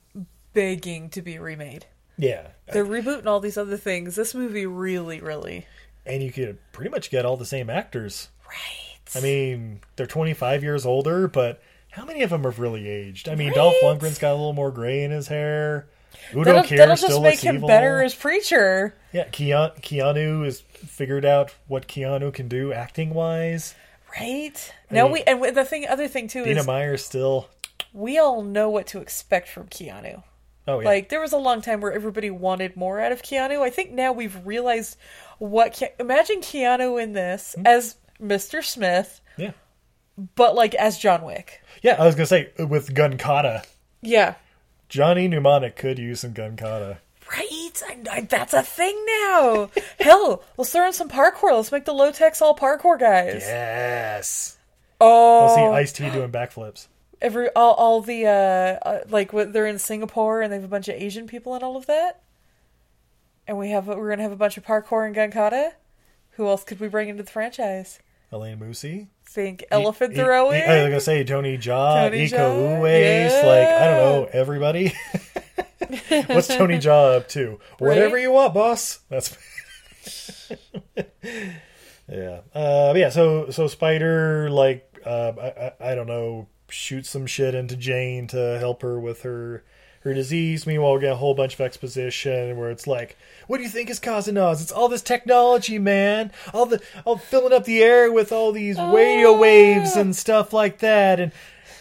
begging 0.53 1.09
to 1.11 1.21
be 1.21 1.37
remade. 1.37 1.85
yeah 2.17 2.47
They're 2.73 2.83
rebooting 2.83 3.27
all 3.27 3.39
these 3.39 3.59
other 3.59 3.77
things. 3.77 4.15
This 4.15 4.33
movie 4.33 4.65
really, 4.65 5.21
really. 5.21 5.67
and 6.03 6.23
you 6.23 6.31
could 6.31 6.57
pretty 6.71 6.89
much 6.89 7.11
get 7.11 7.25
all 7.25 7.37
the 7.37 7.45
same 7.45 7.69
actors 7.69 8.29
Right. 8.47 8.84
I 9.15 9.19
mean, 9.21 9.81
they're 9.95 10.07
25 10.07 10.63
years 10.63 10.85
older, 10.85 11.27
but 11.27 11.61
how 11.91 12.05
many 12.05 12.21
of 12.23 12.29
them 12.29 12.43
have 12.43 12.59
really 12.59 12.87
aged? 12.87 13.29
I 13.29 13.35
mean, 13.35 13.53
Dolph 13.53 13.75
Right. 13.83 13.99
Lundgren's 13.99 14.17
got 14.19 14.31
a 14.31 14.35
little 14.35 14.53
more 14.53 14.71
gray 14.71 15.03
in 15.03 15.11
his 15.11 15.27
hair. 15.27 15.87
Udo 16.33 16.43
that'll, 16.45 16.63
Kier 16.63 16.77
that'll 16.77 16.97
still 16.97 17.09
just 17.09 17.21
make 17.21 17.39
him 17.39 17.55
evil. 17.57 17.67
better 17.67 18.01
as 18.01 18.15
preacher. 18.15 18.95
Yeah, 19.13 19.25
Keanu, 19.27 19.79
Keanu 19.81 20.45
has 20.45 20.61
figured 20.61 21.25
out 21.25 21.53
what 21.67 21.87
Keanu 21.87 22.33
can 22.33 22.47
do 22.47 22.73
acting 22.73 23.13
wise. 23.13 23.75
Right? 24.19 24.73
Now 24.89 25.03
mean- 25.05 25.13
we 25.13 25.23
and 25.23 25.55
the 25.55 25.65
thing 25.65 25.87
other 25.87 26.07
thing 26.07 26.27
too 26.27 26.39
is 26.39 26.45
Dina 26.45 26.61
is 26.61 26.67
Meyer 26.67 26.97
still. 26.97 27.49
we 27.93 28.17
all 28.17 28.41
know 28.43 28.69
what 28.69 28.87
to 28.87 28.99
expect 28.99 29.49
from 29.49 29.67
Keanu. 29.67 30.23
Oh 30.67 30.79
yeah, 30.79 30.85
Like 30.87 31.09
there 31.09 31.19
was 31.21 31.33
a 31.33 31.37
long 31.37 31.61
time 31.61 31.79
where 31.81 31.91
everybody 31.93 32.29
wanted 32.31 32.75
more 32.77 32.99
out 32.99 33.11
of 33.11 33.21
Keanu. 33.21 33.61
I 33.61 33.69
think 33.69 33.91
now 33.91 34.13
we've 34.13 34.35
realized 34.45 34.97
what 35.37 35.73
Ke- 35.73 35.99
imagine 35.99 36.39
Keanu 36.39 37.01
in 37.01 37.11
this 37.13 37.55
Hmm? 37.57 37.67
as 37.67 37.97
Mr. 38.21 38.63
Smith, 38.63 39.21
yeah, 39.37 39.51
but 40.35 40.55
like 40.55 40.73
as 40.75 40.97
John 40.97 41.23
Wick. 41.23 41.61
yeah. 41.81 41.95
I 41.99 42.05
was 42.05 42.15
gonna 42.15 42.25
say 42.25 42.51
with 42.57 42.93
gun 42.93 43.17
kata, 43.17 43.63
Yeah. 44.01 44.35
Johnny 44.87 45.27
Mnemonic 45.27 45.75
could 45.75 45.97
use 45.99 46.19
some 46.21 46.33
gun 46.33 46.55
kata. 46.55 46.99
Right? 47.31 47.83
I, 47.87 47.97
I, 48.17 48.21
that's 48.21 48.53
a 48.53 48.61
thing 48.61 48.95
now. 49.23 49.69
Hell, 49.99 50.43
let's 50.57 50.71
throw 50.71 50.85
in 50.87 50.93
some 50.93 51.09
parkour. 51.09 51.53
Let's 51.55 51.71
make 51.71 51.85
the 51.85 51.93
low 51.93 52.11
techs 52.11 52.39
all 52.41 52.55
parkour 52.55 52.99
guys. 52.99 53.41
Yes. 53.45 54.57
Oh, 55.01 55.45
We'll 55.47 55.55
see 55.55 55.75
Ice 55.81 55.91
T 55.91 56.09
doing 56.11 56.31
backflips. 56.31 56.87
every 57.21 57.49
all, 57.55 57.73
all 57.73 58.01
the 58.01 58.27
uh, 58.27 58.29
uh 58.87 58.99
like 59.09 59.33
what 59.33 59.51
they're 59.53 59.65
in 59.65 59.79
Singapore 59.79 60.41
and 60.41 60.51
they 60.53 60.57
have 60.57 60.63
a 60.63 60.69
bunch 60.69 60.87
of 60.87 60.95
Asian 60.95 61.25
people 61.27 61.55
and 61.55 61.63
all 61.63 61.75
of 61.77 61.87
that. 61.87 62.21
And 63.47 63.57
we 63.57 63.71
have 63.71 63.87
we're 63.87 64.09
gonna 64.09 64.21
have 64.23 64.31
a 64.31 64.35
bunch 64.37 64.55
of 64.57 64.63
parkour 64.65 65.05
and 65.05 65.13
gun 65.15 65.31
kata. 65.31 65.73
Who 66.35 66.47
else 66.47 66.63
could 66.63 66.79
we 66.79 66.87
bring 66.87 67.09
into 67.09 67.23
the 67.23 67.31
franchise? 67.31 67.99
Elaine 68.31 68.57
Moosey. 68.59 69.07
Think 69.25 69.63
elephant 69.71 70.13
E- 70.13 70.15
e- 70.15 70.23
throwing. 70.23 70.61
I 70.61 70.75
was 70.83 70.89
gonna 70.89 70.99
say 70.99 71.23
Tony 71.23 71.57
Jaa, 71.57 72.09
Tony 72.09 72.27
Jaa, 72.27 72.37
Uwais, 72.79 73.43
like 73.43 73.67
I 73.67 73.85
don't 73.87 73.97
know 73.97 74.29
everybody. 74.33 74.93
What's 76.27 76.47
Tony 76.47 76.77
Jaa 76.77 77.17
up 77.17 77.29
to? 77.29 77.59
Whatever 77.79 78.17
you 78.17 78.31
want, 78.31 78.53
boss. 78.53 78.99
That's 79.09 79.37
yeah. 82.09 82.41
Uh, 82.53 82.93
but 82.93 82.97
yeah. 82.97 83.09
So 83.09 83.49
so 83.49 83.67
Spider 83.67 84.49
like 84.49 85.01
uh, 85.05 85.33
I, 85.41 85.47
I 85.47 85.91
I 85.91 85.95
don't 85.95 86.07
know 86.07 86.47
shoots 86.69 87.09
some 87.09 87.25
shit 87.27 87.55
into 87.55 87.75
Jane 87.75 88.27
to 88.27 88.57
help 88.59 88.81
her 88.81 88.99
with 88.99 89.21
her 89.21 89.63
her 90.05 90.13
disease. 90.13 90.65
Meanwhile, 90.65 90.93
we 90.93 91.01
get 91.01 91.11
a 91.11 91.17
whole 91.17 91.33
bunch 91.33 91.55
of 91.55 91.61
exposition 91.61 92.55
where 92.57 92.71
it's 92.71 92.87
like, 92.87 93.17
"What 93.47 93.57
do 93.57 93.63
you 93.63 93.69
think 93.69 93.89
is 93.89 93.99
causing 93.99 94.37
us? 94.37 94.61
It's 94.61 94.71
all 94.71 94.87
this 94.87 95.01
technology, 95.01 95.77
man. 95.77 96.31
All 96.53 96.65
the 96.65 96.81
all 97.03 97.17
filling 97.17 97.51
up 97.51 97.65
the 97.65 97.83
air 97.83 98.11
with 98.11 98.31
all 98.31 98.51
these 98.53 98.79
radio 98.79 99.37
waves 99.37 99.97
and 99.97 100.15
stuff 100.15 100.53
like 100.53 100.79
that, 100.79 101.19
and 101.19 101.31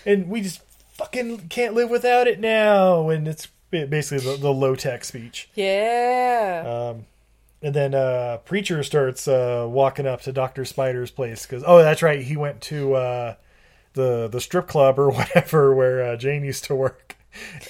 and 0.05 0.29
we 0.29 0.41
just 0.41 0.61
fucking 0.95 1.49
can't 1.49 1.75
live 1.75 1.91
without 1.91 2.27
it 2.27 2.41
now." 2.41 3.09
And 3.11 3.29
it's 3.29 3.47
basically 3.71 4.31
the, 4.31 4.39
the 4.39 4.53
low 4.53 4.75
tech 4.75 5.05
speech. 5.05 5.49
Yeah. 5.55 6.65
Um, 6.67 7.07
and 7.65 7.75
then 7.75 7.95
uh, 7.95 8.39
preacher 8.45 8.83
starts 8.83 9.27
uh, 9.27 9.67
walking 9.69 10.07
up 10.07 10.21
to 10.23 10.33
Doctor 10.33 10.65
Spider's 10.65 11.11
place 11.11 11.47
because 11.47 11.65
oh, 11.67 11.79
that's 11.79 12.03
right, 12.03 12.21
he 12.21 12.37
went 12.37 12.61
to 12.63 12.95
uh, 12.95 13.35
the 13.95 14.29
the 14.29 14.41
strip 14.41 14.69
club 14.69 14.99
or 14.99 15.11
whatever 15.11 15.75
where 15.75 16.03
uh, 16.05 16.17
Jane 16.17 16.45
used 16.45 16.65
to 16.65 16.75
work, 16.75 17.17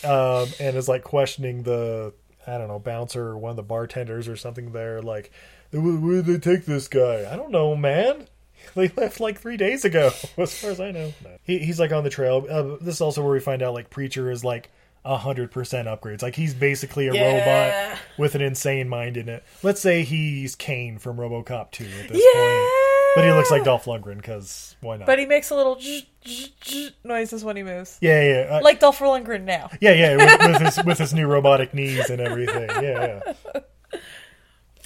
um, 0.04 0.48
and 0.60 0.76
is 0.76 0.88
like 0.88 1.04
questioning 1.04 1.62
the 1.62 2.12
I 2.46 2.58
don't 2.58 2.68
know 2.68 2.78
bouncer 2.78 3.22
or 3.28 3.38
one 3.38 3.50
of 3.50 3.56
the 3.56 3.62
bartenders 3.62 4.28
or 4.28 4.36
something 4.36 4.72
there. 4.72 5.00
Like, 5.00 5.32
where, 5.72 6.22
did 6.22 6.26
they 6.26 6.38
take 6.38 6.66
this 6.66 6.88
guy? 6.88 7.26
I 7.30 7.36
don't 7.36 7.50
know, 7.50 7.74
man. 7.76 8.26
They 8.74 8.88
left 8.88 9.20
like 9.20 9.38
three 9.38 9.58
days 9.58 9.84
ago, 9.84 10.10
as 10.38 10.58
far 10.58 10.70
as 10.70 10.80
I 10.80 10.90
know. 10.90 11.12
He, 11.42 11.58
he's 11.58 11.78
like 11.78 11.92
on 11.92 12.02
the 12.02 12.08
trail. 12.08 12.46
Uh, 12.48 12.76
this 12.82 12.94
is 12.94 13.00
also 13.02 13.22
where 13.22 13.32
we 13.34 13.40
find 13.40 13.60
out 13.62 13.74
like 13.74 13.90
preacher 13.90 14.30
is 14.30 14.42
like 14.42 14.70
a 15.04 15.18
hundred 15.18 15.50
percent 15.50 15.86
upgrades. 15.86 16.22
Like 16.22 16.34
he's 16.34 16.54
basically 16.54 17.08
a 17.08 17.12
Yeah. 17.12 17.82
robot 17.90 17.98
with 18.16 18.34
an 18.34 18.40
insane 18.40 18.88
mind 18.88 19.18
in 19.18 19.28
it. 19.28 19.44
Let's 19.62 19.82
say 19.82 20.02
he's 20.02 20.54
Cain 20.56 20.96
from 20.98 21.18
RoboCop 21.18 21.72
2 21.72 21.84
at 21.84 22.08
this 22.08 22.24
Yeah. 22.34 22.40
point. 22.40 22.70
But 23.14 23.24
he 23.24 23.30
looks 23.30 23.50
like 23.50 23.64
Dolph 23.64 23.84
Lundgren 23.84 24.16
because 24.16 24.76
why 24.80 24.96
not? 24.96 25.06
But 25.06 25.18
he 25.18 25.26
makes 25.26 25.50
a 25.50 25.56
little 25.56 25.78
zzz, 25.80 26.04
zzz, 26.26 26.50
zzz 26.64 26.92
noises 27.04 27.44
when 27.44 27.56
he 27.56 27.62
moves. 27.62 27.98
yeah, 28.00 28.22
yeah, 28.22 28.56
uh, 28.56 28.60
Like 28.62 28.80
Dolph 28.80 28.98
Lundgren 28.98 29.44
now. 29.44 29.70
yeah, 29.80 29.92
yeah, 29.92 30.16
with, 30.16 30.52
with 30.52 30.62
his 30.62 30.84
with 30.84 30.98
his 30.98 31.14
new 31.14 31.26
robotic 31.26 31.74
knees 31.74 32.10
and 32.10 32.20
everything. 32.20 32.68
Yeah, 32.82 33.20
yeah. 33.54 33.60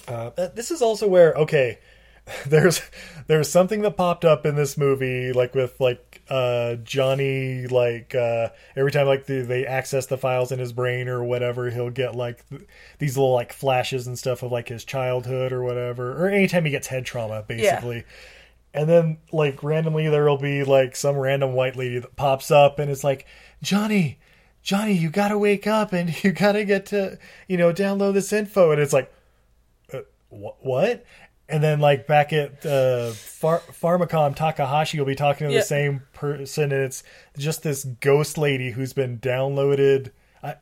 Uh, 0.07 0.31
uh, 0.39 0.47
this 0.55 0.71
is 0.71 0.81
also 0.81 1.07
where 1.07 1.35
okay, 1.35 1.77
there's 2.47 2.81
there's 3.27 3.47
something 3.47 3.81
that 3.83 3.95
popped 3.95 4.25
up 4.25 4.43
in 4.43 4.55
this 4.55 4.75
movie, 4.75 5.31
like 5.31 5.53
with 5.53 5.79
like 5.79 6.08
uh, 6.29 6.75
Johnny, 6.75 7.65
like 7.67 8.13
uh, 8.13 8.49
every 8.75 8.91
time 8.91 9.07
like 9.07 9.25
the, 9.25 9.41
they 9.41 9.65
access 9.65 10.05
the 10.05 10.17
files 10.17 10.51
in 10.51 10.59
his 10.59 10.71
brain 10.73 11.07
or 11.07 11.23
whatever, 11.23 11.69
he'll 11.71 11.89
get 11.89 12.15
like 12.15 12.47
th- 12.49 12.61
these 12.99 13.17
little 13.17 13.33
like 13.33 13.51
flashes 13.51 14.05
and 14.07 14.17
stuff 14.17 14.43
of 14.43 14.51
like 14.51 14.67
his 14.69 14.85
childhood 14.85 15.51
or 15.51 15.63
whatever, 15.63 16.23
or 16.23 16.29
anytime 16.29 16.65
he 16.65 16.71
gets 16.71 16.87
head 16.87 17.05
trauma, 17.05 17.43
basically. 17.47 18.03
And 18.73 18.87
then 18.87 19.17
like 19.31 19.63
randomly 19.63 20.07
there'll 20.07 20.37
be 20.37 20.63
like 20.63 20.95
some 20.95 21.17
random 21.17 21.53
white 21.53 21.75
lady 21.75 21.97
that 21.99 22.15
pops 22.15 22.51
up 22.51 22.77
and 22.77 22.91
it's 22.91 23.03
like, 23.03 23.25
Johnny, 23.63 24.19
Johnny, 24.61 24.93
you 24.93 25.09
gotta 25.09 25.37
wake 25.37 25.65
up 25.65 25.93
and 25.93 26.23
you 26.23 26.31
gotta 26.31 26.63
get 26.65 26.85
to, 26.87 27.17
you 27.47 27.57
know, 27.57 27.73
download 27.73 28.13
this 28.13 28.31
info. 28.31 28.71
And 28.71 28.79
it's 28.79 28.93
like, 28.93 29.11
uh, 29.91 30.01
wh- 30.29 30.63
what? 30.63 31.03
And 31.49 31.63
then 31.63 31.79
like 31.79 32.05
back 32.05 32.31
at 32.31 32.65
uh, 32.65 33.11
Phar- 33.11 33.63
Pharmacom, 33.81 34.35
Takahashi 34.35 34.99
will 34.99 35.05
be 35.07 35.15
talking 35.15 35.47
to 35.47 35.53
Yeah. 35.53 35.59
the 35.61 35.65
same 35.65 36.01
person, 36.13 36.71
and 36.71 36.83
it's 36.83 37.03
just 37.37 37.63
this 37.63 37.83
ghost 37.85 38.37
lady 38.37 38.71
who's 38.71 38.93
been 38.93 39.17
downloaded, 39.19 40.11
I, 40.43 40.55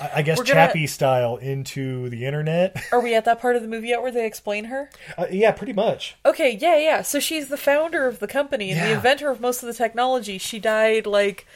I 0.00 0.22
guess 0.22 0.42
Chappie 0.42 0.86
style, 0.86 1.36
into 1.36 2.08
the 2.08 2.24
internet. 2.24 2.82
Are 2.92 3.00
we 3.00 3.14
at 3.14 3.26
that 3.26 3.40
part 3.40 3.56
of 3.56 3.62
the 3.62 3.68
movie 3.68 3.88
yet 3.88 4.00
where 4.00 4.10
they 4.10 4.24
explain 4.26 4.64
her? 4.64 4.88
uh, 5.18 5.26
yeah, 5.30 5.52
pretty 5.52 5.74
much. 5.74 6.16
Okay, 6.24 6.56
yeah, 6.60 6.78
yeah. 6.78 7.02
So 7.02 7.20
she's 7.20 7.48
the 7.48 7.58
founder 7.58 8.06
of 8.06 8.18
the 8.18 8.26
company 8.26 8.70
and 8.70 8.80
the 8.80 8.92
inventor 8.94 9.30
of 9.30 9.38
most 9.40 9.62
of 9.62 9.66
the 9.66 9.74
technology. 9.74 10.38
She 10.38 10.58
died 10.58 11.06
like 11.06 11.46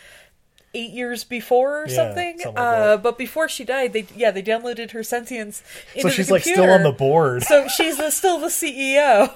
eight 0.77 0.91
years 0.91 1.25
before 1.25 1.83
or 1.83 1.89
Yeah, 1.89 1.95
something. 1.95 2.39
something 2.39 2.55
like 2.63 2.73
uh, 2.75 2.97
but 2.99 3.17
before 3.19 3.49
she 3.49 3.65
died, 3.65 3.93
they 3.93 4.07
yeah 4.15 4.31
they 4.31 4.43
downloaded 4.43 4.91
her 4.93 5.03
sentience. 5.03 5.63
Into 5.95 6.09
So 6.11 6.15
she's 6.15 6.31
like 6.31 6.43
still 6.43 6.71
on 6.71 6.83
the 6.83 6.93
board. 6.93 7.43
So 7.45 7.67
she's 7.69 7.97
the, 7.97 8.11
still 8.11 8.39
the 8.39 8.49
CEO. 8.49 9.33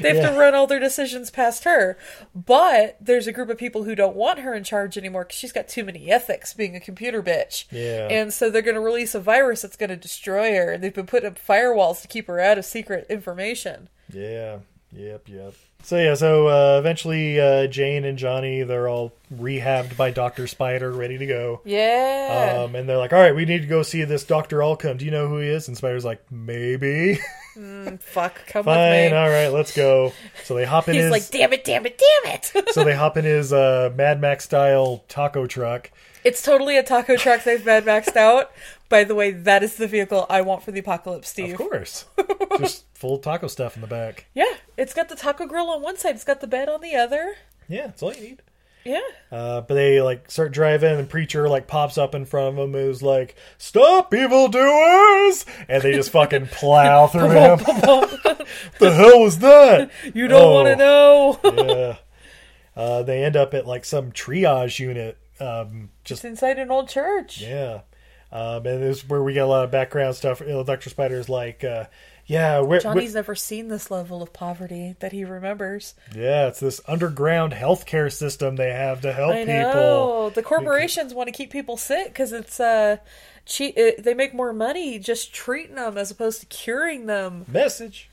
They 0.00 0.08
have 0.08 0.16
Yeah. 0.18 0.30
to 0.32 0.38
run 0.38 0.54
all 0.54 0.66
their 0.66 0.78
decisions 0.78 1.30
past 1.30 1.64
her. 1.64 1.96
But 2.34 2.98
there's 3.00 3.26
a 3.26 3.32
group 3.32 3.48
of 3.48 3.56
people 3.56 3.84
who 3.84 3.94
don't 3.94 4.14
want 4.14 4.40
her 4.40 4.52
in 4.52 4.62
charge 4.62 4.98
anymore 4.98 5.24
because 5.24 5.38
she's 5.38 5.52
got 5.52 5.68
too 5.68 5.84
many 5.84 6.10
ethics 6.10 6.52
being 6.52 6.76
a 6.76 6.80
computer 6.80 7.22
bitch. 7.22 7.64
Yeah. 7.70 8.06
And 8.10 8.30
so 8.30 8.50
they're 8.50 8.60
going 8.60 8.74
to 8.74 8.80
release 8.80 9.14
a 9.14 9.20
virus 9.20 9.62
that's 9.62 9.76
going 9.76 9.88
to 9.88 9.96
destroy 9.96 10.54
her. 10.54 10.72
And 10.72 10.84
They've 10.84 10.92
been 10.92 11.06
putting 11.06 11.28
up 11.30 11.38
firewalls 11.38 12.02
to 12.02 12.08
keep 12.08 12.26
her 12.26 12.38
out 12.40 12.58
of 12.58 12.66
secret 12.66 13.06
information. 13.08 13.88
Yeah. 14.12 14.58
Yep. 14.92 15.28
Yep. 15.28 15.54
So 15.82 15.98
yeah. 15.98 16.14
So 16.14 16.46
uh, 16.48 16.78
eventually, 16.78 17.40
uh, 17.40 17.66
Jane 17.66 18.04
and 18.04 18.16
Johnny 18.18 18.62
they're 18.62 18.88
all 18.88 19.12
rehabbed 19.34 19.96
by 19.96 20.10
Doctor 20.10 20.46
Spider, 20.46 20.92
ready 20.92 21.18
to 21.18 21.26
go. 21.26 21.60
Yeah. 21.64 22.62
Um, 22.64 22.74
and 22.76 22.88
they're 22.88 22.98
like, 22.98 23.12
"All 23.12 23.18
right, 23.18 23.34
we 23.34 23.44
need 23.44 23.62
to 23.62 23.66
go 23.66 23.82
see 23.82 24.04
this 24.04 24.24
Doctor 24.24 24.58
Allcome. 24.58 24.98
Do 24.98 25.04
you 25.04 25.10
know 25.10 25.28
who 25.28 25.38
he 25.38 25.48
is?" 25.48 25.66
And 25.68 25.76
Spider's 25.76 26.04
like, 26.04 26.22
"Maybe." 26.30 27.18
Fuck, 28.00 28.46
come 28.46 28.64
Fine. 28.64 28.90
with 28.90 29.12
me. 29.12 29.16
All 29.18 29.28
right, 29.28 29.48
let's 29.48 29.74
go. 29.74 30.12
So 30.44 30.54
they 30.54 30.64
hop 30.64 30.88
in 30.88 30.94
He's 30.94 31.04
his. 31.04 31.10
like, 31.10 31.28
damn 31.30 31.52
it, 31.52 31.64
damn 31.64 31.84
it, 31.84 32.00
damn 32.24 32.34
it. 32.34 32.52
so 32.72 32.84
they 32.84 32.94
hop 32.94 33.16
in 33.16 33.24
his 33.24 33.52
uh, 33.52 33.92
Mad 33.96 34.20
Max 34.20 34.44
style 34.44 35.02
taco 35.08 35.46
truck. 35.46 35.90
it's 36.24 36.42
totally 36.42 36.76
a 36.78 36.82
taco 36.82 37.16
truck 37.16 37.42
they've 37.44 37.64
Mad 37.64 37.84
Maxed 37.84 38.16
out. 38.16 38.52
By 38.90 39.04
the 39.04 39.14
way, 39.14 39.30
that 39.30 39.62
is 39.62 39.76
the 39.76 39.86
vehicle 39.88 40.26
I 40.28 40.42
want 40.42 40.62
for 40.62 40.72
the 40.72 40.80
apocalypse, 40.80 41.28
Steve. 41.30 41.52
Of 41.52 41.58
course, 41.58 42.04
just 42.58 42.84
full 42.94 43.16
taco 43.18 43.46
stuff 43.46 43.74
in 43.76 43.80
the 43.80 43.86
back. 43.88 44.26
Yeah, 44.34 44.52
it's 44.76 44.92
got 44.92 45.08
the 45.08 45.16
taco 45.16 45.46
grill 45.46 45.70
on 45.70 45.80
one 45.80 45.96
side, 45.96 46.16
it's 46.16 46.24
got 46.24 46.40
the 46.42 46.46
bed 46.46 46.68
on 46.68 46.82
the 46.82 46.94
other. 46.96 47.34
Yeah, 47.68 47.86
that's 47.86 48.02
all 48.02 48.12
you 48.12 48.20
need. 48.20 48.42
Yeah. 48.84 49.00
Uh, 49.30 49.60
but 49.60 49.74
they 49.74 50.00
like 50.00 50.30
start 50.30 50.52
driving, 50.52 50.98
and 50.98 51.08
preacher 51.08 51.48
like 51.48 51.66
pops 51.66 51.98
up 51.98 52.14
in 52.14 52.24
front 52.24 52.48
of 52.48 52.56
them, 52.56 52.74
and 52.74 52.88
is 52.90 53.02
like, 53.02 53.36
"Stop, 53.58 54.12
evildoers!" 54.14 55.44
And 55.68 55.82
they 55.82 55.92
just 55.92 56.10
fucking 56.10 56.46
plow 56.50 57.06
through 57.06 57.30
him. 57.30 57.58
the 58.78 58.92
hell 58.94 59.20
was 59.20 59.38
that? 59.38 59.90
You 60.14 60.28
don't 60.28 60.42
Oh, 60.42 60.54
want 60.54 60.68
to 60.68 60.76
know. 60.76 61.40
yeah. 61.44 61.96
Uh, 62.74 63.02
they 63.02 63.22
end 63.22 63.36
up 63.36 63.52
at 63.54 63.66
like 63.66 63.84
some 63.84 64.12
triage 64.12 64.78
unit. 64.78 65.18
Um, 65.38 65.90
just 66.04 66.24
it's 66.24 66.30
inside 66.30 66.58
an 66.58 66.70
old 66.70 66.88
church. 66.88 67.40
yeah. 67.40 67.82
Um, 68.32 68.64
and 68.66 68.82
this 68.82 68.98
is 68.98 69.08
where 69.08 69.22
we 69.22 69.32
get 69.32 69.44
a 69.44 69.46
lot 69.46 69.64
of 69.64 69.70
background 69.70 70.14
stuff. 70.14 70.40
You 70.40 70.48
know, 70.48 70.62
Doctor 70.64 70.88
Spider's 70.90 71.28
like, 71.28 71.64
uh, 71.64 71.86
yeah, 72.26 72.60
where, 72.60 72.78
Johnny's 72.78 73.14
never 73.14 73.34
seen 73.34 73.66
this 73.66 73.90
level 73.90 74.22
of 74.22 74.32
poverty 74.32 74.94
that 75.00 75.10
he 75.10 75.24
remembers. 75.24 75.94
yeah, 76.14 76.46
it's 76.46 76.60
this 76.60 76.80
underground 76.86 77.52
healthcare 77.52 78.12
system 78.12 78.54
they 78.54 78.70
have 78.70 79.00
to 79.00 79.12
help 79.12 79.32
I 79.32 79.44
people. 79.44 79.52
know 79.52 80.30
the 80.30 80.42
corporations 80.42 81.12
want 81.12 81.26
to 81.26 81.32
keep 81.32 81.50
people 81.50 81.76
sick 81.76 82.06
because 82.08 82.32
it's 82.32 82.60
uh, 82.60 82.98
cheap. 83.46 83.76
It, 83.76 84.04
they 84.04 84.14
make 84.14 84.32
more 84.32 84.52
money 84.52 85.00
just 85.00 85.32
treating 85.32 85.74
them 85.74 85.98
as 85.98 86.12
opposed 86.12 86.40
to 86.40 86.46
curing 86.46 87.06
them. 87.06 87.46
Message. 87.48 88.09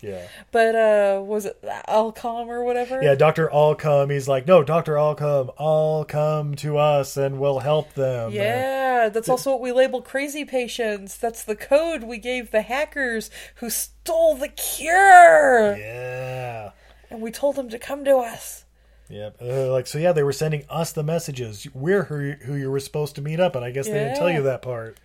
Yeah. 0.00 0.26
But 0.52 0.74
uh, 0.74 1.22
was 1.22 1.46
it 1.46 1.62
Alcom 1.88 2.46
or 2.46 2.64
whatever? 2.64 3.02
Yeah, 3.02 3.14
Doctor 3.14 3.48
Allcome. 3.52 4.12
He's 4.12 4.28
like, 4.28 4.46
no, 4.46 4.62
Doctor 4.62 4.94
Allcome, 4.94 5.52
all 5.56 6.04
come 6.04 6.54
to 6.56 6.78
us 6.78 7.16
and 7.16 7.38
we'll 7.38 7.60
help 7.60 7.94
them. 7.94 8.32
Yeah, 8.32 9.08
that's 9.08 9.28
also 9.28 9.50
what 9.50 9.60
we 9.60 9.72
label 9.72 10.02
crazy 10.02 10.44
patients. 10.44 11.16
That's 11.16 11.44
the 11.44 11.56
code 11.56 12.04
we 12.04 12.18
gave 12.18 12.50
the 12.50 12.62
hackers 12.62 13.30
who 13.56 13.70
stole 13.70 14.34
the 14.34 14.48
cure. 14.48 15.76
yeah. 15.76 16.70
And 17.10 17.22
we 17.22 17.30
told 17.30 17.56
them 17.56 17.70
to 17.70 17.78
come 17.78 18.04
to 18.04 18.16
us. 18.18 18.64
Yep. 19.08 19.38
Uh, 19.40 19.72
like 19.72 19.86
so, 19.86 19.98
yeah, 19.98 20.12
they 20.12 20.22
were 20.22 20.32
sending 20.32 20.64
us 20.68 20.92
the 20.92 21.02
messages. 21.02 21.66
We're 21.72 22.04
who, 22.04 22.32
who 22.44 22.54
you 22.54 22.70
were 22.70 22.80
supposed 22.80 23.14
to 23.14 23.22
meet 23.22 23.40
up, 23.40 23.56
and 23.56 23.64
I 23.64 23.70
guess 23.70 23.86
they 23.86 23.94
didn't 23.94 24.16
tell 24.16 24.30
you 24.30 24.42
that 24.42 24.60
part. 24.60 24.98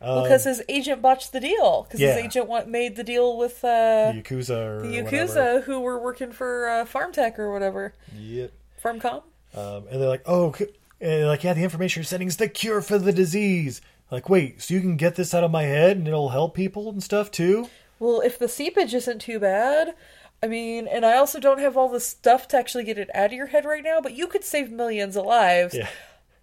Because 0.00 0.44
his 0.44 0.62
agent 0.68 1.02
botched 1.02 1.32
the 1.32 1.40
deal. 1.40 1.82
Because 1.84 2.00
his 2.00 2.16
Um, 2.16 2.24
agent 2.24 2.46
wa- 2.48 2.64
made 2.66 2.96
the 2.96 3.04
deal 3.04 3.36
with 3.36 3.64
uh, 3.64 4.12
The 4.12 4.22
Yakuza 4.22 4.50
or 4.50 4.82
the 4.86 5.02
whatever. 5.02 5.16
Yakuza 5.26 5.62
who 5.64 5.80
were 5.80 5.98
working 5.98 6.30
for 6.32 6.68
uh, 6.68 6.84
FarmTech 6.84 7.38
or 7.38 7.52
whatever. 7.52 7.94
Yep. 8.16 8.52
FarmCom? 8.82 9.22
Um, 9.54 9.86
and 9.90 10.00
they're 10.00 10.08
like, 10.08 10.22
oh, 10.26 10.54
and 10.58 10.68
they're 11.00 11.26
like, 11.26 11.42
yeah, 11.42 11.52
the 11.54 11.64
information 11.64 12.00
you're 12.00 12.04
sending 12.04 12.28
is 12.28 12.36
the 12.36 12.48
cure 12.48 12.80
for 12.80 12.98
the 12.98 13.12
disease. 13.12 13.80
Like, 14.10 14.28
wait, 14.28 14.62
so 14.62 14.72
you 14.74 14.80
can 14.80 14.96
get 14.96 15.16
this 15.16 15.34
out 15.34 15.42
of 15.44 15.50
my 15.50 15.64
head 15.64 15.96
and 15.96 16.06
it'll 16.06 16.28
help 16.30 16.54
people 16.54 16.88
and 16.88 17.02
stuff 17.02 17.30
too? 17.30 17.68
Well, 17.98 18.20
if 18.20 18.38
the 18.38 18.48
seepage 18.48 18.94
isn't 18.94 19.18
too 19.20 19.38
bad, 19.40 19.94
I 20.42 20.46
mean, 20.46 20.86
and 20.86 21.04
I 21.04 21.16
also 21.16 21.40
don't 21.40 21.58
have 21.58 21.76
all 21.76 21.88
the 21.88 21.98
stuff 22.00 22.46
to 22.48 22.56
actually 22.56 22.84
get 22.84 22.96
it 22.98 23.10
out 23.14 23.26
of 23.26 23.32
your 23.32 23.46
head 23.48 23.64
right 23.64 23.82
now, 23.82 24.00
but 24.00 24.14
you 24.14 24.28
could 24.28 24.44
save 24.44 24.70
millions 24.70 25.16
of 25.16 25.26
lives. 25.26 25.74
Yeah. 25.74 25.88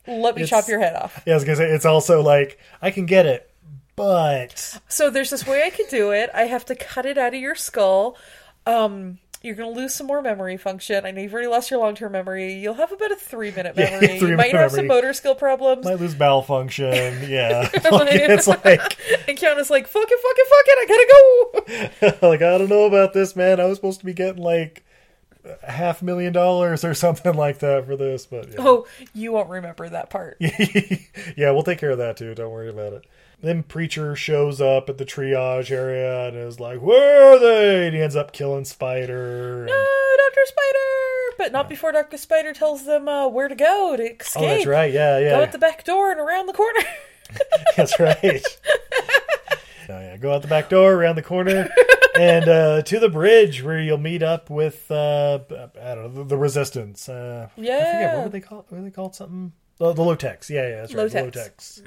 Let 0.08 0.36
me 0.36 0.43
It's- 0.43 0.49
chop 0.49 0.68
your 0.68 0.80
head 0.80 0.95
off. 0.95 1.22
Yeah, 1.26 1.34
I 1.34 1.36
was 1.36 1.43
gonna 1.43 1.56
say 1.58 1.70
it's 1.70 1.86
also 1.86 2.22
like 2.22 2.60
I 2.82 2.91
can 2.91 3.06
get 3.06 3.26
it, 3.26 3.49
but 3.95 4.80
So 4.88 5.10
there's 5.10 5.30
this 5.30 5.45
way 5.47 5.64
I 5.64 5.70
could 5.70 5.88
do 5.89 6.12
it. 6.12 6.30
I 6.34 6.43
have 6.43 6.66
to 6.66 6.76
cut 6.76 7.06
it 7.06 7.18
out 7.18 7.34
of 7.34 7.39
your 7.39 7.56
skull. 7.56 8.18
Um, 8.66 9.20
you're 9.41 9.53
going 9.56 9.72
to 9.72 9.80
lose 9.80 9.93
some 9.93 10.08
more 10.08 10.24
memory 10.24 10.58
function. 10.58 11.06
I 11.06 11.12
know 11.12 11.22
you've 11.22 11.32
already 11.34 11.47
lost 11.49 11.70
your 11.70 11.80
long 11.80 11.93
term 11.93 12.12
memory. 12.14 12.53
You'll 12.53 12.74
have 12.74 12.91
about 12.91 13.12
a 13.12 13.16
three 13.16 13.51
minute 13.51 13.76
memory. 13.78 14.14
you 14.14 14.20
three-minute 14.20 14.38
might 14.38 14.56
have 14.56 14.72
some 14.72 14.88
motor 14.88 15.14
skill 15.14 15.36
problems. 15.36 15.86
might 15.86 15.99
lose 15.99 16.16
bowel 16.16 16.41
function. 16.41 16.89
Yeah, 17.30 17.60
Like, 17.74 17.82
it's 17.84 18.47
like 18.47 18.97
and 19.28 19.38
Keanu's 19.38 19.70
like, 19.70 19.88
fuck 19.88 20.08
it, 20.10 20.20
fuck 20.20 20.36
it, 20.38 20.47
fuck 20.49 20.66
it, 20.68 21.89
I 22.01 22.08
gotta 22.10 22.20
go. 22.22 22.28
like 22.30 22.41
I 22.41 22.58
don't 22.58 22.70
know 22.70 22.86
about 22.86 23.14
this, 23.14 23.36
man. 23.36 23.60
I 23.60 23.66
was 23.66 23.78
supposed 23.78 23.99
to 23.99 24.06
be 24.06 24.14
getting 24.14 24.41
like 24.41 24.84
half 25.64 26.02
million 26.02 26.34
dollars 26.34 26.84
or 26.84 26.93
something 26.93 27.34
like 27.36 27.60
that 27.60 27.86
for 27.86 27.96
this. 27.96 28.26
But 28.26 28.50
yeah. 28.50 28.56
Oh, 28.60 28.88
you 29.14 29.32
won't 29.32 29.50
remember 29.50 29.88
that 29.89 30.10
part. 30.10 30.38
yeah, 30.39 31.52
we'll 31.52 31.64
take 31.64 31.80
care 31.80 31.91
of 31.91 31.98
that 32.00 32.18
too. 32.18 32.34
Don't 32.36 32.52
worry 32.52 32.70
about 32.70 32.93
it. 32.93 33.06
Then 33.41 33.64
Preacher 33.64 34.16
shows 34.16 34.62
up 34.62 34.89
at 34.89 34.98
the 34.98 35.06
triage 35.06 35.70
area 35.70 36.28
and 36.28 36.38
is 36.38 36.60
like, 36.60 36.82
"Where 36.82 37.34
are 37.34 37.39
they?" 37.39 37.88
And 37.88 37.96
he 37.96 38.02
ends 38.02 38.16
up 38.16 38.32
killing 38.32 38.66
Spider. 38.66 39.66
No, 39.68 39.86
Doctor 40.18 40.41
Spider, 40.46 41.36
but 41.38 41.52
not 41.52 41.70
before 41.70 41.91
Doctor 41.91 42.18
Spider 42.18 42.54
tells 42.54 42.86
them 42.86 43.08
uh, 43.08 43.28
where 43.28 43.48
to 43.48 43.56
go 43.56 43.96
to 43.98 44.04
escape. 44.04 44.41
oh, 44.41 44.48
that's 44.48 44.66
right. 44.66 44.91
Yeah, 44.91 45.20
yeah. 45.20 45.30
Go 45.32 45.43
out 45.43 45.52
the 45.52 45.58
back 45.60 45.84
door 45.84 46.12
and 46.12 46.20
around 46.20 46.46
the 46.48 46.54
corner. 46.54 46.80
that's 47.76 48.00
right. 48.00 48.43
Oh, 49.88 50.00
yeah, 50.00 50.18
go 50.18 50.34
out 50.34 50.41
the 50.41 50.48
back 50.48 50.68
door, 50.70 50.93
around 50.93 51.16
the 51.16 51.22
corner, 51.22 51.70
and 52.20 52.47
uh, 52.47 52.82
to 52.84 52.99
the 52.99 53.09
bridge 53.09 53.63
where 53.63 53.80
you'll 53.80 53.97
meet 53.97 54.24
up 54.24 54.49
with 54.49 54.89
uh, 54.91 55.39
I 55.49 55.95
don't 55.95 56.16
know 56.16 56.24
the, 56.24 56.38
Resistance. 56.38 57.09
Uh, 57.09 57.47
I 57.51 57.55
forget 57.55 57.70
Yeah. 57.70 58.16
what 58.16 58.24
were 58.26 58.30
they 58.30 58.41
called? 58.41 58.66
What 58.70 58.78
were 58.80 58.84
they 58.84 58.91
called? 58.91 59.16
Something? 59.16 59.51
The, 59.78 59.93
the 59.93 60.01
Low-Techs. 60.01 60.49
Yeah, 60.49 60.68
yeah, 60.70 60.76
that's 60.82 60.93
right. 60.93 61.11
The 61.11 61.24
Low-Techs. 61.24 61.78
Low-Techs. 61.80 61.84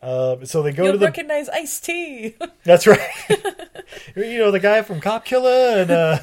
Uh, 0.00 0.44
so 0.44 0.62
they 0.62 0.72
go 0.72 0.84
You'll 0.84 0.92
to 0.92 0.98
the 0.98 1.06
recognize 1.06 1.48
Ice 1.48 1.80
T. 1.80 2.36
That's 2.64 2.86
right. 2.86 3.00
you 4.16 4.38
know 4.38 4.52
the 4.52 4.60
guy 4.60 4.82
from 4.82 5.00
Cop 5.00 5.24
Killer 5.24 5.80
and 5.82 5.90
uh, 5.90 6.18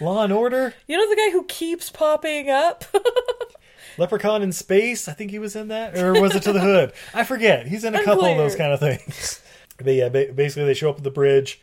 Law 0.00 0.24
and 0.24 0.32
Order, 0.32 0.72
you 0.86 0.96
know 0.96 1.06
the 1.10 1.16
guy 1.16 1.30
who 1.32 1.44
keeps 1.44 1.90
popping 1.90 2.48
up. 2.48 2.84
Leprechaun 3.98 4.40
in 4.42 4.52
Space. 4.52 5.08
I 5.08 5.12
think 5.12 5.30
he 5.30 5.38
was 5.38 5.56
in 5.56 5.68
that, 5.68 5.98
or 5.98 6.18
was 6.18 6.34
it 6.34 6.42
To 6.44 6.52
the 6.54 6.60
Hood? 6.60 6.92
I 7.12 7.24
forget. 7.24 7.66
He's 7.66 7.84
in 7.84 7.94
a 7.94 8.02
couple 8.02 8.24
of 8.24 8.38
those 8.38 8.54
kind 8.56 8.72
of 8.72 8.80
things. 8.80 9.42
But 9.76 9.92
yeah, 9.92 10.08
basically 10.08 10.64
they 10.64 10.74
show 10.74 10.88
up 10.90 10.96
at 10.98 11.04
the 11.04 11.10
bridge, 11.10 11.60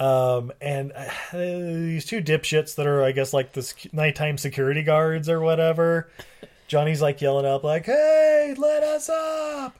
um, 0.00 0.52
and 0.60 0.92
uh, 0.92 1.04
these 1.32 2.04
two 2.06 2.22
dipshits 2.22 2.74
that 2.76 2.86
are, 2.86 3.02
I 3.04 3.12
guess, 3.12 3.32
like 3.32 3.52
the 3.52 3.62
sec- 3.62 3.92
nighttime 3.92 4.38
security 4.38 4.82
guards 4.82 5.28
or 5.28 5.40
whatever. 5.40 6.10
Johnny's 6.66 7.02
like 7.02 7.20
yelling 7.20 7.46
up, 7.46 7.64
like, 7.64 7.86
"Hey, 7.86 8.54
let 8.56 8.82
us 8.82 9.08
up!" 9.08 9.76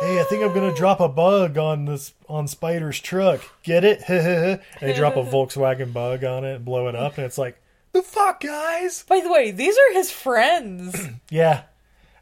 Hey, 0.00 0.20
I 0.20 0.24
think 0.28 0.42
I'm 0.44 0.52
gonna 0.52 0.74
drop 0.74 1.00
a 1.00 1.08
bug 1.08 1.56
on 1.58 1.84
this 1.86 2.12
on 2.28 2.46
Spider's 2.46 3.00
truck. 3.00 3.40
Get 3.62 3.84
it? 3.84 4.02
and 4.08 4.60
they 4.80 4.92
drop 4.94 5.16
a 5.16 5.22
Volkswagen 5.24 5.92
bug 5.92 6.24
on 6.24 6.44
it 6.44 6.56
and 6.56 6.64
blow 6.64 6.88
it 6.88 6.94
up, 6.94 7.16
and 7.16 7.24
it's 7.24 7.38
like, 7.38 7.60
the 7.92 8.02
fuck, 8.02 8.40
guys? 8.40 9.04
By 9.08 9.20
the 9.20 9.30
way, 9.32 9.50
these 9.50 9.76
are 9.76 9.92
his 9.94 10.10
friends. 10.10 10.96
Yeah. 11.30 11.62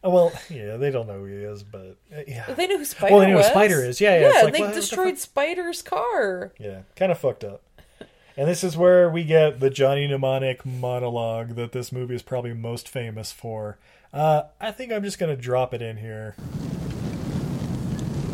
Oh, 0.06 0.10
well, 0.10 0.32
yeah, 0.48 0.76
they 0.76 0.92
don't 0.92 1.08
know 1.08 1.18
who 1.18 1.24
he 1.24 1.34
is, 1.34 1.64
but 1.64 1.96
uh, 2.16 2.20
yeah, 2.28 2.46
They 2.54 2.68
know 2.68 2.78
who 2.78 2.84
Spider 2.84 3.12
Well, 3.12 3.20
they 3.24 3.30
know 3.32 3.38
who. 3.38 3.42
Spider 3.42 3.84
is. 3.84 4.00
Yeah, 4.00 4.14
yeah, 4.14 4.20
Yeah, 4.20 4.28
it's 4.34 4.44
like, 4.44 4.52
they 4.52 4.60
what 4.60 4.68
the 4.74 4.80
destroyed 4.80 5.14
fuck? 5.14 5.18
Spider's 5.18 5.82
car. 5.82 6.52
yeah, 6.60 6.82
kind 6.94 7.10
of 7.10 7.18
fucked 7.18 7.42
up. 7.42 7.62
And 8.36 8.46
this 8.48 8.62
is 8.62 8.76
where 8.76 9.10
we 9.10 9.24
get 9.24 9.58
the 9.58 9.68
Johnny 9.68 10.06
Mnemonic 10.06 10.64
monologue 10.64 11.56
that 11.56 11.72
this 11.72 11.90
movie 11.90 12.14
is 12.14 12.22
probably 12.22 12.52
most 12.54 12.88
famous 12.88 13.32
for. 13.32 13.78
Uh, 14.12 14.42
I 14.60 14.70
think 14.70 14.92
I'm 14.92 15.02
just 15.02 15.18
gonna 15.18 15.34
drop 15.36 15.74
it 15.74 15.82
in 15.82 15.96
here. 15.96 16.32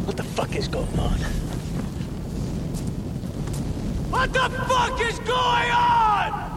What 0.05 0.19
the 0.19 0.25
fuck 0.25 0.55
is 0.55 0.69
going 0.69 0.99
on? 0.99 1.19
What 4.11 4.31
the 4.35 4.51
fuck 4.69 5.01
is 5.01 5.19
going 5.21 5.71
on? 5.71 6.51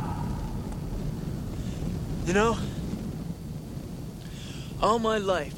You 2.25 2.33
know, 2.33 2.57
all 4.81 4.99
my 4.99 5.17
life, 5.17 5.53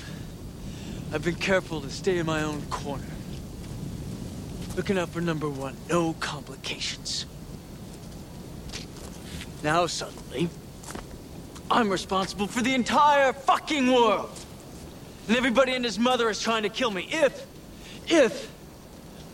I've 1.13 1.23
been 1.23 1.35
careful 1.35 1.81
to 1.81 1.89
stay 1.89 2.17
in 2.17 2.25
my 2.25 2.43
own 2.43 2.61
corner. 2.63 3.03
Looking 4.75 4.97
out 4.97 5.09
for 5.09 5.21
number 5.21 5.49
one, 5.49 5.75
no 5.89 6.13
complications. 6.19 7.25
Now 9.63 9.87
suddenly, 9.87 10.49
I'm 11.71 11.89
responsible 11.89 12.47
for 12.47 12.61
the 12.61 12.73
entire 12.73 13.33
fucking 13.33 13.91
world. 13.91 14.29
And 15.27 15.35
everybody 15.35 15.73
and 15.73 15.83
his 15.83 15.99
mother 15.99 16.29
is 16.29 16.39
trying 16.39 16.63
to 16.63 16.69
kill 16.69 16.91
me 16.91 17.07
if, 17.11 17.45
if 18.07 18.51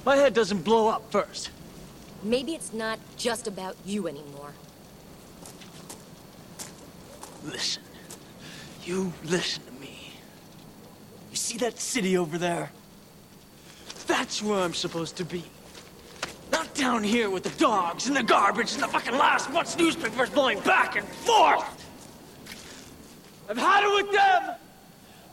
my 0.05 0.15
head 0.15 0.33
doesn't 0.33 0.63
blow 0.63 0.87
up 0.87 1.11
first. 1.11 1.49
Maybe 2.23 2.55
it's 2.55 2.73
not 2.73 2.99
just 3.17 3.47
about 3.47 3.75
you 3.85 4.07
anymore. 4.07 4.53
Listen. 7.45 7.83
You 8.85 9.13
listen 9.23 9.63
to 9.63 9.71
me. 9.71 9.72
You 9.72 9.72
see 11.53 11.59
that 11.59 11.79
city 11.79 12.17
over 12.17 12.37
there? 12.37 12.71
That's 14.07 14.41
where 14.41 14.59
I'm 14.59 14.73
supposed 14.73 15.17
to 15.17 15.25
be. 15.25 15.43
Not 16.51 16.73
down 16.73 17.03
here 17.03 17.29
with 17.29 17.43
the 17.43 17.57
dogs 17.59 18.07
and 18.07 18.15
the 18.15 18.23
garbage 18.23 18.73
and 18.73 18.81
the 18.81 18.87
fucking 18.87 19.13
last 19.13 19.51
month's 19.51 19.77
newspapers 19.77 20.29
blowing 20.31 20.59
back 20.61 20.95
and 20.95 21.07
forth. 21.07 21.63
I've 23.49 23.57
had 23.57 23.83
it 23.83 24.03
with 24.03 24.11
them. 24.11 24.55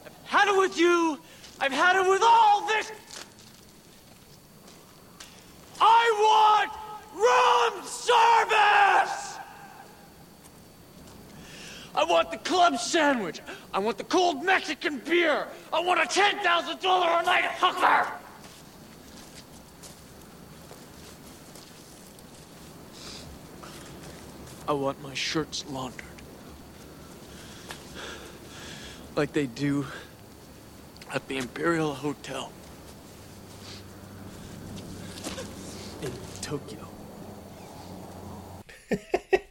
I've 0.04 0.26
had 0.26 0.48
it 0.48 0.58
with 0.58 0.78
you. 0.78 1.18
I've 1.58 1.72
had 1.72 1.96
it 1.96 2.08
with 2.08 2.22
all 2.22 2.66
this. 2.66 2.92
I 5.80 6.04
want 6.26 6.70
room 7.16 7.86
service! 7.86 9.19
I 11.95 12.05
want 12.05 12.30
the 12.30 12.36
club 12.38 12.78
sandwich. 12.78 13.41
I 13.74 13.78
want 13.80 13.99
the 13.99 14.05
cold 14.05 14.45
Mexican 14.45 14.99
beer. 14.99 15.47
I 15.72 15.80
want 15.80 16.01
a 16.01 16.05
$10,000 16.05 17.20
a 17.20 17.24
night 17.24 17.45
hooker. 17.45 18.12
I 24.68 24.72
want 24.72 25.03
my 25.03 25.14
shirts 25.14 25.64
laundered. 25.68 26.05
Like 29.16 29.32
they 29.32 29.47
do 29.47 29.84
at 31.12 31.26
the 31.26 31.38
Imperial 31.38 31.93
Hotel 31.93 32.53
in 36.03 36.12
Tokyo. 36.41 36.86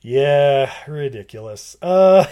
Yeah, 0.00 0.72
ridiculous. 0.86 1.76
Uh, 1.82 2.24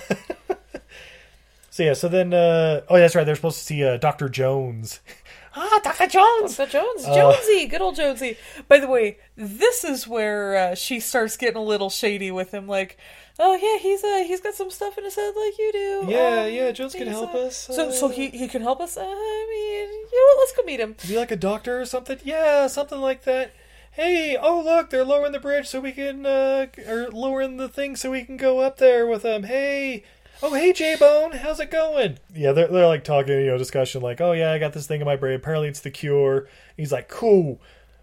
so 1.71 1.83
yeah, 1.83 1.95
so 1.95 2.09
then, 2.09 2.33
uh, 2.33 2.83
oh, 2.89 2.97
that's 2.97 3.15
right. 3.15 3.25
They're 3.25 3.35
supposed 3.35 3.59
to 3.59 3.65
see 3.65 3.85
uh, 3.85 3.97
Doctor 3.97 4.29
Jones. 4.29 5.01
ah, 5.57 5.81
Doctor 5.83 6.07
Jones. 6.07 6.57
Dr. 6.57 6.71
Jones, 6.71 7.05
Uh, 7.05 7.15
Jonesy, 7.15 7.67
good 7.67 7.81
old 7.81 7.97
Jonesy. 7.97 8.37
By 8.69 8.79
the 8.79 8.87
way, 8.87 9.19
this 9.37 9.83
is 9.85 10.07
where 10.07 10.57
uh, 10.57 10.75
she 10.75 11.01
starts 11.01 11.37
getting 11.37 11.57
a 11.57 11.63
little 11.63 11.91
shady 11.91 12.31
with 12.31 12.53
him. 12.55 12.69
Like, 12.69 12.99
oh 13.39 13.55
yeah, 13.57 13.79
he's 13.83 14.05
uh, 14.05 14.23
he's 14.27 14.41
got 14.41 14.55
some 14.55 14.71
stuff 14.71 14.97
in 14.97 15.05
his 15.05 15.17
head 15.17 15.35
like 15.37 15.59
you 15.59 15.73
do. 15.73 16.05
Yeah, 16.09 16.45
Um, 16.47 16.53
yeah, 16.53 16.71
Jones 16.71 16.95
can 16.95 17.09
help 17.09 17.35
uh, 17.35 17.47
us. 17.47 17.57
So, 17.57 17.91
so 17.91 18.09
he 18.09 18.29
he 18.29 18.47
can 18.47 18.63
help 18.63 18.81
us. 18.81 18.97
Uh, 18.97 19.03
I 19.03 19.47
mean, 19.51 19.89
you 19.91 20.13
know 20.13 20.37
what? 20.37 20.39
Let's 20.39 20.57
go 20.57 20.63
meet 20.63 20.81
him. 20.81 20.95
Is 21.03 21.09
he 21.09 21.19
like 21.19 21.33
a 21.33 21.37
doctor 21.37 21.81
or 21.81 21.85
something? 21.85 22.19
Yeah, 22.23 22.69
something 22.69 23.01
like 23.01 23.25
that. 23.25 23.51
Hey, 23.97 24.37
oh 24.37 24.61
look, 24.61 24.91
they're 24.91 25.07
lowering 25.07 25.33
the 25.33 25.41
bridge 25.41 25.69
so 25.69 25.81
we 25.81 25.91
can, 25.91 26.27
uh, 26.27 26.67
or 26.87 27.09
lowering 27.09 27.57
the 27.57 27.67
thing 27.67 27.97
so 27.97 28.11
we 28.11 28.25
can 28.25 28.37
go 28.37 28.59
up 28.59 28.77
there 28.77 29.07
with 29.07 29.23
them. 29.23 29.45
Hey, 29.45 30.05
oh 30.43 30.53
hey 30.53 30.75
J 30.75 30.97
Bone, 30.97 31.33
how's 31.33 31.61
it 31.61 31.71
going? 31.71 32.19
Yeah, 32.35 32.53
they're 32.53 32.69
they're 32.69 32.87
like 32.87 33.05
talking, 33.05 33.33
you 33.41 33.47
know, 33.47 33.57
discussion 33.57 34.03
like, 34.03 34.21
oh 34.21 34.33
yeah, 34.33 34.53
I 34.53 34.59
got 34.59 34.75
this 34.75 34.87
thing 34.87 35.01
in 35.01 35.07
my 35.07 35.17
brain. 35.17 35.37
Apparently 35.37 35.69
it's 35.69 35.81
the 35.81 35.91
cure. 35.91 36.47
He's 36.77 36.93
like, 36.93 37.09
cool. 37.09 37.59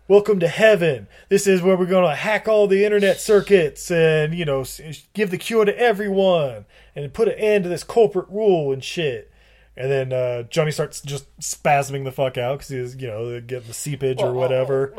Welcome 0.08 0.39
to 0.39 0.48
heaven. 0.48 1.06
This 1.30 1.46
is 1.46 1.62
where 1.62 1.78
we're 1.78 1.86
gonna 1.86 2.16
hack 2.16 2.48
all 2.48 2.66
the 2.66 2.84
internet 2.84 3.20
circuits 3.20 3.91
and 3.91 4.34
you 4.34 4.46
know 4.46 4.66
give 5.14 5.30
the 5.30 5.38
cure 5.38 5.64
to 5.64 5.78
everyone 5.78 6.66
and 6.96 7.14
put 7.14 7.28
an 7.28 7.36
end 7.36 7.66
to 7.66 7.70
this 7.70 7.84
corporate 7.84 8.30
rule 8.30 8.74
and 8.74 8.84
shit. 8.84 9.32
And 9.78 9.91
then 9.91 10.14
uh, 10.14 10.44
Johnny 10.44 10.72
starts 10.72 11.02
just 11.02 11.26
spasming 11.39 12.04
the 12.04 12.12
fuck 12.12 12.38
out 12.38 12.60
because 12.60 12.70
he's, 12.70 12.96
you 12.96 13.08
know, 13.08 13.41
getting 13.41 13.68
the 13.68 13.74
seepage 13.74 14.22
or 14.22 14.32
whatever. 14.32 14.94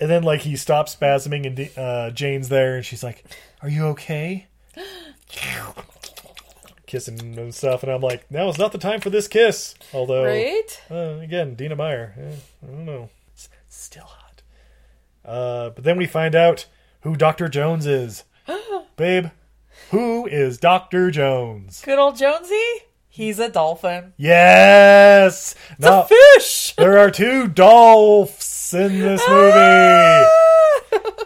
And 0.00 0.08
then, 0.10 0.22
like, 0.22 0.40
he 0.40 0.56
stops 0.56 0.96
spasming, 0.96 1.46
and 1.46 1.78
uh, 1.78 2.10
Jane's 2.10 2.48
there, 2.48 2.76
and 2.76 2.84
she's 2.86 3.02
like, 3.04 3.22
"Are 3.62 3.68
you 3.68 3.84
okay?" 3.88 4.46
Kissing 6.86 7.18
him 7.18 7.38
and 7.38 7.54
stuff, 7.54 7.82
and 7.84 7.92
I'm 7.92 8.00
like, 8.00 8.28
"Now 8.30 8.48
is 8.48 8.58
not 8.58 8.72
the 8.72 8.78
time 8.78 9.00
for 9.00 9.10
this 9.10 9.28
kiss." 9.28 9.74
Although, 9.92 10.24
Right? 10.24 10.82
uh, 10.90 11.18
again, 11.22 11.54
Dina 11.54 11.76
Meyer, 11.76 12.14
eh, 12.18 12.34
I 12.64 12.66
don't 12.66 12.84
know, 12.84 13.10
S- 13.36 13.48
still 13.68 14.04
hot. 14.06 14.42
Uh, 15.24 15.70
but 15.70 15.84
then 15.84 15.96
we 15.98 16.06
find 16.06 16.34
out 16.34 16.66
who 17.02 17.14
Doctor 17.14 17.48
Jones 17.48 17.86
is, 17.86 18.24
babe. 18.96 19.26
Who 19.90 20.26
is 20.26 20.58
Doctor 20.58 21.10
Jones? 21.12 21.80
Good 21.84 21.98
old 21.98 22.16
Jonesy. 22.16 22.62
He's 23.12 23.38
a 23.40 23.48
dolphin. 23.48 24.12
Yes, 24.16 25.54
It's 25.78 25.86
a 25.86 26.06
fish. 26.06 26.74
there 26.78 26.96
are 26.98 27.10
two 27.10 27.48
dolphs 27.48 28.72
in 28.72 29.00
this 29.00 29.22
movie. 29.28 29.52
Ah! 29.56 30.28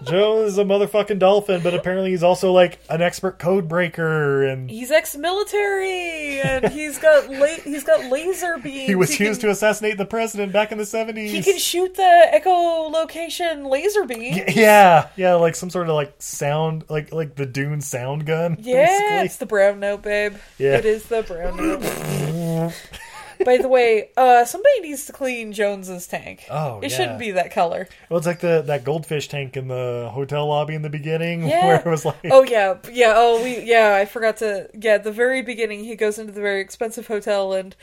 Jones 0.07 0.53
is 0.53 0.59
a 0.59 0.65
motherfucking 0.65 1.19
dolphin, 1.19 1.63
but 1.63 1.75
apparently 1.75 2.11
he's 2.11 2.23
also 2.23 2.53
like 2.53 2.79
an 2.89 3.03
expert 3.03 3.39
code 3.39 3.69
breaker, 3.69 4.45
and 4.45 4.71
He's 4.71 4.91
ex-military, 4.91 6.41
and 6.41 6.69
he's 6.73 6.99
got 6.99 7.29
la- 7.31 7.47
he's 7.47 7.85
got 7.85 8.11
laser 8.11 8.59
beams. 8.63 8.87
he 8.87 8.95
was 8.95 9.17
can- 9.17 9.27
used 9.27 9.41
to 9.43 9.51
assassinate 9.51 9.99
the 9.99 10.05
president 10.07 10.53
back 10.53 10.73
in 10.73 10.79
the 10.79 10.87
seventies. 10.87 11.33
He 11.33 11.43
can 11.43 11.59
shoot 11.59 11.95
the 11.95 12.29
echolocation 12.35 13.71
laser 13.71 14.05
beam. 14.05 14.45
Yeah, 14.49 15.09
yeah, 15.17 15.35
like 15.35 15.55
some 15.55 15.71
sort 15.71 15.89
of 15.89 15.95
like 15.95 16.15
sound, 16.19 16.85
like 16.89 17.13
like 17.13 17.35
the 17.37 17.47
Dune 17.47 17.81
sound 17.81 18.27
gun. 18.27 18.57
Yeah, 18.61 18.87
basically. 18.87 19.17
it's 19.27 19.37
the 19.37 19.47
brown 19.47 19.81
note, 19.81 20.03
babe. 20.03 20.35
Yeah. 20.59 20.77
It 20.77 20.85
is 20.85 21.05
the 21.07 21.23
brown 21.23 21.57
note. 21.57 22.73
By 23.45 23.57
the 23.59 23.69
way, 23.69 24.11
uh, 24.17 24.45
somebody 24.45 24.81
needs 24.81 25.07
to 25.07 25.13
clean 25.13 25.53
Jones's 25.53 26.07
tank. 26.07 26.45
Oh, 26.51 26.81
it 26.81 26.91
yeah. 26.91 26.97
shouldn't 26.97 27.19
be 27.19 27.31
that 27.33 27.51
color. 27.53 27.89
Well, 28.09 28.19
it's 28.19 28.27
like 28.27 28.41
the 28.41 28.63
that 28.67 28.85
goldfish 28.85 29.29
tank 29.29 29.57
in 29.57 29.69
the 29.69 30.11
hotel 30.13 30.47
lobby 30.49 30.75
in 30.75 30.83
the 30.83 30.91
beginning, 30.91 31.43
Yeah. 31.49 31.67
where 31.67 31.77
it 31.81 31.87
was 31.87 32.05
like, 32.05 32.17
oh 32.31 32.43
yeah, 32.43 32.79
yeah. 32.93 33.15
Oh, 33.17 33.43
we 33.43 33.61
yeah. 33.63 33.97
I 33.97 34.05
forgot 34.05 34.37
to. 34.39 34.69
Yeah, 34.75 34.99
the 34.99 35.13
very 35.13 35.43
beginning, 35.43 35.85
he 35.85 35.97
goes 35.97 36.19
into 36.19 36.33
the 36.33 36.41
very 36.41 36.61
expensive 36.61 37.07
hotel, 37.07 37.53
and 37.53 37.75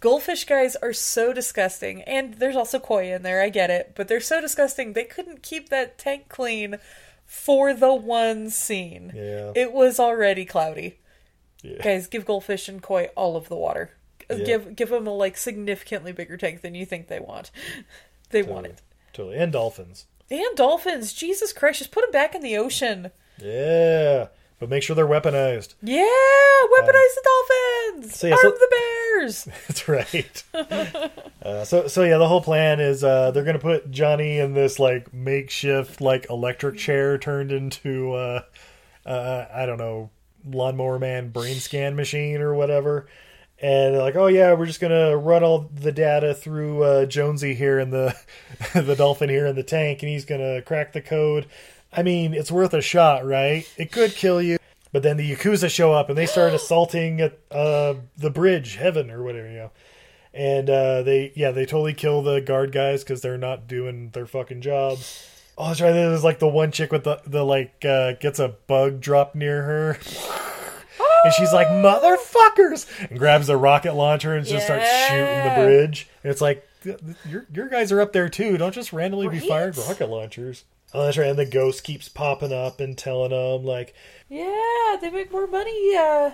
goldfish 0.00 0.44
guys 0.44 0.76
are 0.76 0.92
so 0.92 1.32
disgusting. 1.32 2.02
And 2.02 2.34
there's 2.34 2.56
also 2.56 2.78
koi 2.78 3.12
in 3.12 3.22
there. 3.22 3.42
I 3.42 3.48
get 3.48 3.70
it, 3.70 3.92
but 3.94 4.08
they're 4.08 4.20
so 4.20 4.40
disgusting. 4.40 4.92
They 4.92 5.04
couldn't 5.04 5.42
keep 5.42 5.68
that 5.68 5.98
tank 5.98 6.28
clean 6.28 6.76
for 7.24 7.74
the 7.74 7.92
one 7.94 8.50
scene. 8.50 9.12
Yeah. 9.14 9.52
It 9.54 9.72
was 9.72 9.98
already 9.98 10.44
cloudy. 10.44 10.98
Yeah. 11.62 11.82
Guys, 11.82 12.06
give 12.06 12.24
goldfish 12.24 12.68
and 12.68 12.80
koi 12.80 13.06
all 13.16 13.36
of 13.36 13.48
the 13.48 13.56
water. 13.56 13.90
Yeah. 14.30 14.36
Give 14.44 14.76
give 14.76 14.90
them 14.90 15.06
a 15.06 15.12
like 15.12 15.36
significantly 15.36 16.12
bigger 16.12 16.36
tank 16.36 16.62
than 16.62 16.74
you 16.74 16.84
think 16.86 17.08
they 17.08 17.20
want. 17.20 17.50
they 18.30 18.42
want 18.42 18.66
it. 18.66 18.82
totally, 19.12 19.36
and 19.36 19.52
dolphins. 19.52 20.06
And 20.30 20.56
dolphins. 20.56 21.12
Jesus 21.12 21.52
Christ, 21.52 21.78
just 21.78 21.92
put 21.92 22.02
them 22.02 22.10
back 22.10 22.34
in 22.34 22.42
the 22.42 22.56
ocean. 22.56 23.12
Yeah, 23.40 24.28
but 24.58 24.68
make 24.68 24.82
sure 24.82 24.96
they're 24.96 25.06
weaponized. 25.06 25.74
Yeah, 25.82 26.02
weaponize 26.02 27.14
the 27.14 27.28
dolphins. 27.92 28.16
so 28.18 28.26
yeah, 28.26 28.34
Arm 28.34 28.40
so- 28.42 28.50
the 28.50 28.68
bears. 28.70 29.44
That's 29.68 29.88
right. 29.88 30.44
uh, 31.42 31.64
so 31.64 31.86
so 31.86 32.02
yeah, 32.02 32.18
the 32.18 32.28
whole 32.28 32.40
plan 32.42 32.80
is 32.80 33.04
uh, 33.04 33.30
they're 33.30 33.44
gonna 33.44 33.58
put 33.58 33.90
Johnny 33.90 34.38
in 34.38 34.54
this 34.54 34.78
like 34.78 35.12
makeshift 35.14 36.00
like 36.00 36.26
electric 36.30 36.76
chair 36.78 37.18
turned 37.18 37.52
into 37.52 38.12
uh, 38.14 38.42
uh, 39.04 39.46
I 39.54 39.66
don't 39.66 39.78
know 39.78 40.10
lawnmower 40.44 40.98
man 40.98 41.30
brain 41.30 41.56
scan 41.56 41.94
machine 41.96 42.40
or 42.40 42.54
whatever. 42.54 43.06
And 43.60 43.94
they're 43.94 44.02
like, 44.02 44.16
oh 44.16 44.26
yeah, 44.26 44.52
we're 44.52 44.66
just 44.66 44.80
gonna 44.80 45.16
run 45.16 45.42
all 45.42 45.70
the 45.74 45.92
data 45.92 46.34
through 46.34 46.82
uh, 46.82 47.06
Jonesy 47.06 47.54
here 47.54 47.78
in 47.78 47.90
the 47.90 48.14
the 48.74 48.94
dolphin 48.94 49.30
here 49.30 49.46
in 49.46 49.56
the 49.56 49.62
tank, 49.62 50.02
and 50.02 50.10
he's 50.10 50.24
gonna 50.24 50.60
crack 50.62 50.92
the 50.92 51.00
code. 51.00 51.46
I 51.92 52.02
mean, 52.02 52.34
it's 52.34 52.52
worth 52.52 52.74
a 52.74 52.82
shot, 52.82 53.24
right? 53.24 53.66
It 53.78 53.90
could 53.90 54.12
kill 54.12 54.42
you, 54.42 54.58
but 54.92 55.02
then 55.02 55.16
the 55.16 55.34
yakuza 55.34 55.70
show 55.70 55.94
up 55.94 56.08
and 56.08 56.18
they 56.18 56.26
start 56.26 56.52
assaulting 56.54 57.20
at, 57.20 57.38
uh, 57.50 57.94
the 58.16 58.30
bridge, 58.30 58.76
heaven 58.76 59.10
or 59.10 59.22
whatever, 59.22 59.48
you 59.48 59.56
know. 59.56 59.70
And 60.34 60.68
uh, 60.68 61.02
they, 61.02 61.32
yeah, 61.34 61.50
they 61.50 61.64
totally 61.64 61.94
kill 61.94 62.20
the 62.20 62.42
guard 62.42 62.70
guys 62.70 63.02
because 63.02 63.22
they're 63.22 63.38
not 63.38 63.66
doing 63.66 64.10
their 64.10 64.26
fucking 64.26 64.60
job. 64.60 64.98
Oh, 65.56 65.68
that's 65.68 65.80
right. 65.80 65.92
There's 65.92 66.24
like 66.24 66.38
the 66.38 66.48
one 66.48 66.70
chick 66.70 66.92
with 66.92 67.04
the 67.04 67.22
the 67.26 67.42
like 67.42 67.82
uh, 67.84 68.12
gets 68.12 68.38
a 68.38 68.48
bug 68.48 69.00
dropped 69.00 69.34
near 69.34 69.62
her. 69.62 69.98
And 71.26 71.34
she's 71.34 71.52
like, 71.52 71.68
motherfuckers! 71.68 72.86
And 73.10 73.18
grabs 73.18 73.48
a 73.48 73.56
rocket 73.56 73.94
launcher 73.94 74.34
and 74.34 74.46
just 74.46 74.64
starts 74.66 74.88
shooting 75.08 75.44
the 75.44 75.54
bridge. 75.56 76.08
And 76.22 76.30
it's 76.30 76.40
like, 76.40 76.66
your, 77.28 77.46
your 77.52 77.68
guys 77.68 77.90
are 77.92 78.00
up 78.00 78.12
there 78.12 78.28
too. 78.28 78.56
Don't 78.56 78.72
just 78.74 78.92
randomly 78.92 79.28
be 79.28 79.40
firing 79.40 79.74
rocket 79.88 80.06
launchers. 80.08 80.64
Oh, 80.94 81.04
that's 81.04 81.18
right. 81.18 81.28
And 81.28 81.38
the 81.38 81.44
ghost 81.46 81.82
keeps 81.84 82.08
popping 82.08 82.52
up 82.52 82.80
and 82.80 82.96
telling 82.96 83.30
them, 83.30 83.64
like, 83.64 83.94
Yeah, 84.28 84.96
they 85.00 85.10
make 85.10 85.32
more 85.32 85.46
money 85.48 85.96
uh, 85.96 86.30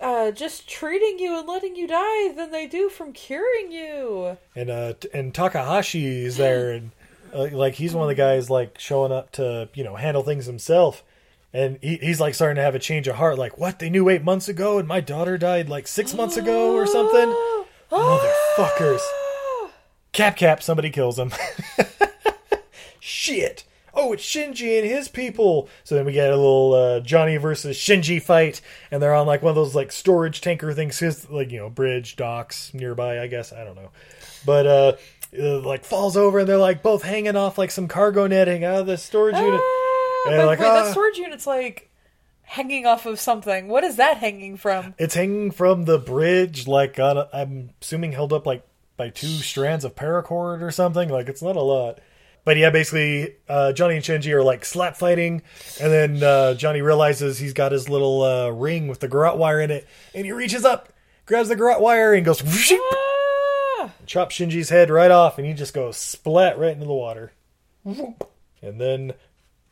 uh, 0.00 0.30
just 0.30 0.68
treating 0.68 1.18
you 1.18 1.38
and 1.38 1.46
letting 1.46 1.76
you 1.76 1.86
die 1.86 2.32
than 2.32 2.50
they 2.50 2.66
do 2.66 2.88
from 2.88 3.12
curing 3.12 3.70
you. 3.70 4.38
and 4.56 4.70
uh, 4.70 4.94
and 5.12 5.34
Takahashi 5.34 6.24
is 6.24 6.36
there, 6.38 6.72
and 6.72 6.90
uh, 7.34 7.48
like 7.52 7.74
he's 7.74 7.94
one 7.94 8.04
of 8.04 8.08
the 8.08 8.14
guys 8.14 8.48
like 8.48 8.78
showing 8.78 9.12
up 9.12 9.32
to 9.32 9.68
you 9.74 9.84
know 9.84 9.96
handle 9.96 10.22
things 10.22 10.46
himself. 10.46 11.04
And 11.52 11.78
he, 11.80 11.96
he's 11.96 12.20
like 12.20 12.34
starting 12.34 12.56
to 12.56 12.62
have 12.62 12.74
a 12.74 12.78
change 12.78 13.08
of 13.08 13.16
heart. 13.16 13.38
Like, 13.38 13.58
what? 13.58 13.78
They 13.78 13.88
knew 13.88 14.08
eight 14.08 14.22
months 14.22 14.48
ago, 14.48 14.78
and 14.78 14.86
my 14.86 15.00
daughter 15.00 15.38
died 15.38 15.68
like 15.68 15.86
six 15.88 16.14
months 16.14 16.36
ago 16.36 16.74
or 16.74 16.86
something. 16.86 17.34
Motherfuckers. 17.90 19.00
Cap 20.12 20.36
cap, 20.36 20.62
somebody 20.62 20.90
kills 20.90 21.18
him. 21.18 21.32
Shit. 23.00 23.64
Oh, 23.94 24.12
it's 24.12 24.24
Shinji 24.24 24.78
and 24.78 24.88
his 24.88 25.08
people. 25.08 25.68
So 25.84 25.94
then 25.94 26.04
we 26.04 26.12
get 26.12 26.30
a 26.30 26.36
little 26.36 26.74
uh, 26.74 27.00
Johnny 27.00 27.36
versus 27.36 27.76
Shinji 27.76 28.22
fight, 28.22 28.60
and 28.90 29.02
they're 29.02 29.14
on 29.14 29.26
like 29.26 29.42
one 29.42 29.50
of 29.50 29.56
those 29.56 29.74
like 29.74 29.90
storage 29.90 30.40
tanker 30.40 30.72
things, 30.72 30.98
his 30.98 31.28
like 31.28 31.50
you 31.50 31.58
know 31.58 31.70
bridge 31.70 32.16
docks 32.16 32.72
nearby. 32.74 33.20
I 33.20 33.26
guess 33.26 33.52
I 33.52 33.64
don't 33.64 33.74
know, 33.74 33.90
but 34.46 34.66
uh, 34.66 34.92
uh, 35.36 35.60
like 35.60 35.84
falls 35.84 36.16
over, 36.16 36.38
and 36.40 36.48
they're 36.48 36.58
like 36.58 36.82
both 36.82 37.02
hanging 37.02 37.36
off 37.36 37.58
like 37.58 37.70
some 37.70 37.88
cargo 37.88 38.26
netting 38.26 38.64
out 38.64 38.80
of 38.80 38.86
the 38.86 38.96
storage 38.96 39.36
unit. 39.36 39.60
Ah, 40.26 40.30
by 40.30 40.36
the 40.36 40.46
like, 40.46 40.58
way, 40.58 40.66
ah. 40.66 40.82
that 40.82 40.92
storage 40.92 41.18
unit's 41.18 41.46
like 41.46 41.90
hanging 42.42 42.86
off 42.86 43.06
of 43.06 43.20
something. 43.20 43.68
What 43.68 43.84
is 43.84 43.96
that 43.96 44.18
hanging 44.18 44.56
from? 44.56 44.94
It's 44.98 45.14
hanging 45.14 45.50
from 45.50 45.84
the 45.84 45.98
bridge, 45.98 46.66
like 46.66 46.98
on 46.98 47.18
a, 47.18 47.28
I'm 47.32 47.70
assuming 47.82 48.12
held 48.12 48.32
up 48.32 48.46
like 48.46 48.66
by 48.96 49.10
two 49.10 49.26
strands 49.26 49.84
of 49.84 49.94
paracord 49.94 50.62
or 50.62 50.70
something. 50.70 51.08
Like 51.08 51.28
it's 51.28 51.42
not 51.42 51.56
a 51.56 51.62
lot. 51.62 52.00
But 52.44 52.56
yeah, 52.56 52.70
basically, 52.70 53.34
uh, 53.46 53.72
Johnny 53.72 53.96
and 53.96 54.04
Shinji 54.04 54.32
are 54.32 54.42
like 54.42 54.64
slap 54.64 54.96
fighting, 54.96 55.42
and 55.80 55.92
then 55.92 56.22
uh, 56.22 56.54
Johnny 56.54 56.80
realizes 56.80 57.38
he's 57.38 57.52
got 57.52 57.72
his 57.72 57.90
little 57.90 58.22
uh, 58.22 58.48
ring 58.48 58.88
with 58.88 59.00
the 59.00 59.08
garrote 59.08 59.36
wire 59.36 59.60
in 59.60 59.70
it, 59.70 59.86
and 60.14 60.24
he 60.24 60.32
reaches 60.32 60.64
up, 60.64 60.88
grabs 61.26 61.50
the 61.50 61.56
garrote 61.56 61.82
wire, 61.82 62.14
and 62.14 62.24
goes 62.24 62.42
Ah! 62.42 63.92
chops 64.06 64.36
Shinji's 64.36 64.70
head 64.70 64.88
right 64.88 65.10
off, 65.10 65.36
and 65.36 65.46
he 65.46 65.52
just 65.52 65.74
goes 65.74 65.98
splat 65.98 66.58
right 66.58 66.72
into 66.72 66.86
the 66.86 66.92
water. 66.94 67.32
And 67.84 68.80
then 68.80 69.12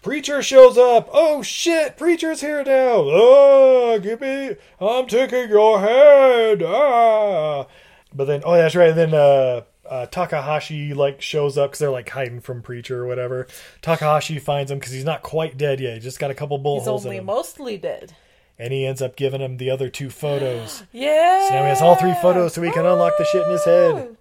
Preacher 0.06 0.40
shows 0.40 0.78
up. 0.78 1.08
Oh 1.12 1.42
shit, 1.42 1.96
Preacher's 1.96 2.40
here 2.40 2.62
now. 2.62 2.92
Oh, 2.94 3.98
give 4.00 4.20
me, 4.20 4.54
I'm 4.80 5.08
taking 5.08 5.48
your 5.48 5.80
head. 5.80 6.62
Ah. 6.62 7.66
But 8.14 8.26
then, 8.26 8.42
oh, 8.44 8.54
that's 8.54 8.76
right. 8.76 8.90
And 8.90 8.96
then 8.96 9.14
uh, 9.14 9.62
uh, 9.84 10.06
Takahashi 10.06 10.94
like 10.94 11.20
shows 11.20 11.58
up 11.58 11.70
because 11.70 11.80
they're 11.80 11.90
like 11.90 12.08
hiding 12.08 12.38
from 12.40 12.62
Preacher 12.62 13.02
or 13.02 13.06
whatever. 13.08 13.48
Takahashi 13.82 14.38
finds 14.38 14.70
him 14.70 14.78
because 14.78 14.92
he's 14.92 15.04
not 15.04 15.24
quite 15.24 15.56
dead 15.58 15.80
yet. 15.80 15.94
He 15.94 15.98
just 16.00 16.20
got 16.20 16.30
a 16.30 16.34
couple 16.34 16.56
bullet 16.58 16.82
He's 16.82 16.86
holes 16.86 17.04
in 17.04 17.08
only 17.08 17.18
him, 17.18 17.24
mostly 17.26 17.76
dead. 17.76 18.14
and 18.60 18.72
he 18.72 18.86
ends 18.86 19.02
up 19.02 19.16
giving 19.16 19.40
him 19.40 19.56
the 19.56 19.70
other 19.70 19.88
two 19.88 20.08
photos. 20.10 20.84
Yeah. 20.92 21.48
So 21.48 21.54
now 21.56 21.62
he 21.64 21.68
has 21.70 21.82
all 21.82 21.96
three 21.96 22.14
photos 22.22 22.54
so 22.54 22.62
he 22.62 22.70
can 22.70 22.86
unlock 22.86 23.18
the 23.18 23.24
shit 23.24 23.44
in 23.44 23.50
his 23.50 23.64
head. 23.64 24.16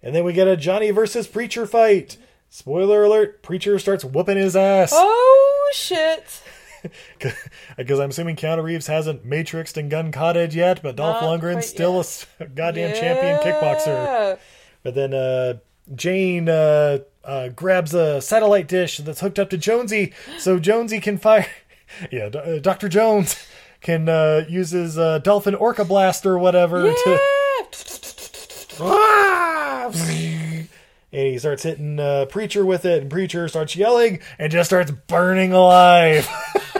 And 0.00 0.14
then 0.14 0.22
we 0.22 0.32
get 0.32 0.46
a 0.46 0.56
Johnny 0.56 0.92
versus 0.92 1.26
Preacher 1.26 1.66
fight. 1.66 2.18
Spoiler 2.54 3.02
alert, 3.02 3.42
Preacher 3.42 3.80
starts 3.80 4.04
whooping 4.04 4.36
his 4.36 4.54
ass. 4.54 4.92
Oh 4.94 5.70
shit! 5.74 6.40
Because 7.76 7.98
I'm 7.98 8.10
assuming 8.10 8.36
Keanu 8.36 8.62
Reeves 8.62 8.86
hasn't 8.86 9.26
matrixed 9.26 9.76
and 9.78 9.90
gun 9.90 10.12
kata'd 10.12 10.52
yet, 10.52 10.82
but 10.82 10.94
Dolph 10.96 11.22
Not 11.22 11.40
Lundgren's 11.40 11.66
still 11.66 11.98
a 11.98 12.04
goddamn 12.54 12.94
champion 12.94 13.38
kickboxer. 13.38 14.38
But 14.82 14.94
then 14.94 15.14
uh, 15.14 15.54
Jane 15.96 16.48
uh, 16.48 16.98
uh, 17.24 17.48
grabs 17.48 17.92
a 17.94 18.20
satellite 18.20 18.68
dish 18.68 18.98
that's 18.98 19.20
hooked 19.20 19.38
up 19.38 19.48
to 19.50 19.56
Jonesy, 19.56 20.12
so 20.38 20.58
Jonesy 20.60 21.00
can 21.00 21.16
fire. 21.18 21.46
yeah, 22.12 22.28
D- 22.28 22.38
uh, 22.38 22.58
Dr. 22.58 22.88
Jones 22.88 23.34
can 23.80 24.08
uh, 24.08 24.44
use 24.48 24.70
his 24.70 24.96
uh, 24.98 25.18
Dolphin 25.18 25.54
Orca 25.56 25.84
Blast 25.86 26.24
or 26.26 26.38
whatever 26.38 26.82
to. 26.82 27.20
And 31.14 31.28
he 31.28 31.38
starts 31.38 31.62
hitting 31.62 32.00
uh, 32.00 32.26
Preacher 32.26 32.66
with 32.66 32.84
it, 32.84 33.00
and 33.00 33.08
Preacher 33.08 33.46
starts 33.46 33.76
yelling 33.76 34.18
and 34.36 34.50
just 34.50 34.68
starts 34.68 34.90
burning 34.90 35.52
alive. 35.52 36.28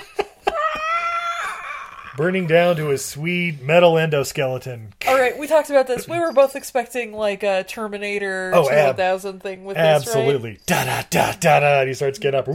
burning 2.16 2.49
down 2.49 2.74
to 2.76 2.89
his 2.89 3.05
sweet 3.05 3.62
metal 3.62 3.93
endoskeleton. 3.95 4.93
All 5.07 5.14
right, 5.18 5.39
we 5.39 5.47
talked 5.47 5.70
about 5.70 5.87
this. 5.87 6.09
We 6.09 6.18
were 6.18 6.32
both 6.32 6.57
expecting 6.57 7.12
like 7.12 7.45
a 7.45 7.62
Terminator 7.62 8.51
Oh, 8.53 8.68
ab- 8.68 8.97
2000 8.97 9.41
thing 9.41 9.64
with 9.64 9.76
this, 9.76 9.85
Absolutely. 9.85 10.59
Da 10.66 10.85
da 10.85 11.03
da 11.11 11.32
da 11.39 11.61
da. 11.61 11.80
And 11.80 11.89
he 11.89 11.95
starts 11.95 12.18
getting 12.18 12.41
up. 12.41 12.49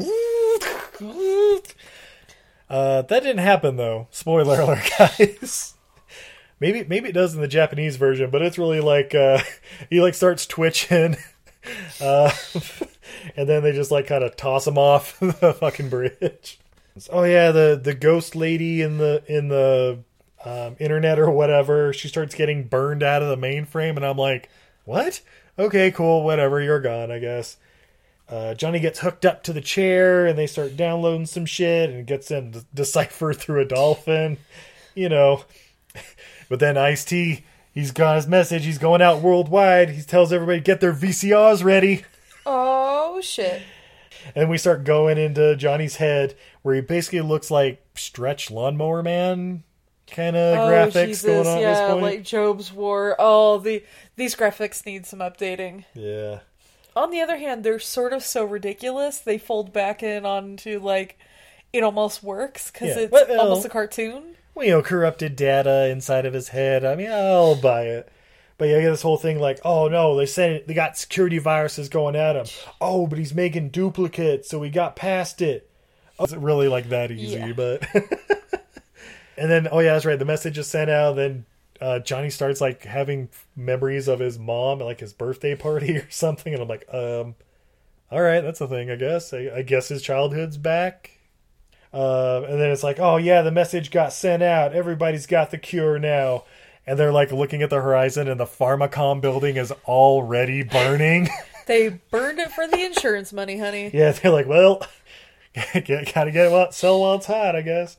Uh, 2.69 3.01
that 3.03 3.23
didn't 3.23 3.37
happen 3.37 3.77
though. 3.77 4.07
Spoiler 4.11 4.59
alert, 4.59 4.83
guys. 4.97 5.75
Maybe 6.59 6.83
maybe 6.83 7.09
it 7.09 7.13
does 7.13 7.33
in 7.35 7.41
the 7.41 7.47
Japanese 7.47 7.95
version, 7.95 8.29
but 8.31 8.41
it's 8.41 8.57
really 8.57 8.81
like 8.81 9.15
uh, 9.15 9.39
he 9.89 10.01
like 10.01 10.13
starts 10.13 10.45
twitching, 10.45 11.15
uh, 12.01 12.31
and 13.35 13.47
then 13.49 13.63
they 13.63 13.71
just 13.71 13.91
like 13.91 14.07
kind 14.07 14.23
of 14.23 14.35
toss 14.35 14.67
him 14.67 14.77
off 14.77 15.19
the 15.19 15.53
fucking 15.53 15.89
bridge. 15.89 16.59
Oh 17.09 17.23
yeah, 17.23 17.51
the 17.51 17.79
the 17.81 17.93
ghost 17.93 18.35
lady 18.35 18.81
in 18.81 18.97
the 18.97 19.23
in 19.27 19.47
the 19.47 19.99
um, 20.43 20.75
internet 20.79 21.19
or 21.19 21.29
whatever. 21.31 21.93
She 21.93 22.07
starts 22.07 22.35
getting 22.35 22.63
burned 22.67 23.03
out 23.03 23.21
of 23.21 23.29
the 23.29 23.37
mainframe, 23.37 23.95
and 23.95 24.05
I'm 24.05 24.17
like, 24.17 24.49
what? 24.85 25.21
Okay, 25.57 25.91
cool, 25.91 26.23
whatever. 26.23 26.61
You're 26.61 26.79
gone, 26.81 27.11
I 27.11 27.19
guess. 27.19 27.57
uh, 28.29 28.53
Johnny 28.53 28.79
gets 28.79 28.99
hooked 28.99 29.25
up 29.25 29.43
to 29.43 29.53
the 29.53 29.61
chair 29.61 30.25
and 30.27 30.37
they 30.37 30.47
start 30.47 30.77
downloading 30.77 31.25
some 31.25 31.45
shit 31.45 31.89
and 31.89 32.05
gets 32.07 32.27
them 32.29 32.51
to 32.53 32.65
decipher 32.73 33.33
through 33.33 33.61
a 33.61 33.65
dolphin, 33.65 34.37
you 34.95 35.09
know. 35.09 35.45
But 36.49 36.59
then 36.59 36.77
Ice 36.77 37.05
T, 37.05 37.43
he's 37.79 37.91
got 37.91 38.17
his 38.17 38.27
message. 38.27 38.65
He's 38.65 38.77
going 38.77 39.01
out 39.01 39.21
worldwide. 39.21 39.91
He 39.91 40.01
tells 40.01 40.33
everybody 40.33 40.59
get 40.59 40.81
their 40.81 40.93
VCRs 40.93 41.63
ready. 41.63 42.03
Oh 42.45 43.21
shit. 43.21 43.61
And 44.35 44.49
we 44.49 44.57
start 44.57 44.83
going 44.83 45.17
into 45.17 45.55
Johnny's 45.55 45.95
head 45.95 46.35
where 46.61 46.75
he 46.75 46.81
basically 46.81 47.21
looks 47.21 47.49
like 47.49 47.81
stretch 47.95 48.51
lawnmower 48.51 49.01
man 49.01 49.63
kind 50.07 50.35
of 50.35 50.57
oh, 50.57 50.71
graphics 50.71 51.05
Jesus, 51.07 51.23
going 51.23 51.47
on 51.47 51.59
yeah, 51.61 51.69
at 51.69 51.73
this 51.85 51.91
point. 51.91 52.01
like 52.01 52.23
Jobe's 52.23 52.73
War. 52.73 53.15
Oh, 53.19 53.59
the 53.59 53.83
these 54.15 54.35
graphics 54.35 54.85
need 54.85 55.05
some 55.05 55.19
updating. 55.19 55.85
yeah. 55.93 56.39
On 56.95 57.11
the 57.11 57.21
other 57.21 57.37
hand, 57.37 57.63
they're 57.63 57.79
sort 57.79 58.11
of 58.11 58.23
so 58.23 58.43
ridiculous 58.43 59.19
they 59.19 59.37
fold 59.37 59.71
back 59.71 60.03
in 60.03 60.25
onto 60.25 60.79
like 60.79 61.17
it 61.71 61.83
almost 61.83 62.23
works 62.23 62.71
because 62.71 62.89
Yeah, 62.95 63.03
it's 63.03 63.11
well- 63.11 63.39
almost 63.39 63.65
a 63.65 63.69
cartoon. 63.69 64.35
You 64.61 64.71
know, 64.71 64.81
corrupted 64.81 65.35
data 65.35 65.87
inside 65.89 66.25
of 66.25 66.33
his 66.33 66.49
head. 66.49 66.83
I 66.83 66.95
mean, 66.95 67.09
I'll 67.11 67.55
buy 67.55 67.83
it. 67.83 68.11
But 68.57 68.65
yeah, 68.67 68.81
this 68.81 69.01
whole 69.01 69.17
thing 69.17 69.39
like, 69.39 69.59
oh 69.63 69.87
no, 69.87 70.17
they 70.17 70.25
said 70.25 70.65
they 70.67 70.73
got 70.73 70.97
security 70.97 71.37
viruses 71.37 71.87
going 71.87 72.15
at 72.17 72.35
him. 72.35 72.45
Oh, 72.81 73.07
but 73.07 73.17
he's 73.17 73.33
making 73.33 73.69
duplicates, 73.69 74.49
so 74.49 74.59
we 74.59 74.69
got 74.69 74.97
past 74.97 75.41
it. 75.41 75.69
Oh, 76.19 76.25
it's 76.25 76.33
really 76.33 76.67
like 76.67 76.89
that 76.89 77.09
easy, 77.09 77.37
Yeah. 77.37 77.53
but. 77.53 77.87
and 79.37 79.49
then, 79.49 79.69
oh 79.71 79.79
yeah, 79.79 79.93
that's 79.93 80.03
right. 80.05 80.19
The 80.19 80.25
message 80.25 80.57
is 80.57 80.67
sent 80.67 80.89
out. 80.89 81.15
Then 81.15 81.45
uh, 81.79 81.99
Johnny 81.99 82.29
starts 82.29 82.59
like 82.59 82.83
having 82.83 83.29
memories 83.55 84.09
of 84.09 84.19
his 84.19 84.37
mom 84.37 84.81
at 84.81 84.85
like 84.85 84.99
his 84.99 85.13
birthday 85.13 85.55
party 85.55 85.95
or 85.99 86.09
something, 86.11 86.53
and 86.53 86.61
I'm 86.61 86.67
like, 86.67 86.85
um, 86.93 87.35
all 88.11 88.21
right, 88.21 88.41
that's 88.41 88.59
a 88.59 88.67
thing, 88.67 88.91
I 88.91 88.97
guess. 88.97 89.33
I, 89.33 89.49
I 89.55 89.61
guess 89.61 89.87
his 89.87 90.01
childhood's 90.01 90.57
back. 90.57 91.11
Uh, 91.93 92.43
and 92.47 92.61
then 92.61 92.71
it's 92.71 92.83
like, 92.83 92.99
oh 92.99 93.17
yeah, 93.17 93.41
the 93.41 93.51
message 93.51 93.91
got 93.91 94.13
sent 94.13 94.43
out. 94.43 94.73
Everybody's 94.73 95.25
got 95.25 95.51
the 95.51 95.57
cure 95.57 95.97
now. 95.99 96.43
And 96.85 96.97
they're 96.97 97.11
like 97.11 97.31
looking 97.31 97.61
at 97.61 97.69
the 97.69 97.81
horizon, 97.81 98.27
and 98.27 98.39
the 98.39 98.45
Pharmacom 98.45 99.21
building 99.21 99.57
is 99.57 99.71
already 99.85 100.63
burning. 100.63 101.29
They 101.69 101.89
burned 102.09 102.39
it 102.39 102.51
for 102.51 102.65
the 102.65 102.83
insurance 102.83 103.31
money, 103.31 103.59
honey. 103.59 103.91
yeah, 103.93 104.11
they're 104.11 104.31
like, 104.31 104.47
well, 104.47 104.81
get, 105.83 106.11
gotta 106.15 106.31
get 106.31 106.47
it 106.47 106.51
while, 106.51 106.71
sell 106.71 106.99
while 106.99 107.17
it's 107.17 107.27
hot, 107.27 107.55
I 107.55 107.61
guess. 107.61 107.95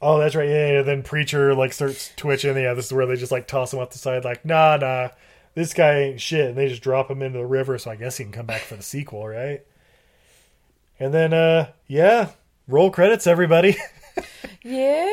Oh, 0.00 0.18
that's 0.18 0.36
right. 0.36 0.48
Yeah, 0.48 0.72
yeah. 0.74 0.82
Then 0.82 1.02
preacher 1.02 1.56
like 1.56 1.72
starts 1.72 2.12
twitching. 2.14 2.56
Yeah, 2.56 2.72
this 2.74 2.86
is 2.86 2.92
where 2.92 3.04
they 3.04 3.16
just 3.16 3.32
like 3.32 3.48
toss 3.48 3.72
him 3.72 3.80
off 3.80 3.90
the 3.90 3.98
side, 3.98 4.24
like, 4.24 4.44
nah, 4.44 4.76
nah, 4.76 5.08
this 5.56 5.74
guy 5.74 6.02
ain't 6.02 6.20
shit, 6.20 6.50
and 6.50 6.56
they 6.56 6.68
just 6.68 6.82
drop 6.82 7.10
him 7.10 7.20
into 7.20 7.38
the 7.40 7.46
river. 7.46 7.78
So 7.78 7.90
I 7.90 7.96
guess 7.96 8.16
he 8.16 8.22
can 8.22 8.32
come 8.32 8.46
back 8.46 8.60
for 8.60 8.76
the 8.76 8.82
sequel, 8.84 9.26
right? 9.26 9.66
And 11.00 11.12
then, 11.12 11.32
uh, 11.34 11.72
yeah, 11.88 12.30
roll 12.68 12.90
credits, 12.90 13.26
everybody. 13.26 13.76
Yeah. 14.66 15.10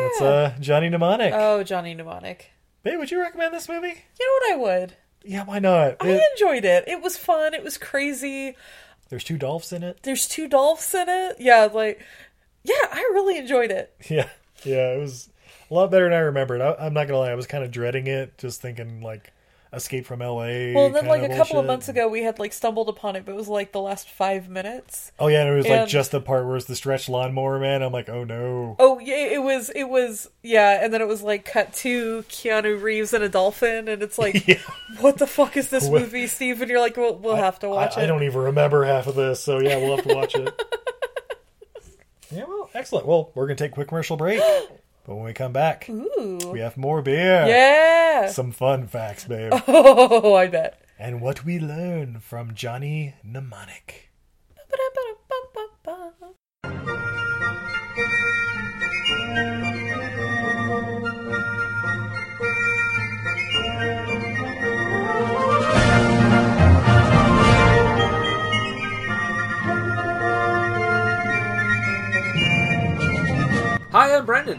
That's 0.00 0.20
uh 0.22 0.54
Johnny 0.60 0.88
Mnemonic. 0.88 1.34
Oh, 1.36 1.62
Johnny 1.62 1.92
Mnemonic. 1.94 2.50
Hey, 2.84 2.96
would 2.96 3.10
you 3.10 3.20
recommend 3.20 3.52
this 3.52 3.68
movie? 3.68 3.88
You 4.18 4.26
know 4.26 4.32
what 4.32 4.52
I 4.52 4.56
would? 4.80 4.96
Yeah, 5.22 5.44
why 5.44 5.58
not? 5.58 5.96
I 6.00 6.08
It- 6.08 6.22
enjoyed 6.32 6.64
it. 6.64 6.84
It 6.88 7.02
was 7.02 7.18
fun. 7.18 7.52
It 7.52 7.62
was 7.62 7.76
crazy. 7.76 8.56
there's 9.10 9.22
two 9.24 9.36
dolphs 9.36 9.72
in 9.72 9.82
it. 9.82 9.98
There's 10.04 10.26
two 10.26 10.48
dolphs 10.48 10.94
in 10.94 11.06
it. 11.10 11.36
Yeah, 11.38 11.68
like, 11.70 12.00
yeah, 12.62 12.72
I 12.90 13.00
really 13.12 13.36
enjoyed 13.36 13.70
it. 13.70 13.94
Yeah, 14.08 14.30
yeah, 14.64 14.94
it 14.94 14.98
was 15.00 15.28
a 15.70 15.74
lot 15.74 15.90
better 15.90 16.04
than 16.04 16.14
I 16.14 16.20
remembered. 16.20 16.62
I, 16.62 16.72
I'm 16.80 16.94
not 16.94 17.06
gonna 17.06 17.18
lie, 17.18 17.30
I 17.30 17.34
was 17.34 17.46
kind 17.46 17.62
of 17.62 17.70
dreading 17.70 18.06
it, 18.06 18.38
just 18.38 18.62
thinking 18.62 19.02
like 19.02 19.33
Escape 19.76 20.06
from 20.06 20.22
L.A. 20.22 20.74
Well, 20.74 20.90
then, 20.90 21.06
like, 21.06 21.22
a 21.22 21.36
couple 21.36 21.58
of 21.58 21.66
months 21.66 21.88
ago, 21.88 22.08
we 22.08 22.22
had, 22.22 22.38
like, 22.38 22.52
stumbled 22.52 22.88
upon 22.88 23.16
it, 23.16 23.24
but 23.24 23.32
it 23.32 23.36
was, 23.36 23.48
like, 23.48 23.72
the 23.72 23.80
last 23.80 24.08
five 24.08 24.48
minutes. 24.48 25.12
Oh 25.18 25.28
yeah, 25.28 25.42
and 25.42 25.50
it 25.50 25.56
was 25.56 25.66
like 25.66 25.88
just 25.88 26.10
the 26.10 26.20
part 26.20 26.46
where 26.46 26.56
it's 26.56 26.66
the 26.66 26.76
stretched 26.76 27.08
lawnmower 27.08 27.58
man. 27.58 27.82
I'm 27.82 27.92
like, 27.92 28.08
oh 28.08 28.24
no. 28.24 28.76
Oh, 28.78 28.98
yeah, 28.98 29.16
it 29.16 29.42
was, 29.42 29.70
it 29.70 29.88
was, 29.88 30.30
yeah, 30.42 30.84
and 30.84 30.92
then 30.92 31.00
it 31.00 31.08
was, 31.08 31.22
like, 31.22 31.44
cut 31.44 31.72
to 31.74 32.22
Keanu 32.28 32.80
Reeves 32.80 33.12
and 33.12 33.24
a 33.24 33.28
dolphin, 33.28 33.88
and 33.88 34.02
it's 34.02 34.18
like, 34.18 34.60
what 35.00 35.18
the 35.18 35.26
fuck 35.26 35.56
is 35.56 35.70
this 35.70 35.88
movie, 35.88 36.26
Steve? 36.26 36.60
And 36.60 36.70
you're 36.70 36.80
like, 36.80 36.96
well, 36.96 37.16
we'll 37.16 37.36
have 37.36 37.58
to 37.60 37.68
watch 37.68 37.96
I, 37.96 38.02
it. 38.02 38.04
I 38.04 38.06
don't 38.06 38.22
even 38.22 38.40
remember 38.40 38.84
half 38.84 39.06
of 39.06 39.14
this, 39.14 39.40
so 39.42 39.60
yeah, 39.60 39.76
we'll 39.76 39.96
have 39.96 40.06
to 40.06 40.14
watch 40.14 40.34
it. 40.34 40.62
yeah, 42.30 42.44
well, 42.44 42.70
excellent. 42.74 43.06
Well, 43.06 43.30
we're 43.34 43.46
gonna 43.46 43.56
take 43.56 43.72
a 43.72 43.74
quick 43.74 43.88
commercial 43.88 44.16
break, 44.16 44.40
but 45.04 45.14
when 45.16 45.24
we 45.24 45.32
come 45.32 45.52
back, 45.52 45.88
Ooh. 45.88 46.38
we 46.52 46.60
have 46.60 46.76
more 46.76 47.02
beer. 47.02 47.46
Yeah. 47.46 48.28
some 48.28 48.52
fun 48.52 48.86
facts, 48.86 49.24
babe. 49.24 49.52
Oh, 49.68 50.34
I 50.34 50.46
bet. 50.48 50.80
and 50.98 51.20
what 51.20 51.44
we 51.44 51.58
learn 51.58 52.20
from 52.20 52.54
Johnny 52.54 53.14
Mnemonic. 53.22 54.10
Hi, 73.92 74.16
I'm 74.16 74.26
Brendan. 74.26 74.58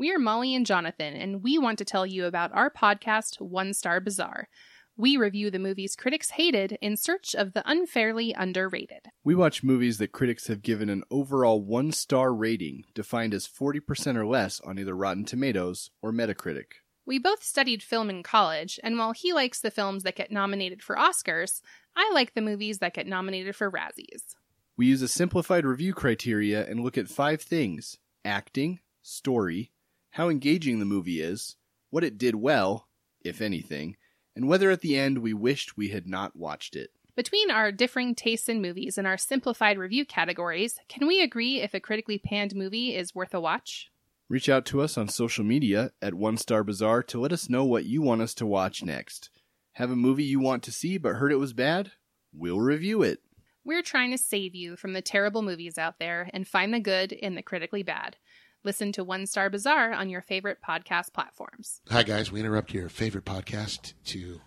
We 0.00 0.10
are 0.14 0.18
Molly 0.18 0.54
and 0.54 0.64
Jonathan, 0.64 1.12
and 1.12 1.42
we 1.42 1.58
want 1.58 1.76
to 1.76 1.84
tell 1.84 2.06
you 2.06 2.24
about 2.24 2.54
our 2.54 2.70
podcast, 2.70 3.38
One 3.38 3.74
Star 3.74 4.00
Bazaar. 4.00 4.48
We 4.96 5.18
review 5.18 5.50
the 5.50 5.58
movies 5.58 5.94
critics 5.94 6.30
hated 6.30 6.78
in 6.80 6.96
search 6.96 7.34
of 7.34 7.52
the 7.52 7.62
unfairly 7.70 8.32
underrated. 8.32 9.08
We 9.24 9.34
watch 9.34 9.62
movies 9.62 9.98
that 9.98 10.12
critics 10.12 10.46
have 10.46 10.62
given 10.62 10.88
an 10.88 11.02
overall 11.10 11.60
one 11.60 11.92
star 11.92 12.32
rating, 12.32 12.84
defined 12.94 13.34
as 13.34 13.46
40% 13.46 14.16
or 14.16 14.24
less 14.24 14.58
on 14.62 14.78
either 14.78 14.96
Rotten 14.96 15.26
Tomatoes 15.26 15.90
or 16.00 16.12
Metacritic. 16.12 16.80
We 17.04 17.18
both 17.18 17.44
studied 17.44 17.82
film 17.82 18.08
in 18.08 18.22
college, 18.22 18.80
and 18.82 18.96
while 18.96 19.12
he 19.12 19.34
likes 19.34 19.60
the 19.60 19.70
films 19.70 20.02
that 20.04 20.16
get 20.16 20.32
nominated 20.32 20.82
for 20.82 20.96
Oscars, 20.96 21.60
I 21.94 22.10
like 22.14 22.32
the 22.32 22.40
movies 22.40 22.78
that 22.78 22.94
get 22.94 23.06
nominated 23.06 23.54
for 23.54 23.70
Razzies. 23.70 24.34
We 24.78 24.86
use 24.86 25.02
a 25.02 25.08
simplified 25.08 25.66
review 25.66 25.92
criteria 25.92 26.66
and 26.66 26.80
look 26.80 26.96
at 26.96 27.08
five 27.08 27.42
things 27.42 27.98
acting, 28.24 28.78
story, 29.02 29.72
how 30.10 30.28
engaging 30.28 30.78
the 30.78 30.84
movie 30.84 31.20
is, 31.20 31.56
what 31.90 32.04
it 32.04 32.18
did 32.18 32.34
well, 32.34 32.88
if 33.22 33.40
anything, 33.40 33.96
and 34.34 34.48
whether 34.48 34.70
at 34.70 34.80
the 34.80 34.96
end 34.96 35.18
we 35.18 35.32
wished 35.32 35.76
we 35.76 35.88
had 35.88 36.06
not 36.06 36.36
watched 36.36 36.76
it. 36.76 36.90
Between 37.16 37.50
our 37.50 37.72
differing 37.72 38.14
tastes 38.14 38.48
in 38.48 38.62
movies 38.62 38.96
and 38.96 39.06
our 39.06 39.18
simplified 39.18 39.78
review 39.78 40.06
categories, 40.06 40.78
can 40.88 41.06
we 41.06 41.20
agree 41.20 41.60
if 41.60 41.74
a 41.74 41.80
critically 41.80 42.18
panned 42.18 42.54
movie 42.54 42.94
is 42.94 43.14
worth 43.14 43.34
a 43.34 43.40
watch? 43.40 43.90
Reach 44.28 44.48
out 44.48 44.64
to 44.66 44.80
us 44.80 44.96
on 44.96 45.08
social 45.08 45.44
media 45.44 45.90
at 46.00 46.14
One 46.14 46.36
Star 46.36 46.62
Bazaar 46.62 47.02
to 47.04 47.20
let 47.20 47.32
us 47.32 47.50
know 47.50 47.64
what 47.64 47.84
you 47.84 48.00
want 48.00 48.22
us 48.22 48.32
to 48.34 48.46
watch 48.46 48.84
next. 48.84 49.28
Have 49.72 49.90
a 49.90 49.96
movie 49.96 50.24
you 50.24 50.38
want 50.38 50.62
to 50.62 50.72
see 50.72 50.98
but 50.98 51.16
heard 51.16 51.32
it 51.32 51.36
was 51.36 51.52
bad? 51.52 51.92
We'll 52.32 52.60
review 52.60 53.02
it. 53.02 53.18
We're 53.64 53.82
trying 53.82 54.12
to 54.12 54.18
save 54.18 54.54
you 54.54 54.76
from 54.76 54.92
the 54.92 55.02
terrible 55.02 55.42
movies 55.42 55.78
out 55.78 55.98
there 55.98 56.30
and 56.32 56.46
find 56.46 56.72
the 56.72 56.80
good 56.80 57.12
in 57.12 57.34
the 57.34 57.42
critically 57.42 57.82
bad. 57.82 58.16
Listen 58.62 58.92
to 58.92 59.02
One 59.04 59.26
Star 59.26 59.48
Bazaar 59.48 59.92
on 59.92 60.10
your 60.10 60.20
favorite 60.20 60.58
podcast 60.66 61.14
platforms. 61.14 61.80
Hi, 61.88 62.02
guys. 62.02 62.30
We 62.30 62.40
interrupt 62.40 62.74
your 62.74 62.90
favorite 62.90 63.24
podcast 63.24 63.94
to 64.06 64.40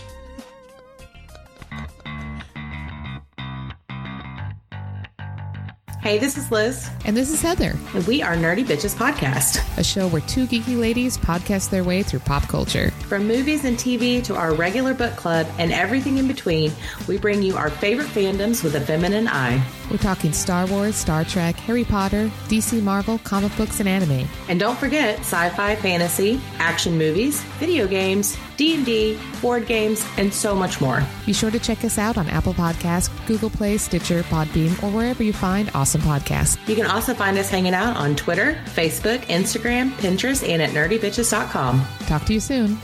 Hey, 6.01 6.16
this 6.18 6.39
is 6.39 6.51
Liz. 6.51 6.89
And 7.05 7.16
this 7.16 7.30
is 7.30 7.43
Heather. 7.43 7.74
And 7.95 8.07
we 8.07 8.22
are 8.22 8.34
Nerdy 8.34 8.64
Bitches 8.64 8.95
Podcast. 8.95 9.61
A 9.78 9.84
show 9.84 10.07
where 10.09 10.22
two 10.22 10.47
geeky 10.47 10.78
ladies 10.78 11.18
podcast 11.18 11.70
their 11.70 11.82
way 11.84 12.03
through 12.03 12.20
pop 12.20 12.45
culture. 12.45 12.91
From 13.09 13.26
movies 13.26 13.64
and 13.64 13.76
TV 13.76 14.22
to 14.24 14.36
our 14.36 14.55
regular 14.55 14.95
book 14.95 15.16
club 15.16 15.47
and 15.59 15.72
everything 15.72 16.16
in 16.18 16.26
between, 16.28 16.72
we 17.09 17.18
bring 17.18 17.43
you 17.43 17.57
our 17.57 17.68
favorite 17.68 18.07
fandoms 18.07 18.62
with 18.62 18.76
a 18.76 18.80
feminine 18.80 19.28
eye. 19.28 19.62
We're 19.91 19.99
talking 19.99 20.32
Star 20.32 20.66
Wars, 20.66 20.95
Star 20.95 21.24
Trek, 21.24 21.57
Harry 21.57 21.84
Potter, 21.84 22.30
DC 22.49 22.82
Marvel, 22.82 23.18
comic 23.18 23.57
books, 23.57 23.80
and 23.80 23.89
anime. 23.89 24.28
And 24.49 24.61
don't 24.61 24.78
forget 24.78 25.18
sci-fi, 25.20 25.76
fantasy, 25.76 26.41
action 26.59 26.99
movies, 26.99 27.43
video 27.59 27.86
games, 27.86 28.36
D&D, 28.57 29.18
board 29.41 29.66
games, 29.66 30.05
and 30.16 30.32
so 30.32 30.55
much 30.55 30.80
more. 30.80 31.03
Be 31.26 31.32
sure 31.32 31.51
to 31.51 31.59
check 31.59 31.84
us 31.84 31.97
out 31.97 32.18
on 32.18 32.28
Apple 32.28 32.55
Podcasts, 32.55 33.09
Google 33.26 33.51
Play, 33.51 33.78
Stitcher, 33.78 34.22
Podbean, 34.24 34.82
or 34.82 34.91
wherever 34.91 35.22
you 35.22 35.32
find 35.32 35.70
awesome 35.74 36.01
podcasts. 36.03 36.59
You 36.68 36.74
can 36.74 36.86
also 36.86 37.14
find 37.14 37.39
us 37.39 37.49
hanging 37.49 37.74
out 37.74 37.97
on 37.97 38.16
Twitter, 38.16 38.59
Facebook, 38.74 39.18
Instagram, 39.26 39.91
Pinterest, 39.93 40.47
and 40.47 40.61
at 40.61 40.70
nerdybitches.com. 40.70 41.84
Talk 42.07 42.24
to 42.24 42.34
you 42.34 42.41
soon. 42.41 42.78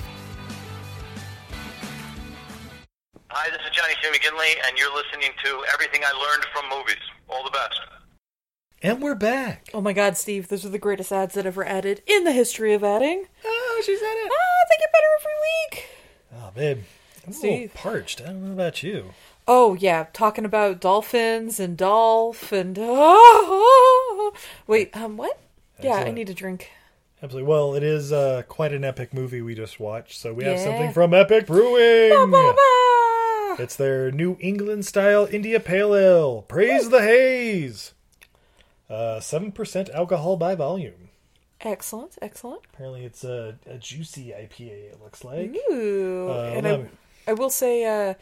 This 4.05 4.17
is 4.17 4.19
McGinley, 4.21 4.51
and 4.67 4.77
you're 4.79 4.95
listening 4.95 5.31
to 5.45 5.65
Everything 5.73 6.03
I 6.05 6.13
Learned 6.13 6.45
from 6.53 6.69
Movies. 6.69 6.97
All 7.29 7.45
the 7.45 7.51
best. 7.51 7.81
And 8.83 9.01
we're 9.03 9.15
back. 9.15 9.69
Oh 9.73 9.81
my 9.81 9.93
god, 9.93 10.17
Steve, 10.17 10.49
those 10.49 10.65
are 10.65 10.69
the 10.71 10.79
greatest 10.79 11.11
ads 11.13 11.35
that 11.35 11.47
ever 11.47 11.65
added 11.65 12.03
in 12.07 12.25
the 12.25 12.33
history 12.33 12.75
of 12.75 12.85
adding. 12.85 13.27
Oh, 13.45 13.83
she's 13.85 13.99
said 13.99 14.07
it. 14.07 14.31
Ah, 14.33 14.65
they 14.69 14.77
get 14.79 14.93
better 14.93 15.07
every 15.21 15.33
week. 15.71 15.89
Oh, 16.37 16.51
babe. 16.55 16.85
I'm 17.25 17.31
a 17.31 17.35
Steve. 17.35 17.61
little 17.75 17.91
parched. 17.93 18.21
I 18.21 18.27
don't 18.27 18.45
know 18.47 18.53
about 18.53 18.83
you. 18.83 19.15
Oh 19.47 19.75
yeah, 19.75 20.07
talking 20.13 20.45
about 20.45 20.81
dolphins 20.81 21.61
and 21.61 21.77
dolph 21.77 22.51
and 22.53 22.79
Oh, 22.81 24.33
wait, 24.67 24.95
um, 24.97 25.17
what? 25.17 25.39
Yeah, 25.83 25.95
I 25.97 26.11
need 26.11 26.31
a 26.31 26.35
drink. 26.35 26.71
Absolutely. 27.23 27.49
Well, 27.49 27.75
it 27.75 27.83
is 27.83 28.13
uh, 28.13 28.43
quite 28.49 28.73
an 28.73 28.85
epic 28.85 29.13
movie 29.15 29.41
we 29.43 29.55
just 29.55 29.81
watched, 29.81 30.19
so 30.19 30.33
we 30.35 30.45
have 30.45 30.61
something 30.61 30.93
from 30.93 31.15
Epic 31.15 31.47
Brewing. 31.47 32.11
It's 33.59 33.77
their 33.77 34.11
New 34.11 34.37
England 34.41 34.85
style 34.87 35.27
India 35.31 35.61
Pale 35.61 35.95
Ale. 35.95 36.43
Praise 36.43 36.91
the 36.91 37.01
haze. 37.01 37.93
Uh, 38.91 39.21
Seven 39.21 39.53
percent 39.53 39.89
alcohol 39.91 40.37
by 40.37 40.55
volume. 40.55 41.09
Excellent, 41.61 42.19
excellent. 42.21 42.63
Apparently, 42.75 43.05
it's 43.05 43.25
a, 43.25 43.57
a 43.67 43.79
juicy 43.79 44.35
IPA. 44.37 44.93
It 44.93 45.01
looks 45.03 45.25
like. 45.25 45.57
Ooh, 45.71 46.29
Uh, 46.31 46.53
and 46.55 46.67
I, 46.69 46.87
I 47.29 47.33
will 47.33 47.49
say, 47.49 47.85
uh, 47.85 48.15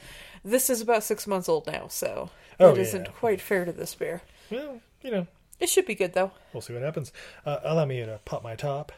this 0.45 0.71
is 0.71 0.81
about 0.81 1.03
six 1.03 1.27
months 1.27 1.49
old 1.49 1.67
now, 1.67 1.89
so 1.89 2.31
Oh, 2.61 2.71
it 2.73 2.79
isn't 2.79 3.13
quite 3.15 3.41
fair 3.41 3.65
to 3.65 3.73
this 3.73 3.95
beer. 3.97 4.23
Well, 4.51 4.81
you 5.03 5.11
know, 5.11 5.27
It 5.59 5.69
should 5.69 5.87
be 5.87 5.97
good 5.97 6.13
though. 6.13 6.31
we'll 6.53 6.61
see 6.61 6.73
what 6.73 6.83
happens. 6.83 7.13
Uh, 7.45 7.59
allow 7.65 7.85
me 7.85 7.99
to 8.05 8.21
pop 8.25 8.45
my 8.45 8.55
top. 8.55 8.93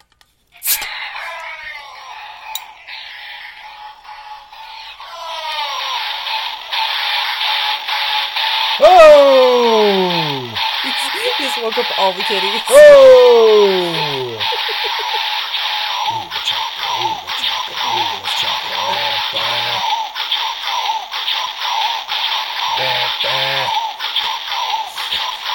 Woke 11.64 11.78
up 11.78 11.98
all 11.98 12.12
the 12.12 12.22
kitties. 12.22 12.60
Oh! 12.70 14.38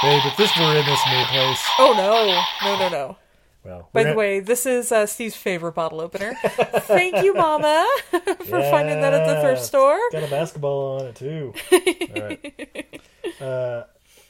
Babe, 0.02 0.22
if 0.26 0.38
this 0.38 0.58
were 0.58 0.76
in 0.78 0.86
this 0.86 1.02
new 1.08 1.24
place, 1.26 1.66
Oh 1.78 1.94
no, 1.98 2.70
no, 2.70 2.80
no, 2.80 2.90
no. 2.90 3.18
well, 3.66 3.90
By 3.92 4.04
the 4.04 4.10
gonna- 4.12 4.18
way, 4.18 4.40
this 4.40 4.66
is 4.66 4.94
uh, 4.94 5.06
Steve's 5.06 5.36
favorite 5.36 5.74
bottle 5.74 6.00
opener. 6.00 6.36
Thank 6.42 7.22
you, 7.22 7.34
Mama, 7.34 7.86
for 8.12 8.62
finding 8.72 9.02
that 9.02 9.14
at 9.14 9.28
the 9.28 9.34
Yeah, 9.34 9.42
thrift 9.42 9.62
store. 9.62 10.00
Got 10.14 10.24
a 10.24 10.28
basketball 10.28 11.02
on 11.02 11.08
it 11.08 11.16
too. 11.16 11.54
All 12.16 12.22
right. 12.22 13.02
Uh, 13.42 13.84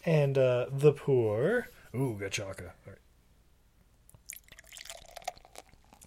and 0.05 0.37
uh, 0.37 0.65
the 0.71 0.93
poor. 0.93 1.69
Ooh, 1.95 2.17
gachaka. 2.19 2.71
All 2.85 2.93
right. 2.93 2.97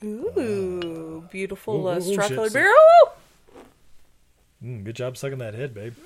Ooh, 0.05 1.24
beautiful 1.30 1.86
Ooh, 1.86 1.88
uh, 1.88 1.95
ooh, 1.95 1.99
ooh, 1.99 2.22
shit, 2.22 2.53
beer. 2.53 2.68
Ooh! 2.68 3.09
Mm, 4.64 4.84
good 4.84 4.97
job 4.97 5.16
sucking 5.16 5.38
that 5.38 5.55
head, 5.55 5.74
babe. 5.74 5.95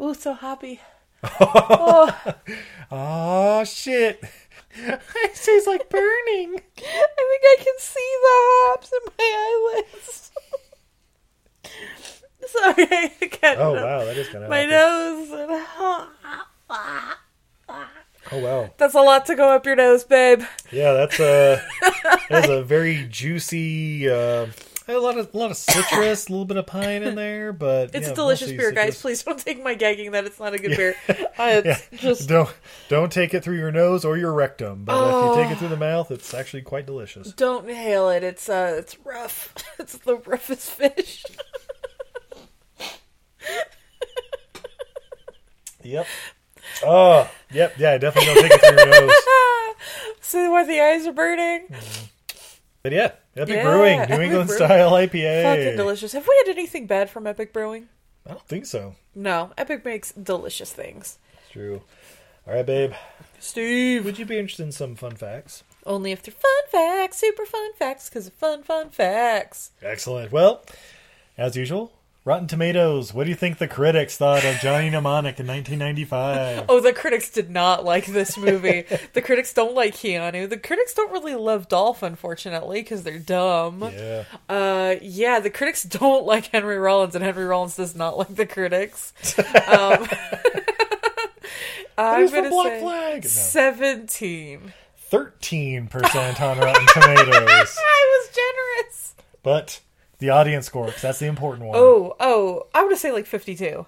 Ooh, 0.00 0.14
so 0.14 0.32
happy. 0.32 0.80
oh, 1.40 2.34
Oh 2.90 3.62
shit! 3.64 4.20
it 4.74 5.00
tastes 5.34 5.66
like 5.66 5.88
burning. 5.88 6.60
I 6.78 7.06
think 7.16 7.42
I 7.44 7.56
can 7.58 7.74
see 7.78 8.16
the 8.22 8.28
hops 8.28 8.92
in 8.92 8.98
my 9.16 9.82
eyelids. 9.94 10.32
Sorry, 12.46 12.86
I 12.90 13.28
can't. 13.30 13.58
Oh, 13.60 13.74
wow, 13.74 14.04
that 14.04 14.16
is 14.16 14.28
kinda 14.28 14.48
my 14.48 14.62
hoppy. 14.64 14.70
nose. 14.70 15.30
and- 16.70 17.16
Oh 18.32 18.38
wow. 18.38 18.70
That's 18.76 18.94
a 18.94 19.00
lot 19.00 19.26
to 19.26 19.34
go 19.34 19.48
up 19.50 19.64
your 19.66 19.74
nose, 19.76 20.04
babe. 20.04 20.42
Yeah, 20.70 20.92
that's 20.92 21.18
a 21.18 21.60
that's 22.28 22.48
a 22.48 22.62
very 22.62 23.06
juicy. 23.10 24.08
Uh, 24.08 24.46
a 24.86 24.92
lot 24.98 25.18
of 25.18 25.34
a 25.34 25.38
lot 25.38 25.50
of 25.50 25.56
citrus, 25.56 26.28
a 26.28 26.30
little 26.32 26.44
bit 26.44 26.56
of 26.56 26.66
pine 26.66 27.02
in 27.02 27.14
there, 27.14 27.52
but 27.52 27.94
It's 27.94 28.06
yeah, 28.08 28.12
a 28.12 28.14
delicious 28.14 28.50
beer, 28.52 28.72
guys. 28.72 29.00
Please 29.00 29.22
don't 29.22 29.38
take 29.38 29.62
my 29.62 29.74
gagging 29.74 30.10
that 30.12 30.24
it's 30.26 30.38
not 30.38 30.52
a 30.54 30.58
good 30.58 30.72
Yeah. 30.72 30.76
beer. 30.76 30.96
Uh, 31.38 31.62
Yeah. 31.64 31.78
just 31.96 32.28
don't 32.28 32.52
don't 32.88 33.10
take 33.10 33.32
it 33.34 33.42
through 33.42 33.56
your 33.58 33.72
nose 33.72 34.04
or 34.04 34.16
your 34.16 34.32
rectum, 34.32 34.84
but 34.84 34.94
if 34.96 35.14
Oh. 35.14 35.36
you 35.36 35.42
take 35.42 35.52
it 35.52 35.58
through 35.58 35.68
the 35.68 35.76
mouth, 35.76 36.10
it's 36.10 36.32
actually 36.34 36.62
quite 36.62 36.86
delicious. 36.86 37.32
don't 37.32 37.68
inhale 37.68 38.10
it. 38.10 38.22
It's 38.22 38.48
uh, 38.48 38.74
it's 38.78 38.96
rough. 39.04 39.54
It's 39.78 39.96
the 39.98 40.16
roughest 40.18 40.70
fish. 40.72 41.24
Yep. 45.82 46.06
Oh, 46.84 47.30
yep, 47.52 47.74
yeah, 47.78 47.92
I 47.92 47.98
definitely 47.98 48.34
don't 48.34 48.42
take 48.42 48.52
it 48.52 48.60
through 48.60 48.78
your 48.92 49.00
nose. 49.06 49.12
See 50.20 50.48
why 50.48 50.64
the 50.64 50.80
eyes 50.80 51.06
are 51.06 51.12
burning? 51.12 51.68
Mm-hmm. 51.68 52.06
But 52.82 52.92
yeah, 52.92 53.12
Epic 53.36 53.54
Yeah, 53.56 53.62
Brewing, 53.64 53.98
New 53.98 54.04
Epic 54.04 54.20
England 54.20 54.46
Brewing. 54.48 54.64
style 54.66 54.90
IPA. 54.92 55.42
Fucking 55.42 55.76
delicious. 55.76 56.12
Have 56.12 56.26
we 56.26 56.42
had 56.44 56.50
anything 56.56 56.86
bad 56.86 57.10
from 57.10 57.26
Epic 57.26 57.52
Brewing? 57.52 57.88
I 58.26 58.30
don't 58.30 58.46
think 58.46 58.66
so. 58.66 58.94
No, 59.14 59.50
Epic 59.58 59.84
makes 59.84 60.12
delicious 60.12 60.72
things. 60.72 61.18
It's 61.42 61.50
true. 61.52 61.82
All 62.46 62.54
right, 62.54 62.64
babe. 62.64 62.92
Steve, 63.38 64.04
would 64.04 64.18
you 64.18 64.24
be 64.24 64.38
interested 64.38 64.64
in 64.64 64.72
some 64.72 64.94
fun 64.96 65.16
facts? 65.16 65.62
Only 65.86 66.12
if 66.12 66.22
they're 66.22 66.32
fun 66.34 66.50
facts, 66.70 67.18
super 67.18 67.44
fun 67.46 67.72
facts, 67.74 68.08
because 68.08 68.26
of 68.26 68.34
fun, 68.34 68.62
fun 68.62 68.90
facts. 68.90 69.70
Excellent. 69.82 70.30
Well, 70.30 70.62
as 71.38 71.56
usual, 71.56 71.92
Rotten 72.22 72.46
Tomatoes. 72.46 73.14
What 73.14 73.24
do 73.24 73.30
you 73.30 73.36
think 73.36 73.56
the 73.56 73.66
critics 73.66 74.18
thought 74.18 74.44
of 74.44 74.56
Johnny 74.56 74.90
Mnemonic 74.90 75.40
in 75.40 75.46
1995? 75.46 76.66
Oh, 76.68 76.78
the 76.78 76.92
critics 76.92 77.30
did 77.30 77.48
not 77.48 77.82
like 77.82 78.04
this 78.04 78.36
movie. 78.36 78.84
the 79.14 79.22
critics 79.22 79.54
don't 79.54 79.74
like 79.74 79.94
Keanu. 79.94 80.48
The 80.48 80.58
critics 80.58 80.92
don't 80.92 81.10
really 81.12 81.34
love 81.34 81.68
Dolph, 81.68 82.02
unfortunately, 82.02 82.82
because 82.82 83.04
they're 83.04 83.18
dumb. 83.18 83.82
Yeah. 83.82 84.24
Uh, 84.50 84.96
yeah, 85.00 85.40
the 85.40 85.48
critics 85.48 85.82
don't 85.84 86.26
like 86.26 86.46
Henry 86.46 86.78
Rollins, 86.78 87.14
and 87.14 87.24
Henry 87.24 87.46
Rollins 87.46 87.76
does 87.76 87.96
not 87.96 88.18
like 88.18 88.34
the 88.34 88.46
critics. 88.46 89.14
um, 89.38 90.06
I'm 91.96 92.30
gonna 92.30 92.50
Black 92.50 92.66
say 92.72 92.80
Flag? 92.80 93.24
No. 93.24 93.28
seventeen. 93.28 94.72
13% 95.10 96.40
on 96.40 96.58
Rotten 96.58 96.86
Tomatoes. 96.86 97.76
I 97.78 98.20
was 98.28 98.36
generous. 98.36 99.14
But 99.42 99.80
the 100.20 100.30
audience 100.30 100.66
score, 100.66 100.86
because 100.86 101.02
that's 101.02 101.18
the 101.18 101.26
important 101.26 101.66
one. 101.66 101.76
Oh, 101.76 102.14
oh, 102.20 102.66
I 102.74 102.84
would 102.84 102.96
say 102.98 103.12
like 103.12 103.26
fifty-two. 103.26 103.86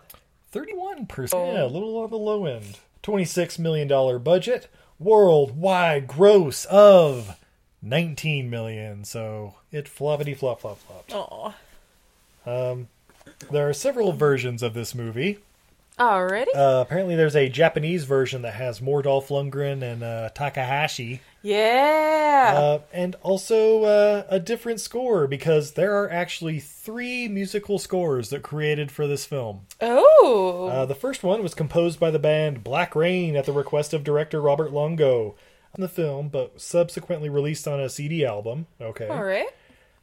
31%. 0.53 1.33
Yeah, 1.33 1.65
a 1.65 1.67
little 1.67 1.97
on 1.97 2.11
the 2.11 2.17
low 2.19 2.45
end. 2.45 2.79
$26 3.03 3.59
million 3.59 3.89
budget. 4.23 4.69
Worldwide 4.99 6.07
gross 6.07 6.67
of 6.67 7.37
19 7.81 8.51
million. 8.51 9.05
So 9.05 9.55
it 9.73 9.87
floppity 9.87 10.37
flop 10.37 10.61
flop 10.61 10.79
flopped. 10.79 11.13
Aw. 11.15 11.55
Um, 12.45 12.89
there 13.51 13.69
are 13.69 13.73
several 13.73 14.13
versions 14.13 14.63
of 14.63 14.75
this 14.75 14.95
movie. 14.95 15.39
Already? 15.99 16.53
Uh, 16.55 16.81
apparently, 16.81 17.17
there's 17.17 17.37
a 17.37 17.49
Japanese 17.49 18.05
version 18.05 18.43
that 18.43 18.55
has 18.55 18.81
more 18.81 19.03
Dolph 19.03 19.29
Lundgren 19.29 19.83
and 19.83 20.03
uh, 20.03 20.31
Takahashi. 20.35 21.21
Yeah. 21.43 22.53
Uh, 22.57 22.79
and 22.93 23.17
also 23.23 23.85
uh, 23.85 24.25
a 24.29 24.39
different 24.39 24.81
score 24.81 25.27
because 25.27 25.73
there 25.73 25.97
are 26.03 26.11
actually 26.11 26.61
three 26.61 27.29
musical 27.29 27.79
scores 27.79 28.31
that 28.31 28.43
created 28.43 28.91
for 28.91 29.07
this 29.07 29.25
film. 29.25 29.67
oh. 29.81 30.69
Uh, 30.73 30.87
the 30.87 30.95
first 30.95 31.23
one 31.23 31.43
was 31.43 31.55
composed 31.55 31.99
by 31.99 32.11
the 32.11 32.19
band 32.19 32.63
Black 32.65 32.95
Rain 32.95 33.37
at 33.37 33.45
the 33.45 33.53
request 33.53 33.93
of 33.93 34.05
director 34.05 34.41
Robert 34.41 34.73
Longo 34.73 35.35
on 35.77 35.81
the 35.81 35.89
film, 35.89 36.29
but 36.29 36.61
subsequently 36.61 37.29
released 37.29 37.67
on 37.67 37.81
a 37.81 37.89
CD 37.89 38.25
album. 38.25 38.67
Okay. 38.81 39.09
All 39.09 39.25
right. 39.25 39.49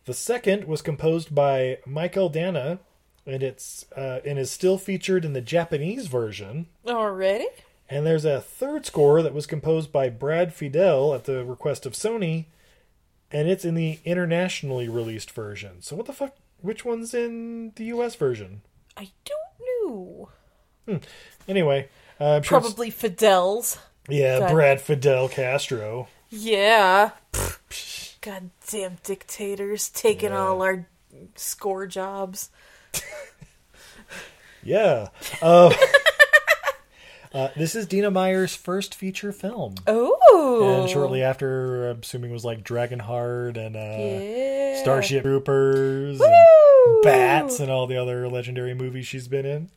The 0.06 0.14
second 0.14 0.66
was 0.66 0.82
composed 0.82 1.34
by 1.36 1.80
Mychael 1.88 2.34
Danna, 2.34 2.80
and 3.26 3.44
it's 3.44 3.86
uh, 3.96 4.20
and 4.26 4.40
is 4.40 4.50
still 4.50 4.78
featured 4.78 5.24
in 5.24 5.34
the 5.34 5.42
Japanese 5.42 6.08
version. 6.08 6.68
Already? 6.88 7.48
And 7.90 8.06
there's 8.06 8.26
a 8.26 8.40
third 8.40 8.86
score 8.86 9.22
that 9.24 9.34
was 9.34 9.48
composed 9.48 9.92
by 9.92 10.10
Brad 10.10 10.54
Fiedel 10.56 11.16
at 11.16 11.24
the 11.26 11.44
request 11.44 11.86
of 11.88 11.94
Sony, 11.94 12.46
and 13.32 13.50
it's 13.50 13.66
in 13.66 13.74
the 13.74 14.00
internationally 14.06 14.88
released 14.88 15.32
version. 15.32 15.82
So 15.82 15.96
what 15.96 16.06
the 16.06 16.14
fuck? 16.14 16.36
Which 16.62 16.86
one's 16.86 17.14
in 17.16 17.72
the 17.76 17.86
U.S. 17.86 18.16
version? 18.16 18.62
I 18.96 19.10
don't 19.26 19.90
know. 19.92 20.30
Hmm. 20.88 20.98
Anyway, 21.48 21.90
uh, 22.20 22.36
I'm 22.36 22.44
sure 22.44 22.58
it's- 22.60 22.74
Probably 22.74 22.92
Fiedel's. 22.92 23.80
yeah, 24.08 24.40
God- 24.40 24.52
Brad 24.52 24.82
Fidel 24.82 25.28
Castro. 25.30 26.08
Yeah. 26.30 27.12
Goddamn 28.22 28.98
dictators 29.04 29.90
taking 29.90 30.32
all 30.34 30.62
our 30.62 30.88
score 31.36 31.88
jobs. 31.88 32.50
Yeah. 34.62 35.08
Uh, 35.42 35.74
uh, 37.34 37.50
this 37.56 37.76
is 37.76 37.86
Dina 37.86 38.10
Meyer's 38.12 38.56
first 38.56 38.96
feature 38.96 39.32
film. 39.32 39.76
Oh. 39.88 40.82
And 40.82 40.90
shortly 40.90 41.22
after, 41.22 41.90
I'm 41.90 42.00
assuming 42.02 42.32
it 42.32 42.34
was 42.34 42.46
like 42.46 42.64
Dragonheart 42.64 43.58
and 43.58 43.76
uh, 43.76 43.80
Yeah. 43.80 44.82
Starship 44.82 45.24
Troopers 45.24 46.20
and 46.22 47.04
Bats 47.04 47.60
and 47.60 47.70
all 47.72 47.86
the 47.88 47.98
other 47.98 48.28
legendary 48.30 48.74
movies 48.74 49.06
she's 49.08 49.28
been 49.28 49.46
in. 49.46 49.70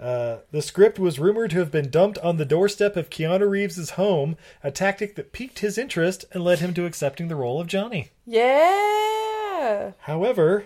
Uh, 0.00 0.38
the 0.50 0.62
script 0.62 0.98
was 0.98 1.20
rumored 1.20 1.50
to 1.50 1.58
have 1.58 1.70
been 1.70 1.88
dumped 1.88 2.18
on 2.18 2.36
the 2.36 2.44
doorstep 2.44 2.96
of 2.96 3.08
Keanu 3.08 3.48
Reeves' 3.48 3.90
home, 3.90 4.36
a 4.64 4.70
tactic 4.72 5.14
that 5.14 5.32
piqued 5.32 5.60
his 5.60 5.78
interest 5.78 6.24
and 6.32 6.42
led 6.42 6.58
him 6.58 6.74
to 6.74 6.86
accepting 6.86 7.28
the 7.28 7.36
role 7.36 7.60
of 7.60 7.68
Johnny. 7.68 8.08
Yeah. 8.26 9.92
However, 10.00 10.64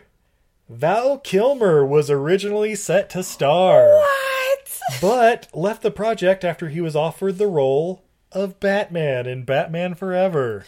Val 0.71 1.19
Kilmer 1.19 1.85
was 1.85 2.09
originally 2.11 2.75
set 2.75 3.11
to 3.11 3.23
star. 3.23 3.89
What? 3.89 4.36
But 5.01 5.49
left 5.53 5.83
the 5.83 5.91
project 5.91 6.45
after 6.45 6.69
he 6.69 6.81
was 6.81 6.97
offered 6.97 7.39
the 7.39 7.47
role 7.47 8.03
of 8.33 8.61
Batman 8.61 9.27
in 9.27 9.45
Batman 9.45 9.95
Forever. 9.95 10.65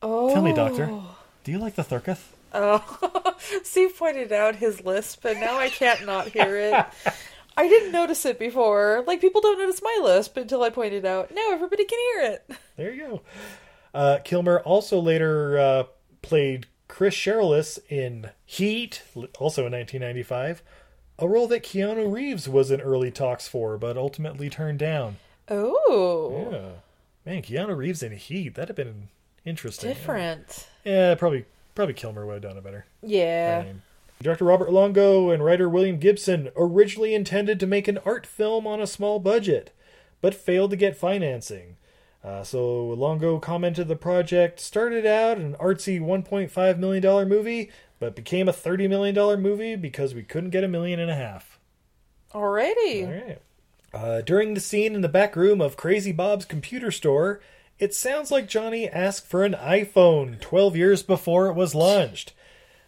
Oh. 0.00 0.32
Tell 0.32 0.42
me, 0.42 0.52
Doctor, 0.52 0.90
do 1.44 1.52
you 1.52 1.58
like 1.58 1.74
the 1.74 1.82
Thurketh? 1.82 2.32
Oh. 2.54 3.34
Steve 3.62 3.96
pointed 3.96 4.32
out 4.32 4.56
his 4.56 4.84
lisp, 4.84 5.24
and 5.24 5.40
now 5.40 5.58
I 5.58 5.68
can't 5.68 6.04
not 6.06 6.28
hear 6.28 6.56
it. 6.56 6.86
I 7.56 7.68
didn't 7.68 7.92
notice 7.92 8.24
it 8.24 8.38
before. 8.38 9.04
Like, 9.06 9.20
people 9.20 9.40
don't 9.40 9.58
notice 9.58 9.80
my 9.82 10.00
lisp 10.02 10.36
until 10.36 10.62
I 10.62 10.70
point 10.70 10.94
it 10.94 11.04
out. 11.04 11.30
Now 11.34 11.52
everybody 11.52 11.84
can 11.84 11.98
hear 11.98 12.32
it. 12.32 12.50
There 12.76 12.92
you 12.92 13.06
go. 13.06 13.22
Uh, 13.94 14.18
Kilmer 14.24 14.60
also 14.60 14.98
later 14.98 15.58
uh, 15.58 15.84
played 16.22 16.66
Chris 16.88 17.14
Shiherlis 17.14 17.78
in 17.88 18.30
Heat, 18.44 19.02
also 19.38 19.66
in 19.66 19.72
1995, 19.72 20.62
a 21.18 21.28
role 21.28 21.46
that 21.48 21.62
Keanu 21.62 22.12
Reeves 22.12 22.48
was 22.48 22.70
in 22.70 22.80
early 22.80 23.10
talks 23.10 23.48
for, 23.48 23.78
but 23.78 23.96
ultimately 23.96 24.48
turned 24.50 24.78
down. 24.78 25.16
Oh. 25.48 26.48
Yeah. 26.50 26.68
Man, 27.24 27.42
Keanu 27.42 27.76
Reeves 27.76 28.02
in 28.02 28.12
Heat, 28.12 28.54
that'd 28.54 28.68
have 28.68 28.76
been 28.76 29.08
interesting. 29.44 29.90
Different. 29.90 30.66
Yeah, 30.84 31.14
probably 31.14 31.44
probably 31.74 31.94
Kilmer 31.94 32.26
would 32.26 32.34
have 32.34 32.42
done 32.42 32.56
it 32.56 32.64
better. 32.64 32.86
Yeah. 33.02 33.64
Director 34.20 34.44
Robert 34.44 34.70
Longo 34.70 35.30
and 35.30 35.44
writer 35.44 35.68
William 35.68 35.98
Gibson 35.98 36.50
originally 36.56 37.14
intended 37.14 37.58
to 37.60 37.66
make 37.66 37.88
an 37.88 37.98
art 38.04 38.24
film 38.24 38.66
on 38.66 38.80
a 38.80 38.86
small 38.86 39.18
budget, 39.18 39.72
but 40.20 40.34
failed 40.34 40.70
to 40.70 40.76
get 40.76 40.96
financing. 40.96 41.76
Uh, 42.22 42.44
so 42.44 42.86
Longo 42.86 43.40
commented 43.40 43.88
the 43.88 43.96
project 43.96 44.60
started 44.60 45.04
out 45.04 45.38
an 45.38 45.54
artsy 45.54 46.00
$1.5 46.00 46.78
million 46.78 47.28
movie, 47.28 47.70
but 48.02 48.16
became 48.16 48.48
a 48.48 48.52
$30 48.52 48.88
million 48.88 49.40
movie 49.40 49.76
because 49.76 50.12
we 50.12 50.24
couldn't 50.24 50.50
get 50.50 50.64
a 50.64 50.68
million 50.68 50.98
and 50.98 51.08
a 51.08 51.14
half. 51.14 51.60
Alrighty. 52.34 53.06
All 53.06 53.12
right. 53.12 53.38
Uh, 53.94 54.20
during 54.22 54.54
the 54.54 54.60
scene 54.60 54.96
in 54.96 55.02
the 55.02 55.08
back 55.08 55.36
room 55.36 55.60
of 55.60 55.76
Crazy 55.76 56.10
Bob's 56.10 56.44
computer 56.44 56.90
store, 56.90 57.40
it 57.78 57.94
sounds 57.94 58.32
like 58.32 58.48
Johnny 58.48 58.88
asked 58.88 59.28
for 59.28 59.44
an 59.44 59.52
iPhone 59.52 60.40
12 60.40 60.74
years 60.74 61.04
before 61.04 61.46
it 61.46 61.54
was 61.54 61.76
launched. 61.76 62.32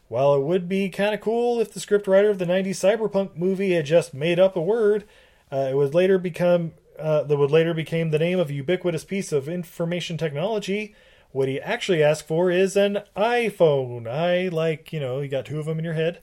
While 0.09 0.35
it 0.35 0.43
would 0.43 0.69
be 0.69 0.89
kind 0.89 1.15
of 1.15 1.21
cool 1.21 1.61
if 1.61 1.73
the 1.73 1.79
scriptwriter 1.79 2.29
of 2.29 2.41
the 2.41 2.45
90s 2.45 2.71
cyberpunk 2.71 3.37
movie 3.37 3.71
had 3.71 3.87
just 3.87 4.15
made 4.15 4.41
up 4.41 4.57
a 4.57 4.61
word, 4.61 5.05
uh, 5.53 5.69
it 5.71 5.77
would 5.77 5.95
later 5.95 6.19
become 6.19 6.73
uh, 6.99 7.23
that 7.23 7.37
would 7.37 7.53
later 7.53 7.73
became 7.73 8.11
the 8.11 8.19
name 8.19 8.41
of 8.41 8.51
a 8.51 8.55
ubiquitous 8.55 9.05
piece 9.05 9.31
of 9.31 9.49
information 9.49 10.19
technology. 10.19 10.97
What 11.35 11.49
he 11.49 11.61
actually 11.61 12.01
asked 12.01 12.28
for 12.28 12.49
is 12.49 12.76
an 12.76 13.01
iPhone. 13.16 14.07
I 14.07 14.47
like, 14.49 14.93
you 14.93 15.01
know, 15.01 15.20
you 15.20 15.26
got 15.26 15.47
two 15.47 15.59
of 15.59 15.66
them 15.66 15.80
in 15.80 15.85
your 15.85 15.95
head. 15.95 16.20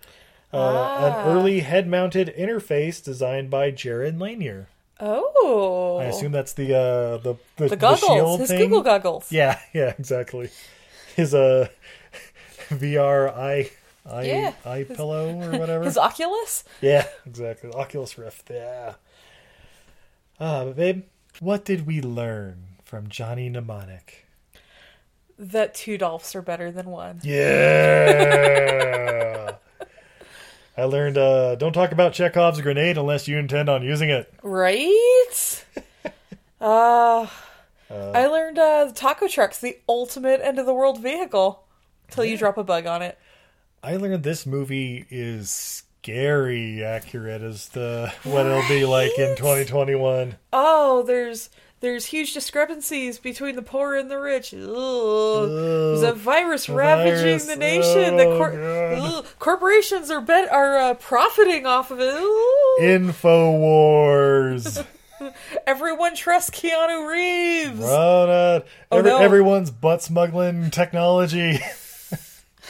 Uh, 0.53 0.57
Ah. 0.57 1.05
An 1.28 1.28
early 1.36 1.59
head-mounted 1.59 2.34
interface 2.38 3.03
designed 3.03 3.49
by 3.49 3.72
Jaron 3.72 4.22
Lanier. 4.22 4.68
Oh. 5.01 5.97
I 5.99 6.05
assume 6.05 6.32
that's 6.32 6.53
the 6.53 6.74
uh, 6.74 7.18
the 7.18 7.36
the, 7.57 7.68
The 7.68 7.76
goggles, 7.76 7.99
shield 8.09 8.39
his 8.39 8.49
thing? 8.49 8.59
Google 8.59 8.84
goggles. 8.84 9.30
Yeah, 9.32 9.59
yeah, 9.74 9.93
exactly. 9.99 10.49
His 11.18 11.34
uh 11.34 11.68
VR 12.70 13.30
eye 13.36 13.70
eye 14.09 14.24
Yeah. 14.24 14.53
eye 14.66 14.84
pillow 14.86 15.28
or 15.41 15.51
whatever. 15.59 15.84
His 15.84 15.97
Oculus? 15.97 16.64
Yeah, 16.80 17.05
exactly. 17.26 17.70
Oculus 17.72 18.18
Rift. 18.18 18.49
Yeah. 18.49 18.93
Ah, 20.39 20.64
but 20.66 20.78
babe, 20.78 21.03
what 21.41 21.66
did 21.66 21.86
we 21.86 21.99
learn 22.01 22.78
from 22.86 23.09
Johnny 23.09 23.49
Mnemonic? 23.49 24.26
That 25.42 25.74
two 25.74 25.98
Dolphs 25.98 26.36
are 26.36 26.44
better 26.44 26.72
than 26.72 26.86
one. 26.86 27.20
Yeah. 27.24 27.56
I 30.78 30.84
learned 30.84 31.18
uh 31.18 31.56
don't 31.56 31.74
talk 31.74 31.92
about 31.92 32.14
Chekhov's 32.14 32.62
grenade 32.62 32.96
unless 32.98 33.28
you 33.28 33.39
intend 33.39 33.68
on 33.68 33.82
using 33.84 34.12
it. 34.12 34.32
Right? 34.44 35.66
uh, 36.62 37.28
Uh, 37.89 38.12
I 38.12 38.28
learned 38.28 38.58
uh, 38.60 38.86
the 38.86 38.94
taco 38.94 39.28
truck's 39.28 39.60
the 39.60 39.78
ultimate 39.89 40.39
end 40.42 40.60
of 40.60 40.66
the 40.68 40.74
world 40.74 41.02
vehicle. 41.02 41.64
Till 42.12 42.24
you 42.26 42.38
drop 42.38 42.58
a 42.58 42.64
bug 42.64 42.86
on 42.86 43.02
it. 43.02 43.18
I 43.84 43.96
learned 43.98 44.22
this 44.24 44.46
movie 44.46 45.06
is 45.10 45.50
scary 45.50 46.84
accurate 46.84 47.42
as 47.42 47.68
to 47.70 48.14
what 48.24 48.46
it'll 48.46 48.68
be 48.68 48.86
like 48.86 49.18
in 49.18 49.36
2021. 49.36 50.36
Oh, 50.54 51.04
there's 51.04 51.50
there's 51.82 52.05
huge 52.05 52.34
discrepancies 52.34 53.19
between 53.19 53.55
the 53.55 53.61
poor 53.61 53.95
and 53.95 54.09
the 54.09 54.17
rich. 54.19 54.53
Ugh. 54.53 55.49
There's 55.49 56.03
a 56.03 56.13
virus 56.13 56.69
a 56.69 56.73
ravaging 56.73 57.25
virus. 57.25 57.45
the 57.47 57.55
nation. 57.57 58.17
the 58.17 58.25
Oh, 58.25 58.38
cor- 58.38 59.23
corporations 59.39 60.09
are 60.09 60.21
bet 60.21 60.49
are 60.51 60.77
uh, 60.77 60.93
profiting 60.95 61.65
off 61.65 61.91
of 61.91 61.99
it. 61.99 62.13
Ugh. 62.13 62.82
Infowars. 62.82 64.86
Everyone 65.67 66.15
trusts 66.15 66.49
Keanu 66.49 67.07
Reeves. 67.11 67.79
Run. 67.79 67.89
Oh, 67.91 68.63
Every, 68.91 69.09
no. 69.11 69.17
Everyone's 69.19 69.69
butt 69.69 70.01
smuggling 70.01 70.71
technology. 70.71 71.53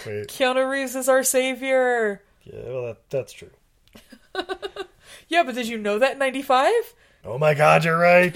Wait. 0.05 0.27
Keanu 0.27 0.69
Reeves 0.69 0.95
is 0.95 1.07
our 1.07 1.23
savior. 1.23 2.21
Yeah, 2.43 2.59
well, 2.65 2.85
that, 2.87 3.09
that's 3.09 3.33
true. 3.33 3.51
Yeah, 5.27 5.43
but 5.43 5.55
did 5.55 5.67
you 5.69 5.77
know 5.77 5.97
that 5.99 6.13
in 6.13 6.19
'95? 6.19 6.71
Oh 7.23 7.37
my 7.37 7.53
god, 7.53 7.85
you're 7.85 7.97
right. 7.97 8.35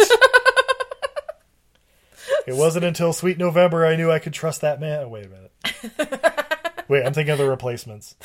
It 2.48 2.56
wasn't 2.56 2.86
until 2.86 3.14
Sweet 3.14 3.38
November 3.38 3.86
I 3.86 3.96
knew 3.96 4.12
I 4.12 4.20
could 4.20 4.34
trust 4.34 4.62
that 4.62 4.80
man. 4.80 5.04
Oh, 5.04 5.08
wait 5.10 5.26
a 5.26 5.30
minute. 5.30 5.52
wait, 6.88 7.06
I'm 7.06 7.14
thinking 7.14 7.32
of 7.32 7.38
the 7.38 7.50
replacements. 7.50 8.16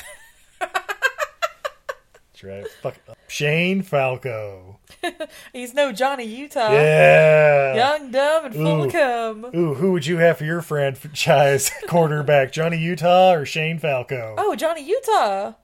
That's 2.40 2.44
right. 2.44 2.66
Fuck. 2.82 2.96
Shane 3.28 3.82
Falco. 3.82 4.78
He's 5.52 5.74
no 5.74 5.92
Johnny 5.92 6.24
Utah. 6.24 6.72
Yeah. 6.72 7.74
Young, 7.74 8.10
dumb, 8.10 8.46
and 8.46 8.54
full 8.54 8.84
of 8.84 8.92
cum. 8.92 9.46
Ooh, 9.54 9.74
who 9.74 9.92
would 9.92 10.06
you 10.06 10.18
have 10.18 10.38
for 10.38 10.44
your 10.44 10.62
franchise 10.62 11.70
quarterback? 11.88 12.52
Johnny 12.52 12.78
Utah 12.78 13.32
or 13.32 13.44
Shane 13.44 13.78
Falco? 13.78 14.34
Oh, 14.38 14.56
Johnny 14.56 14.84
Utah. 14.84 15.54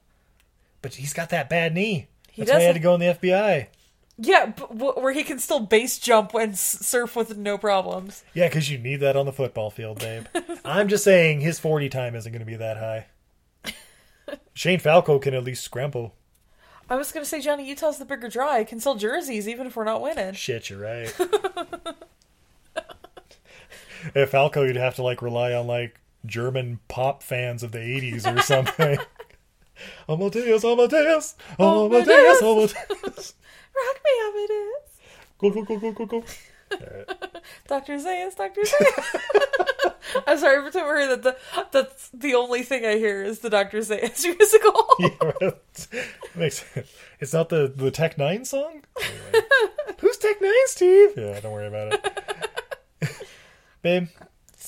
But 0.82 0.94
he's 0.94 1.12
got 1.12 1.30
that 1.30 1.48
bad 1.48 1.74
knee. 1.74 2.08
He 2.30 2.42
That's 2.42 2.52
why 2.52 2.60
he 2.60 2.66
had 2.66 2.74
to 2.74 2.80
go 2.80 2.94
in 2.94 3.00
the 3.00 3.06
FBI. 3.06 3.66
Yeah, 4.18 4.46
but 4.46 5.02
where 5.02 5.12
he 5.12 5.24
can 5.24 5.38
still 5.38 5.60
base 5.60 5.98
jump 5.98 6.34
and 6.34 6.52
s- 6.52 6.86
surf 6.86 7.16
with 7.16 7.36
no 7.36 7.58
problems. 7.58 8.24
Yeah, 8.32 8.48
because 8.48 8.70
you 8.70 8.78
need 8.78 9.00
that 9.00 9.14
on 9.16 9.26
the 9.26 9.32
football 9.32 9.70
field, 9.70 9.98
babe. 9.98 10.24
I'm 10.64 10.88
just 10.88 11.04
saying 11.04 11.40
his 11.42 11.58
40 11.58 11.90
time 11.90 12.14
isn't 12.14 12.32
going 12.32 12.40
to 12.40 12.46
be 12.46 12.56
that 12.56 12.78
high. 12.78 13.06
Shane 14.54 14.78
Falco 14.78 15.18
can 15.18 15.34
at 15.34 15.44
least 15.44 15.62
scramble. 15.62 16.14
I 16.88 16.94
was 16.94 17.10
gonna 17.10 17.26
say 17.26 17.40
Johnny 17.40 17.68
Utah's 17.68 17.98
the 17.98 18.04
bigger 18.04 18.28
draw. 18.28 18.48
I 18.52 18.62
can 18.62 18.78
sell 18.78 18.94
jerseys 18.94 19.48
even 19.48 19.66
if 19.66 19.74
we're 19.74 19.82
not 19.82 20.00
winning. 20.00 20.34
Shit, 20.34 20.70
you're 20.70 20.78
right. 20.78 21.12
if 24.14 24.30
Falco, 24.30 24.62
you'd 24.62 24.76
have 24.76 24.94
to 24.94 25.02
like 25.02 25.20
rely 25.20 25.52
on 25.52 25.66
like 25.66 26.00
German 26.24 26.78
pop 26.86 27.24
fans 27.24 27.64
of 27.64 27.72
the 27.72 27.78
80s 27.78 28.32
or 28.32 28.40
something. 28.40 28.98
Amadeus, 30.08 30.64
Amadeus, 30.64 31.34
Amadeus, 31.58 32.42
Amadeus. 32.42 33.34
Rock 33.76 34.00
me 34.04 34.12
Amadeus. 34.26 34.86
Go, 35.38 35.50
go, 35.50 35.62
go, 35.62 35.78
go, 35.78 35.92
go, 35.92 36.06
go. 36.06 36.24
Dr. 37.68 37.94
Zayas, 37.98 38.36
Dr. 38.36 38.62
Zayas. 38.62 39.94
I'm 40.26 40.38
sorry, 40.38 40.70
time 40.70 40.84
I 40.84 40.98
hear 40.98 41.16
that, 41.16 41.22
the, 41.22 41.36
that's 41.72 42.08
the 42.12 42.34
only 42.34 42.62
thing 42.62 42.84
I 42.84 42.96
hear 42.96 43.22
is 43.22 43.40
the 43.40 43.50
Dr. 43.50 43.78
Zayas 43.78 44.24
musical. 44.38 44.86
Yeah, 44.98 45.32
right. 45.40 45.88
Makes 46.34 46.64
It's 47.20 47.32
not 47.32 47.48
the 47.48 47.72
the 47.74 47.90
Tech 47.90 48.16
N9ne 48.16 48.46
song. 48.46 48.82
Anyway. 49.00 49.46
Who's 49.98 50.16
Tech 50.16 50.40
N9ne, 50.40 50.52
Steve? 50.66 51.10
Yeah, 51.16 51.40
don't 51.40 51.52
worry 51.52 51.66
about 51.68 51.94
it. 51.94 53.12
Babe, 53.82 54.08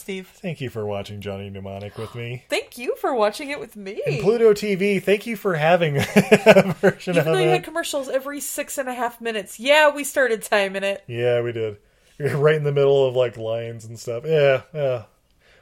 Steve, 0.08 0.28
thank 0.36 0.62
you 0.62 0.70
for 0.70 0.86
watching 0.86 1.20
Johnny 1.20 1.50
Mnemonic 1.50 1.98
with 1.98 2.14
me. 2.14 2.42
Thank 2.48 2.78
you 2.78 2.96
for 2.96 3.14
watching 3.14 3.50
it 3.50 3.60
with 3.60 3.76
me. 3.76 4.00
And 4.06 4.20
Pluto 4.22 4.54
TV, 4.54 5.02
thank 5.02 5.26
you 5.26 5.36
for 5.36 5.54
having 5.54 5.98
a 6.16 6.74
version 6.80 7.14
Even 7.14 7.18
of 7.18 7.24
though 7.34 7.38
you 7.42 7.48
it. 7.50 7.52
had 7.52 7.64
commercials 7.64 8.08
every 8.08 8.40
six 8.40 8.78
and 8.78 8.88
a 8.88 8.94
half 8.94 9.20
minutes. 9.20 9.60
Yeah, 9.60 9.90
we 9.94 10.04
started 10.04 10.40
timing 10.40 10.82
it. 10.82 11.04
Yeah, 11.06 11.42
we 11.42 11.52
did. 11.52 11.76
You're 12.18 12.38
right 12.38 12.54
in 12.54 12.64
the 12.64 12.72
middle 12.72 13.06
of 13.06 13.16
like 13.16 13.36
lines 13.36 13.84
and 13.84 13.98
stuff. 13.98 14.24
Yeah, 14.26 14.62
yeah. 14.72 15.02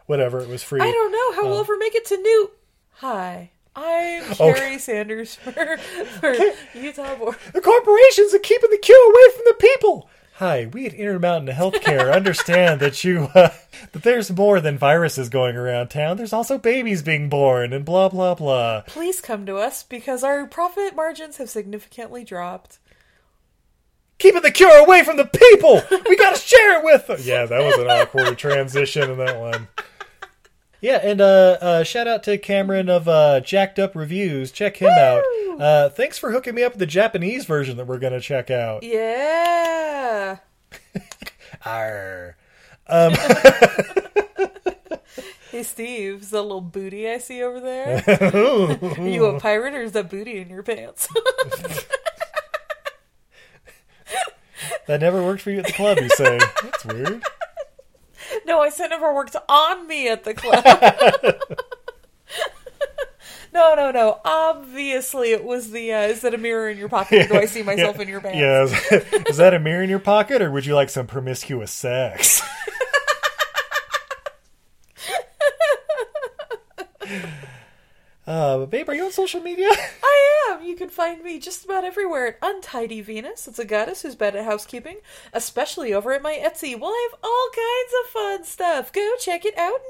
Whatever, 0.07 0.39
it 0.39 0.49
was 0.49 0.63
free. 0.63 0.81
I 0.81 0.93
don't 0.93 1.11
know 1.11 1.33
how 1.43 1.49
we'll 1.49 1.57
Um, 1.59 1.63
ever 1.65 1.77
make 1.79 1.97
it 1.97 2.05
to 2.05 2.17
Newt. 2.17 2.53
Hi, 2.99 3.51
I'm 3.75 4.23
Oh. 4.39 4.55
Carrie 4.55 4.79
Sanders 4.79 5.35
for, 5.35 5.77
for 5.77 6.35
Utah 6.73 7.17
Board. 7.17 7.35
The 7.53 7.61
corporations 7.61 8.33
are 8.33 8.39
keeping 8.39 8.71
the 8.71 8.79
queue 8.79 9.07
away 9.13 9.35
from 9.35 9.45
the 9.49 9.55
people. 9.55 10.09
Hi, 10.39 10.69
we 10.71 10.85
at 10.85 10.93
Intermountain 10.93 11.57
Healthcare 11.57 12.13
understand 12.15 12.81
that 12.81 13.03
you 13.03 13.29
uh, 13.35 13.49
that 13.93 14.03
there's 14.03 14.31
more 14.31 14.61
than 14.61 14.77
viruses 14.77 15.31
going 15.31 15.57
around 15.57 15.89
town. 15.89 16.19
There's 16.19 16.35
also 16.35 16.59
babies 16.59 17.03
being 17.03 17.31
born 17.31 17.73
and 17.73 17.87
blah 17.87 18.11
blah 18.11 18.35
blah. 18.35 18.83
Please 18.83 19.23
come 19.23 19.47
to 19.47 19.57
us 19.57 19.83
because 19.83 20.23
our 20.23 20.47
profit 20.47 20.95
margins 20.95 21.39
have 21.39 21.49
significantly 21.49 22.23
dropped. 22.23 22.81
Keeping 24.19 24.43
the 24.43 24.51
cure 24.51 24.77
away 24.85 25.05
from 25.05 25.17
the 25.17 25.25
people. 25.25 25.81
We 26.07 26.17
gotta 26.17 26.39
share 26.39 26.81
it 26.81 26.85
with 26.85 27.07
them. 27.07 27.21
Yeah, 27.23 27.47
that 27.47 27.63
was 27.63 27.79
an 27.79 27.89
awkward 27.89 28.37
transition 28.37 29.11
in 29.11 29.17
that 29.17 29.41
one. 29.41 29.69
Yeah, 30.81 31.01
and 31.03 31.21
uh, 31.21 31.59
uh, 31.61 31.85
shout 31.85 32.07
out 32.07 32.23
to 32.25 32.37
Cameron 32.39 32.89
of 32.89 33.09
uh, 33.09 33.41
Jacked 33.41 33.79
Up 33.79 33.95
Reviews. 33.97 34.53
Check 34.53 34.77
him 34.77 34.91
out. 34.91 35.25
Uh, 35.59 35.89
thanks 35.89 36.19
for 36.19 36.33
hooking 36.33 36.55
me 36.55 36.63
up 36.63 36.73
with 36.73 36.81
the 36.81 36.87
Japanese 36.87 37.47
version 37.47 37.77
that 37.79 37.87
we're 37.87 37.99
gonna 37.99 38.21
check 38.21 38.51
out. 38.51 38.83
Yeah. 38.83 40.39
Arr. 41.65 42.37
Um, 42.87 43.15
Hey 45.51 45.63
Steve, 45.63 46.21
is 46.21 46.31
that 46.31 46.43
little 46.43 46.61
booty 46.61 47.09
I 47.09 47.17
see 47.17 47.43
over 47.43 47.61
there? 47.61 48.05
Are 48.07 49.01
you 49.09 49.25
a 49.25 49.41
pirate 49.41 49.73
or 49.73 49.81
is 49.81 49.93
that 49.93 50.11
booty 50.11 50.37
in 50.39 50.51
your 50.51 50.63
pants? 50.63 51.09
that 54.87 55.01
never 55.01 55.23
worked 55.25 55.41
for 55.41 55.51
you 55.51 55.61
at 55.61 55.67
the 55.67 55.73
club. 55.73 55.97
You 55.99 56.11
say 56.11 56.39
that's 56.63 56.85
weird. 56.85 57.23
No, 58.45 58.61
I 58.61 58.69
said 58.71 58.89
never 58.89 59.15
worked 59.15 59.37
on 59.49 59.87
me 59.87 60.09
at 60.09 60.25
the 60.25 60.35
club. 60.35 60.65
no, 63.53 63.75
no, 63.75 63.91
no. 63.91 64.21
Obviously, 64.25 65.33
it 65.33 65.45
was 65.45 65.71
the. 65.71 65.93
Uh, 65.93 66.03
is 66.03 66.21
that 66.23 66.35
a 66.35 66.39
mirror 66.39 66.69
in 66.69 66.79
your 66.79 66.89
pocket? 66.89 67.27
Or 67.27 67.29
do 67.29 67.39
I 67.39 67.47
see 67.47 67.63
myself 67.65 67.97
Yeah, 67.97 68.03
in 68.03 68.09
your 68.09 68.21
pants? 68.21 68.39
Yeah, 68.91 68.97
is, 68.99 69.05
is 69.31 69.37
that 69.39 69.55
a 69.55 69.59
mirror 69.59 69.83
in 69.83 69.91
your 69.91 69.99
pocket, 69.99 70.43
or 70.43 70.51
would 70.51 70.67
you 70.67 70.75
like 70.75 70.91
some 70.91 71.07
promiscuous 71.07 71.71
sex? 71.73 72.43
Uh, 78.27 78.59
but 78.59 78.71
babe, 78.71 78.89
are 78.89 78.95
you 78.95 79.05
on 79.05 79.13
social 79.13 79.41
media? 79.41 79.69
I 80.03 80.49
am. 80.51 80.65
You 80.65 80.75
can 80.75 80.89
find 80.89 81.23
me 81.23 81.39
just 81.39 81.65
about 81.65 81.85
everywhere 81.85 82.27
at 82.27 82.39
Untidy 82.43 83.01
Venus. 83.01 83.47
It's 83.47 83.59
a 83.59 83.65
goddess 83.65 84.03
who's 84.03 84.17
bad 84.17 84.35
at 84.35 84.45
housekeeping, 84.45 84.97
especially 85.33 85.93
over 85.95 86.13
at 86.13 86.23
my 86.23 86.33
Etsy. 86.35 86.79
Well, 86.79 86.91
I 86.91 87.09
have 87.11 87.21
all 87.23 87.49
kinds 87.55 87.93
of 88.03 88.11
fun 88.11 88.45
stuff. 88.45 88.93
Go 88.93 89.13
check 89.21 89.45
it 89.45 89.57
out 89.57 89.81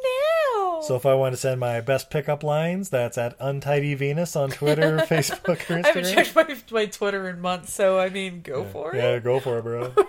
now. 0.55 0.81
So 0.83 0.97
if 0.97 1.07
I 1.07 1.15
want 1.15 1.33
to 1.33 1.39
send 1.39 1.61
my 1.61 1.81
best 1.81 2.11
pickup 2.11 2.43
lines, 2.43 2.91
that's 2.91 3.17
at 3.17 3.37
Untidy 3.41 3.95
Venus 3.95 4.37
on 4.37 4.51
Twitter, 4.51 4.99
Facebook, 5.09 5.71
or 5.71 5.81
Instagram. 5.81 5.85
I 5.85 5.89
haven't 5.89 6.15
checked 6.15 6.37
my, 6.37 6.57
my 6.71 6.87
Twitter 6.87 7.29
in 7.31 7.41
months, 7.41 7.73
so 7.73 7.99
I 7.99 8.11
mean, 8.11 8.43
go 8.43 8.65
for 8.65 8.95
it. 8.95 8.99
Yeah, 8.99 9.19
go 9.19 9.41
for 9.41 9.59
it, 9.59 9.63
bro. 9.63 9.95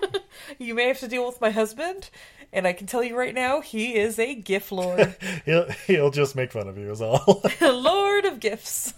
You 0.59 0.75
may 0.75 0.87
have 0.87 0.99
to 0.99 1.07
deal 1.07 1.25
with 1.25 1.41
my 1.41 1.49
husband, 1.49 2.09
and 2.53 2.67
I 2.67 2.73
can 2.73 2.87
tell 2.87 3.03
you 3.03 3.17
right 3.17 3.33
now, 3.33 3.61
he 3.61 3.95
is 3.95 4.19
a 4.19 4.35
gift 4.35 4.71
lord. 4.71 5.15
he'll 5.45 5.69
he'll 5.85 6.11
just 6.11 6.35
make 6.35 6.51
fun 6.51 6.67
of 6.67 6.77
you, 6.77 6.91
is 6.91 7.01
all. 7.01 7.43
lord 7.61 8.25
of 8.25 8.39
gifts. 8.39 8.93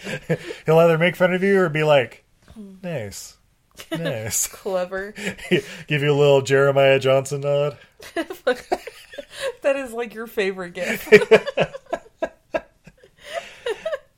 he'll 0.66 0.78
either 0.78 0.98
make 0.98 1.16
fun 1.16 1.32
of 1.32 1.42
you 1.42 1.60
or 1.60 1.68
be 1.68 1.82
like, 1.82 2.24
hmm. 2.52 2.74
"Nice, 2.82 3.36
nice." 3.90 4.46
Clever. 4.46 5.14
Give 5.50 6.02
you 6.02 6.12
a 6.12 6.14
little 6.14 6.42
Jeremiah 6.42 6.98
Johnson 6.98 7.42
nod. 7.42 7.78
that 8.14 9.76
is 9.76 9.92
like 9.92 10.14
your 10.14 10.26
favorite 10.26 10.74
gift. 10.74 11.12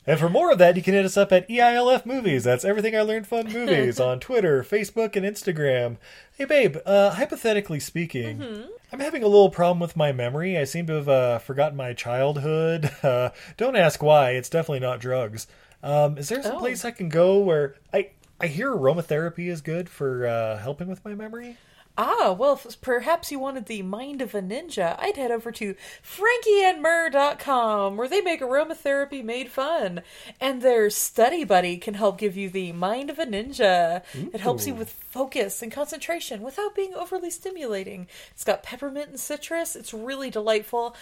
And 0.06 0.18
for 0.20 0.28
more 0.28 0.52
of 0.52 0.58
that, 0.58 0.76
you 0.76 0.82
can 0.82 0.92
hit 0.94 1.04
us 1.06 1.16
up 1.16 1.32
at 1.32 1.48
EILF 1.48 2.04
Movies. 2.04 2.44
That's 2.44 2.64
Everything 2.64 2.94
I 2.94 3.00
Learned 3.00 3.26
Fun 3.26 3.50
Movies 3.50 3.98
on 4.08 4.20
Twitter, 4.20 4.62
Facebook, 4.62 5.16
and 5.16 5.24
Instagram. 5.24 5.96
Hey, 6.36 6.44
babe, 6.44 6.76
uh, 6.84 7.10
hypothetically 7.12 7.80
speaking, 7.80 8.38
Mm-hmm. 8.38 8.62
I'm 8.92 9.00
having 9.00 9.24
a 9.24 9.26
little 9.28 9.50
problem 9.50 9.80
with 9.80 9.96
my 9.96 10.12
memory. 10.12 10.56
I 10.56 10.62
seem 10.64 10.86
to 10.86 10.92
have 10.92 11.08
uh, 11.08 11.38
forgotten 11.40 11.76
my 11.76 11.92
childhood. 11.94 12.90
Uh, 13.02 13.30
don't 13.56 13.76
ask 13.76 14.02
why. 14.02 14.30
It's 14.32 14.48
definitely 14.48 14.80
not 14.80 14.98
drugs. 15.00 15.46
Um, 15.82 16.16
is 16.16 16.28
there 16.28 16.42
some 16.42 16.56
Oh. 16.56 16.58
place 16.60 16.84
I 16.84 16.90
can 16.90 17.08
go 17.08 17.38
where 17.40 17.74
I, 17.92 18.10
I 18.40 18.46
hear 18.46 18.70
aromatherapy 18.70 19.48
is 19.48 19.60
good 19.60 19.88
for 19.90 20.26
uh, 20.26 20.58
helping 20.58 20.86
with 20.88 21.04
my 21.04 21.14
memory? 21.14 21.56
Ah, 21.96 22.34
well, 22.36 22.60
perhaps 22.80 23.30
you 23.30 23.38
wanted 23.38 23.66
the 23.66 23.82
mind 23.82 24.20
of 24.20 24.34
a 24.34 24.42
ninja, 24.42 24.98
I'd 24.98 25.16
head 25.16 25.30
over 25.30 25.52
to 25.52 25.76
frankieandmurr.com 26.02 27.96
where 27.96 28.08
they 28.08 28.20
make 28.20 28.40
aromatherapy 28.40 29.22
made 29.22 29.48
fun. 29.48 30.02
And 30.40 30.60
their 30.60 30.90
study 30.90 31.44
buddy 31.44 31.76
can 31.76 31.94
help 31.94 32.18
give 32.18 32.36
you 32.36 32.50
the 32.50 32.72
mind 32.72 33.10
of 33.10 33.20
a 33.20 33.26
ninja. 33.26 34.02
It 34.32 34.40
helps 34.40 34.66
you 34.66 34.74
with 34.74 34.90
focus 34.90 35.62
and 35.62 35.70
concentration 35.70 36.42
without 36.42 36.74
being 36.74 36.94
overly 36.94 37.30
stimulating. 37.30 38.08
It's 38.32 38.42
got 38.44 38.64
peppermint 38.64 39.10
and 39.10 39.20
citrus. 39.20 39.76
It's 39.76 39.94
really 39.94 40.30
delightful. 40.30 40.96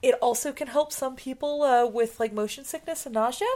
It 0.00 0.14
also 0.22 0.52
can 0.52 0.68
help 0.68 0.92
some 0.92 1.16
people 1.16 1.62
uh, 1.62 1.84
with 1.84 2.20
like 2.20 2.32
motion 2.32 2.64
sickness 2.64 3.04
and 3.04 3.14
nausea. 3.14 3.48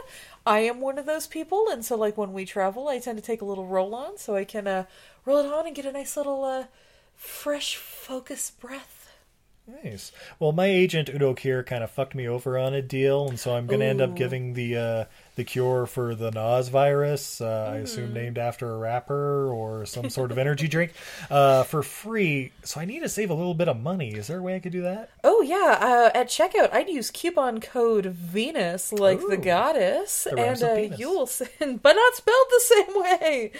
I 0.45 0.59
am 0.59 0.81
one 0.81 0.97
of 0.97 1.05
those 1.05 1.25
people, 1.25 1.69
and 1.71 1.85
so 1.85 1.95
like 1.95 2.17
when 2.17 2.33
we 2.33 2.43
travel, 2.43 2.89
I 2.89 2.99
tend 2.99 3.17
to 3.17 3.23
take 3.23 3.41
a 3.41 3.45
little 3.45 3.65
roll 3.65 3.95
on 3.95 4.17
so 4.17 4.35
I 4.35 4.43
can 4.43 4.67
uh, 4.67 4.83
roll 5.25 5.37
it 5.37 5.45
on 5.45 5.67
and 5.67 5.75
get 5.75 5.85
a 5.85 5.91
nice 5.91 6.17
little 6.17 6.43
uh, 6.43 6.65
fresh 7.15 7.75
focus 7.75 8.51
breath. 8.51 9.11
Nice. 9.83 10.11
Well, 10.39 10.51
my 10.51 10.65
agent 10.65 11.07
Udo 11.07 11.33
Kier 11.35 11.65
kind 11.65 11.83
of 11.83 11.91
fucked 11.91 12.15
me 12.15 12.27
over 12.27 12.57
on 12.57 12.73
a 12.73 12.81
deal, 12.81 13.29
and 13.29 13.39
so 13.39 13.55
I'm 13.55 13.65
going 13.65 13.79
to 13.79 13.85
end 13.85 14.01
up 14.01 14.13
giving 14.13 14.55
the 14.55 14.75
uh, 14.75 15.05
the 15.35 15.43
cure 15.43 15.85
for 15.85 16.13
the 16.13 16.29
Nas 16.31 16.69
virus. 16.69 17.41
Uh, 17.41 17.71
I 17.73 17.77
assume 17.77 18.03
Mm-hmm. 18.05 18.13
named 18.13 18.37
after 18.37 18.69
a 18.73 18.77
rapper 18.77 19.51
or 19.51 19.85
some 19.85 20.09
sort 20.09 20.31
of 20.31 20.37
energy 20.37 20.67
drink 20.67 20.93
uh, 21.31 21.63
for 21.63 21.81
free. 21.83 22.51
So 22.63 22.79
I 22.79 22.85
need 22.85 22.99
to 22.99 23.09
save 23.09 23.29
a 23.29 23.33
little 23.33 23.53
bit 23.53 23.67
of 23.67 23.79
money. 23.79 24.11
Is 24.13 24.27
there 24.27 24.39
a 24.39 24.41
way 24.41 24.55
I 24.55 24.59
could 24.59 24.71
do 24.71 24.81
that? 24.83 25.09
Oh 25.23 25.41
yeah, 25.41 25.77
uh, 25.81 26.17
at 26.17 26.27
checkout 26.27 26.73
I'd 26.73 26.89
use 26.89 27.09
coupon 27.11 27.59
code 27.61 28.05
Venus 28.07 28.91
like 28.93 29.19
the 29.27 29.37
goddess, 29.37 30.27
rhymes 30.31 30.61
and 30.61 30.91
uh, 30.93 30.95
you'll 30.97 31.25
but 31.59 31.93
not 31.93 32.15
spelled 32.15 32.47
the 32.49 32.61
same 32.63 33.01
way, 33.01 33.51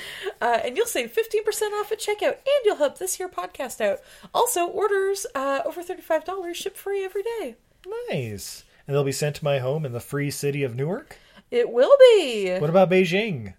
uh, 0.42 0.60
and 0.64 0.78
you'll 0.78 0.86
save 0.86 1.12
fifteen 1.12 1.44
percent 1.44 1.74
off 1.76 1.92
at 1.92 2.00
checkout, 2.00 2.36
and 2.36 2.66
you'll 2.66 2.76
help 2.76 2.98
this 3.00 3.16
here 3.16 3.30
podcast 3.30 3.82
out. 3.82 4.00
Also, 4.34 4.68
orders 4.68 5.26
uh, 5.36 5.62
over 5.66 5.82
thirty 5.82 6.02
five 6.02 6.24
dollars 6.26 6.58
ship 6.58 6.78
free 6.78 7.04
every 7.04 7.24
day. 7.24 7.56
Nice. 8.12 8.64
And 8.88 8.94
they'll 8.96 9.04
be 9.04 9.12
sent 9.14 9.38
to 9.38 9.46
my 9.46 9.60
home 9.60 9.86
in 9.86 9.94
the 9.94 10.00
free 10.02 10.30
city 10.30 10.64
of 10.64 10.76
Newark. 10.76 11.18
It 11.54 11.70
will 11.70 11.96
be. 12.00 12.58
What 12.58 12.70
about 12.72 12.90
Beijing? 12.90 13.54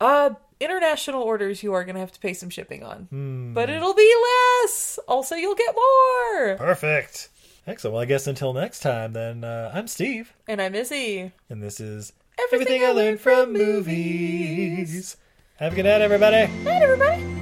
Uh, 0.00 0.30
international 0.60 1.22
orders 1.22 1.62
you 1.64 1.72
are 1.74 1.82
going 1.84 1.94
to 1.96 2.00
have 2.00 2.12
to 2.12 2.20
pay 2.20 2.34
some 2.34 2.50
shipping 2.50 2.84
on, 2.84 3.06
Hmm. 3.10 3.52
but 3.52 3.68
it'll 3.68 3.94
be 3.94 4.14
less. 4.62 4.98
Also, 5.08 5.34
you'll 5.34 5.56
get 5.56 5.74
more. 5.74 6.56
Perfect. 6.56 7.30
Excellent. 7.66 7.94
Well, 7.94 8.02
I 8.02 8.06
guess 8.06 8.28
until 8.28 8.52
next 8.52 8.78
time, 8.80 9.12
then 9.12 9.42
uh, 9.42 9.72
I'm 9.74 9.88
Steve, 9.88 10.32
And 10.46 10.62
I'm 10.62 10.74
Izzy. 10.76 11.32
and 11.50 11.60
this 11.62 11.80
is 11.80 12.12
Everything 12.52 12.82
I 12.84 12.88
I 12.88 12.92
Learned 12.92 13.20
from 13.20 13.52
Movies. 13.52 15.16
Have 15.56 15.72
a 15.72 15.76
good 15.76 15.84
night, 15.84 16.00
everybody. 16.00 16.46
Night, 16.62 16.82
everybody. 16.82 17.41